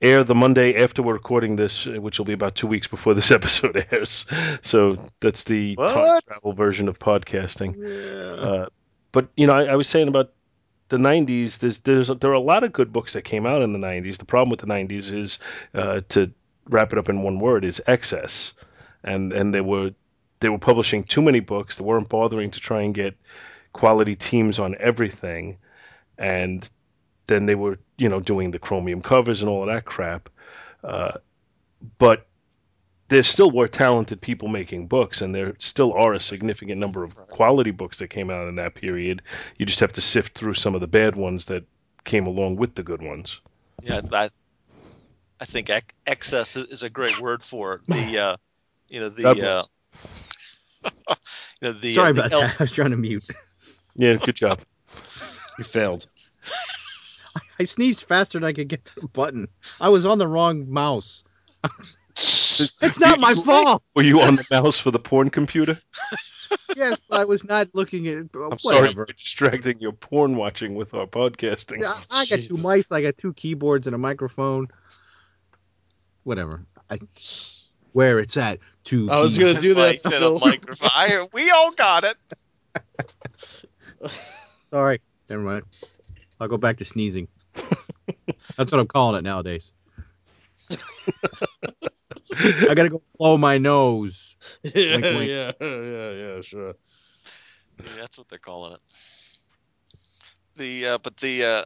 air 0.00 0.24
the 0.24 0.34
Monday 0.34 0.82
after 0.82 1.02
we're 1.02 1.14
recording 1.14 1.56
this, 1.56 1.86
which 1.86 2.18
will 2.18 2.24
be 2.24 2.32
about 2.32 2.54
two 2.54 2.66
weeks 2.66 2.86
before 2.86 3.14
this 3.14 3.30
episode 3.30 3.86
airs. 3.90 4.26
So 4.62 4.96
that's 5.20 5.44
the 5.44 5.76
time 5.76 6.20
travel 6.26 6.52
version 6.52 6.88
of 6.88 6.98
podcasting. 6.98 7.76
Uh, 8.42 8.68
but 9.12 9.28
you 9.36 9.46
know, 9.46 9.54
I, 9.54 9.64
I 9.66 9.76
was 9.76 9.88
saying 9.88 10.08
about 10.08 10.32
the 10.88 10.98
'90s. 10.98 11.58
There's 11.58 11.78
there's 11.78 12.08
there 12.08 12.30
are 12.30 12.34
a 12.34 12.40
lot 12.40 12.64
of 12.64 12.72
good 12.72 12.92
books 12.92 13.12
that 13.14 13.22
came 13.22 13.46
out 13.46 13.62
in 13.62 13.72
the 13.72 13.78
'90s. 13.78 14.18
The 14.18 14.24
problem 14.24 14.50
with 14.50 14.60
the 14.60 14.66
'90s 14.66 15.12
is 15.12 15.38
uh, 15.74 16.00
to 16.10 16.30
wrap 16.68 16.92
it 16.92 16.98
up 16.98 17.08
in 17.08 17.22
one 17.22 17.40
word 17.40 17.64
is 17.64 17.82
excess, 17.86 18.54
and 19.02 19.32
and 19.32 19.54
they 19.54 19.60
were 19.60 19.92
they 20.40 20.48
were 20.48 20.58
publishing 20.58 21.04
too 21.04 21.22
many 21.22 21.40
books. 21.40 21.76
They 21.76 21.84
weren't 21.84 22.08
bothering 22.08 22.50
to 22.52 22.60
try 22.60 22.82
and 22.82 22.94
get 22.94 23.16
quality 23.72 24.16
teams 24.16 24.58
on 24.58 24.76
everything, 24.78 25.58
and 26.18 26.68
then 27.30 27.46
they 27.46 27.54
were 27.54 27.78
you 27.96 28.08
know 28.08 28.20
doing 28.20 28.50
the 28.50 28.58
chromium 28.58 29.00
covers 29.00 29.40
and 29.40 29.48
all 29.48 29.62
of 29.62 29.68
that 29.74 29.84
crap. 29.84 30.28
Uh, 30.82 31.12
but 31.98 32.26
there 33.08 33.22
still 33.22 33.50
were 33.50 33.68
talented 33.68 34.20
people 34.20 34.48
making 34.48 34.86
books, 34.86 35.20
and 35.20 35.34
there 35.34 35.54
still 35.58 35.92
are 35.94 36.12
a 36.12 36.20
significant 36.20 36.78
number 36.80 37.02
of 37.04 37.16
quality 37.28 37.70
books 37.70 37.98
that 37.98 38.08
came 38.08 38.30
out 38.30 38.48
in 38.48 38.56
that 38.56 38.74
period. 38.74 39.22
You 39.58 39.66
just 39.66 39.80
have 39.80 39.92
to 39.94 40.00
sift 40.00 40.36
through 40.36 40.54
some 40.54 40.74
of 40.74 40.80
the 40.80 40.86
bad 40.86 41.16
ones 41.16 41.46
that 41.46 41.64
came 42.04 42.26
along 42.26 42.56
with 42.56 42.74
the 42.74 42.82
good 42.82 43.02
ones. 43.02 43.40
Yeah, 43.82 44.00
I, 44.12 44.30
I 45.40 45.44
think 45.44 45.70
ec- 45.70 45.94
excess 46.06 46.56
is- 46.56 46.66
is 46.66 46.82
a 46.82 46.90
great 46.90 47.20
word 47.20 47.42
for 47.42 47.74
it. 47.74 47.80
The 47.86 48.18
uh, 48.18 48.36
you 48.88 49.00
know 49.00 49.08
the 49.08 49.42
uh, 49.42 49.62
you 50.84 50.90
know 51.62 51.72
the 51.72 51.94
Sorry 51.94 52.10
uh, 52.10 52.12
the 52.12 52.20
about 52.20 52.32
L- 52.32 52.40
that. 52.42 52.60
I 52.60 52.64
was 52.64 52.72
trying 52.72 52.90
to 52.90 52.96
mute. 52.96 53.24
Yeah, 53.96 54.14
good 54.16 54.36
job. 54.36 54.60
You 55.58 55.64
failed. 55.64 56.06
I 57.60 57.64
sneezed 57.64 58.04
faster 58.04 58.38
than 58.38 58.48
I 58.48 58.54
could 58.54 58.68
get 58.68 58.86
to 58.86 59.00
the 59.00 59.08
button. 59.08 59.46
I 59.82 59.90
was 59.90 60.06
on 60.06 60.16
the 60.18 60.26
wrong 60.26 60.70
mouse. 60.70 61.24
It's 62.82 63.00
not 63.00 63.20
my 63.20 63.32
fault. 63.32 63.82
Were 63.94 64.02
you 64.02 64.20
on 64.20 64.34
the 64.36 64.44
mouse 64.50 64.78
for 64.78 64.90
the 64.90 64.98
porn 64.98 65.30
computer? 65.30 65.78
Yes, 66.76 67.00
but 67.08 67.20
I 67.20 67.24
was 67.24 67.44
not 67.44 67.68
looking 67.74 68.08
at. 68.08 68.26
I'm 68.34 68.58
sorry 68.58 68.92
for 68.92 69.06
distracting 69.06 69.78
your 69.78 69.92
porn 69.92 70.34
watching 70.34 70.74
with 70.74 70.94
our 70.94 71.06
podcasting. 71.06 71.80
Yeah, 71.80 71.94
I 72.10 72.26
got 72.26 72.40
two 72.40 72.56
mice. 72.56 72.90
I 72.90 73.02
got 73.02 73.16
two 73.18 73.32
keyboards 73.34 73.86
and 73.86 73.94
a 73.94 73.98
microphone. 73.98 74.66
Whatever. 76.24 76.66
I, 76.90 76.98
where 77.92 78.18
it's 78.18 78.36
at. 78.36 78.58
Two. 78.82 79.08
I 79.10 79.20
was 79.20 79.38
gonna 79.38 79.60
do 79.60 79.74
that. 79.74 79.94
mics 79.94 80.12
and 80.12 80.24
a 80.24 80.44
microphone. 80.44 80.88
I, 80.92 81.28
we 81.32 81.50
all 81.50 81.70
got 81.70 82.02
it. 82.02 82.16
Sorry. 84.70 85.00
Never 85.28 85.42
mind. 85.42 85.64
I'll 86.40 86.48
go 86.48 86.56
back 86.56 86.78
to 86.78 86.84
sneezing. 86.84 87.28
That's 88.56 88.72
what 88.72 88.80
I'm 88.80 88.86
calling 88.86 89.18
it 89.18 89.22
nowadays. 89.22 89.70
I 92.68 92.74
gotta 92.74 92.88
go 92.88 93.02
blow 93.18 93.36
my 93.36 93.58
nose. 93.58 94.36
yeah, 94.74 94.96
Wink, 94.96 95.08
wink. 95.10 95.30
yeah, 95.30 95.52
yeah, 95.60 96.10
yeah, 96.12 96.40
sure. 96.42 96.74
Yeah, 97.82 97.92
that's 97.96 98.18
what 98.18 98.28
they're 98.28 98.38
calling 98.38 98.72
it. 98.74 98.80
The 100.56 100.86
uh, 100.86 100.98
but 100.98 101.16
the 101.18 101.44
uh, 101.44 101.64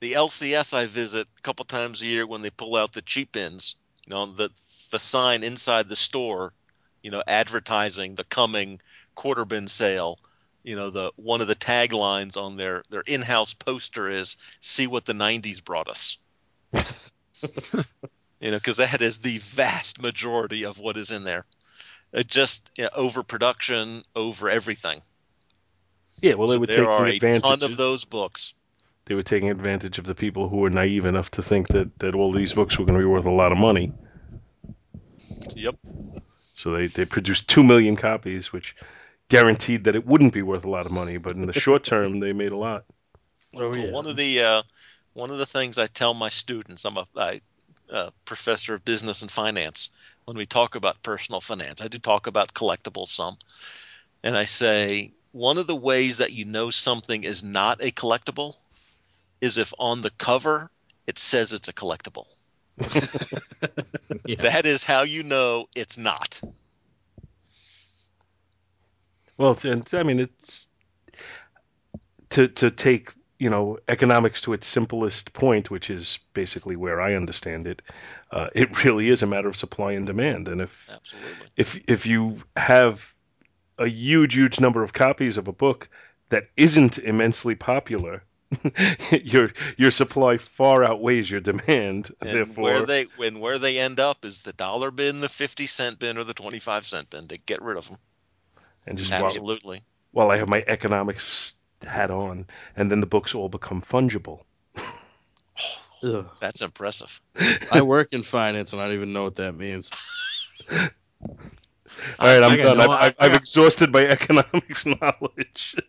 the 0.00 0.14
LCS 0.14 0.72
I 0.72 0.86
visit 0.86 1.26
a 1.38 1.42
couple 1.42 1.64
times 1.64 2.00
a 2.02 2.06
year 2.06 2.26
when 2.26 2.42
they 2.42 2.50
pull 2.50 2.76
out 2.76 2.92
the 2.92 3.02
cheap 3.02 3.32
bins. 3.32 3.76
You 4.06 4.10
know 4.14 4.26
the 4.26 4.50
the 4.90 4.98
sign 4.98 5.42
inside 5.42 5.88
the 5.88 5.96
store, 5.96 6.54
you 7.02 7.10
know, 7.10 7.22
advertising 7.26 8.14
the 8.14 8.24
coming 8.24 8.80
quarter 9.14 9.44
bin 9.44 9.68
sale. 9.68 10.18
You 10.64 10.74
know 10.74 10.90
the 10.90 11.12
one 11.16 11.40
of 11.40 11.46
the 11.46 11.54
taglines 11.54 12.36
on 12.36 12.56
their 12.56 12.82
their 12.90 13.02
in-house 13.02 13.54
poster 13.54 14.08
is 14.08 14.36
"See 14.60 14.86
what 14.86 15.04
the 15.04 15.12
'90s 15.12 15.62
brought 15.62 15.88
us." 15.88 16.18
you 16.72 18.50
know, 18.50 18.56
because 18.56 18.78
that 18.78 19.00
is 19.00 19.18
the 19.18 19.38
vast 19.38 20.02
majority 20.02 20.64
of 20.64 20.78
what 20.78 20.96
is 20.96 21.10
in 21.10 21.24
there. 21.24 21.44
It 22.12 22.26
just 22.26 22.70
you 22.76 22.84
know, 22.84 22.90
overproduction, 22.96 24.02
over 24.16 24.48
everything. 24.48 25.02
Yeah, 26.20 26.34
well, 26.34 26.48
they 26.48 26.54
So 26.54 26.60
were 26.60 26.66
there 26.66 26.86
taking 26.86 27.28
are 27.28 27.36
a 27.36 27.40
ton 27.40 27.62
of 27.62 27.76
those 27.76 28.04
books. 28.04 28.54
They 29.06 29.14
were 29.14 29.22
taking 29.22 29.50
advantage 29.50 29.98
of 29.98 30.06
the 30.06 30.14
people 30.14 30.48
who 30.48 30.58
were 30.58 30.70
naive 30.70 31.04
enough 31.04 31.30
to 31.32 31.42
think 31.42 31.68
that, 31.68 31.98
that 31.98 32.14
all 32.14 32.32
these 32.32 32.54
books 32.54 32.78
were 32.78 32.86
going 32.86 32.98
to 32.98 33.04
be 33.04 33.10
worth 33.10 33.26
a 33.26 33.30
lot 33.30 33.52
of 33.52 33.58
money. 33.58 33.92
Yep. 35.54 35.76
So 36.54 36.72
they, 36.72 36.86
they 36.86 37.04
produced 37.04 37.48
two 37.48 37.62
million 37.62 37.96
copies, 37.96 38.52
which 38.52 38.74
guaranteed 39.34 39.84
that 39.84 39.96
it 39.96 40.06
wouldn't 40.06 40.32
be 40.32 40.42
worth 40.42 40.64
a 40.64 40.70
lot 40.70 40.86
of 40.86 40.92
money. 40.92 41.16
But 41.18 41.36
in 41.36 41.46
the 41.46 41.52
short 41.52 41.84
term, 41.92 42.20
they 42.20 42.32
made 42.32 42.52
a 42.52 42.56
lot. 42.56 42.84
Oh 43.54 43.70
Well, 43.70 43.76
yeah. 43.76 43.92
One 43.92 44.06
of 44.06 44.16
the 44.16 44.40
uh, 44.40 44.62
one 45.14 45.30
of 45.30 45.38
the 45.38 45.46
things 45.46 45.78
I 45.78 45.86
tell 45.86 46.14
my 46.14 46.28
students, 46.28 46.84
I'm 46.84 46.96
a 46.96 47.06
I, 47.16 47.40
uh, 47.90 48.10
professor 48.24 48.74
of 48.74 48.84
business 48.84 49.22
and 49.22 49.30
finance. 49.30 49.90
When 50.24 50.36
we 50.36 50.46
talk 50.46 50.74
about 50.74 51.02
personal 51.02 51.40
finance, 51.40 51.82
I 51.82 51.88
do 51.88 51.98
talk 51.98 52.26
about 52.26 52.54
collectibles 52.54 53.08
some, 53.08 53.36
and 54.22 54.36
I 54.36 54.44
say 54.44 55.12
one 55.32 55.58
of 55.58 55.66
the 55.66 55.76
ways 55.76 56.18
that 56.18 56.32
you 56.32 56.44
know 56.44 56.70
something 56.70 57.24
is 57.24 57.42
not 57.42 57.82
a 57.82 57.90
collectible 57.90 58.56
is 59.40 59.58
if 59.58 59.74
on 59.78 60.00
the 60.02 60.10
cover 60.10 60.70
it 61.06 61.18
says 61.18 61.52
it's 61.52 61.68
a 61.68 61.72
collectible. 61.72 62.26
Yeah. 64.26 64.36
That 64.42 64.66
is 64.66 64.84
how 64.84 65.02
you 65.02 65.22
know 65.22 65.68
it's 65.74 65.98
not. 65.98 66.40
Well, 69.36 69.52
it's, 69.52 69.64
and, 69.64 69.88
I 69.92 70.02
mean, 70.02 70.20
it's 70.20 70.68
to 72.30 72.48
to 72.48 72.70
take 72.70 73.12
you 73.38 73.50
know 73.50 73.78
economics 73.88 74.40
to 74.42 74.52
its 74.52 74.66
simplest 74.66 75.32
point, 75.32 75.70
which 75.70 75.90
is 75.90 76.18
basically 76.34 76.76
where 76.76 77.00
I 77.00 77.14
understand 77.14 77.66
it. 77.66 77.82
Uh, 78.30 78.48
it 78.54 78.84
really 78.84 79.08
is 79.08 79.22
a 79.22 79.26
matter 79.26 79.48
of 79.48 79.56
supply 79.56 79.92
and 79.92 80.06
demand, 80.06 80.48
and 80.48 80.60
if 80.60 80.88
Absolutely. 80.92 81.46
if 81.56 81.80
if 81.88 82.06
you 82.06 82.42
have 82.56 83.12
a 83.78 83.88
huge 83.88 84.34
huge 84.34 84.60
number 84.60 84.82
of 84.82 84.92
copies 84.92 85.36
of 85.36 85.48
a 85.48 85.52
book 85.52 85.88
that 86.28 86.44
isn't 86.56 86.98
immensely 86.98 87.54
popular 87.56 88.22
your 89.22 89.50
your 89.76 89.90
supply 89.90 90.36
far 90.36 90.84
outweighs 90.84 91.30
your 91.30 91.40
demand 91.40 92.10
And 92.20 92.30
therefore 92.30 92.64
where 92.64 92.86
they 92.86 93.04
when 93.16 93.40
where 93.40 93.58
they 93.58 93.78
end 93.78 94.00
up 94.00 94.24
is 94.24 94.40
the 94.40 94.52
dollar 94.52 94.90
bin, 94.90 95.20
the 95.20 95.28
fifty 95.28 95.66
cent 95.66 95.98
bin, 95.98 96.18
or 96.18 96.24
the 96.24 96.34
twenty 96.34 96.58
five 96.58 96.86
cent 96.86 97.10
bin. 97.10 97.28
To 97.28 97.38
get 97.38 97.62
rid 97.62 97.76
of 97.76 97.88
them. 97.88 97.98
And 98.86 98.98
just 98.98 99.12
Absolutely. 99.12 99.82
while 100.12 100.30
i 100.30 100.36
have 100.36 100.48
my 100.48 100.64
economics 100.66 101.54
hat 101.82 102.10
on 102.10 102.46
and 102.76 102.90
then 102.90 103.00
the 103.00 103.06
books 103.06 103.34
all 103.34 103.48
become 103.48 103.82
fungible 103.82 104.40
oh, 104.76 105.80
Ugh. 106.02 106.26
That's 106.40 106.60
impressive. 106.60 107.20
I 107.72 107.82
work 107.82 108.08
in 108.12 108.22
finance 108.22 108.72
and 108.72 108.82
I 108.82 108.86
don't 108.86 108.94
even 108.94 109.12
know 109.12 109.24
what 109.24 109.36
that 109.36 109.54
means. 109.54 109.90
all 110.70 112.26
right 112.26 112.42
I 112.42 112.46
i'm 112.46 112.56
got 112.56 112.76
done 112.76 112.78
no- 112.78 112.84
I've, 112.84 112.90
I- 112.90 113.06
I've, 113.06 113.14
I've 113.20 113.34
exhausted 113.34 113.92
my 113.92 114.06
economics 114.06 114.86
knowledge 114.86 115.76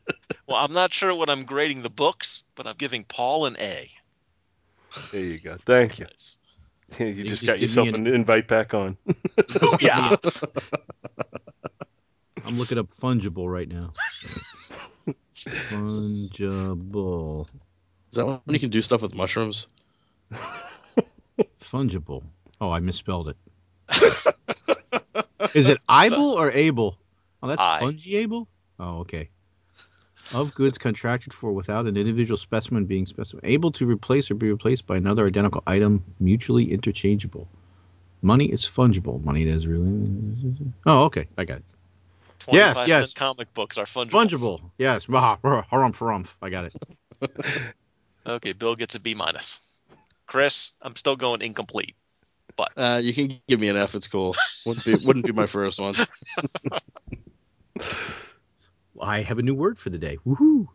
Well, 0.48 0.58
I'm 0.58 0.74
not 0.74 0.94
sure 0.94 1.16
what 1.16 1.28
I'm 1.30 1.44
grading 1.44 1.82
the 1.82 1.90
books, 1.90 2.44
but 2.56 2.68
I'm 2.68 2.76
giving 2.76 3.04
Paul 3.06 3.48
an 3.48 3.58
A. 3.60 3.90
there 5.12 5.22
you 5.22 5.40
go 5.40 5.58
thank 5.66 5.98
you 6.00 6.06
Nice. 6.06 6.40
you, 7.00 7.06
You 7.08 7.24
just 7.24 7.46
just 7.46 7.46
got 7.46 7.60
yourself 7.60 7.88
me 7.88 8.00
an 8.00 8.08
invite 8.08 8.48
back 8.48 8.74
on 8.74 8.98
Oh 9.62 9.78
yeah. 9.80 10.16
I'm 12.46 12.58
looking 12.58 12.78
up 12.78 12.90
fungible 12.90 13.52
right 13.52 13.68
now. 13.68 13.92
Fungible. 15.70 17.48
Is 18.12 18.18
that 18.18 18.26
when 18.26 18.40
you 18.48 18.60
can 18.60 18.70
do 18.70 18.82
stuff 18.82 19.02
with 19.02 19.16
mushrooms? 19.16 19.68
Fungible. 21.60 22.24
Oh, 22.62 22.72
I 22.72 22.80
misspelled 22.80 23.30
it. 23.30 23.38
Is 25.54 25.70
it 25.70 25.80
Able 25.90 26.32
or 26.32 26.52
Able? 26.52 26.98
Oh, 27.42 27.48
that's 27.48 27.62
I. 27.62 27.80
fungiable. 27.82 28.48
Oh, 28.80 29.00
okay. 29.00 29.30
Of 30.34 30.54
goods 30.56 30.78
contracted 30.78 31.34
for 31.34 31.52
without 31.52 31.86
an 31.86 31.98
individual 31.98 32.38
specimen 32.38 32.86
being 32.86 33.06
specified, 33.06 33.42
able 33.44 33.72
to 33.74 33.86
replace 33.86 34.32
or 34.32 34.36
be 34.36 34.50
replaced 34.50 34.88
by 34.88 34.98
another 34.98 35.28
identical 35.28 35.62
item, 35.68 36.04
mutually 36.20 36.72
interchangeable. 36.72 37.48
Money 38.22 38.46
is 38.46 38.66
fungible. 38.66 39.24
Money 39.24 39.48
is 39.48 39.68
really. 39.68 40.10
Oh, 40.86 41.04
okay. 41.04 41.28
I 41.38 41.46
got 41.46 41.58
it. 41.58 41.66
25 42.46 42.76
Yes, 42.76 42.88
yes. 42.88 43.10
cent 43.12 43.16
comic 43.16 43.54
books 43.54 43.78
are 43.78 43.86
fungible. 43.86 44.12
Fungible. 44.12 44.62
Yes. 44.78 45.08
Rah, 45.10 45.38
rah, 45.44 45.64
Harumph, 45.72 45.98
harumph. 45.98 46.36
I 46.42 46.50
got 46.50 46.66
it. 46.66 46.74
Okay, 48.28 48.54
Bill 48.54 48.76
gets 48.76 48.96
a 48.96 49.00
B 49.00 49.14
minus. 49.14 49.60
Chris, 50.28 50.72
I'm 50.82 50.96
still 50.96 51.16
going 51.16 51.42
incomplete. 51.42 51.96
Uh, 52.78 53.00
you 53.04 53.14
can 53.14 53.40
give 53.48 53.60
me 53.60 53.70
an 53.70 53.78
F. 53.78 53.96
It's 53.96 54.08
cool. 54.08 54.36
Wouldn't 54.66 54.86
be 54.86 54.96
wouldn't 54.96 55.26
be 55.26 55.32
my 55.34 55.46
first 55.46 55.80
one. 55.80 55.94
I 59.02 59.22
have 59.22 59.40
a 59.40 59.44
new 59.44 59.54
word 59.54 59.78
for 59.78 59.90
the 59.90 59.98
day. 60.00 60.18
Woohoo! 60.26 60.68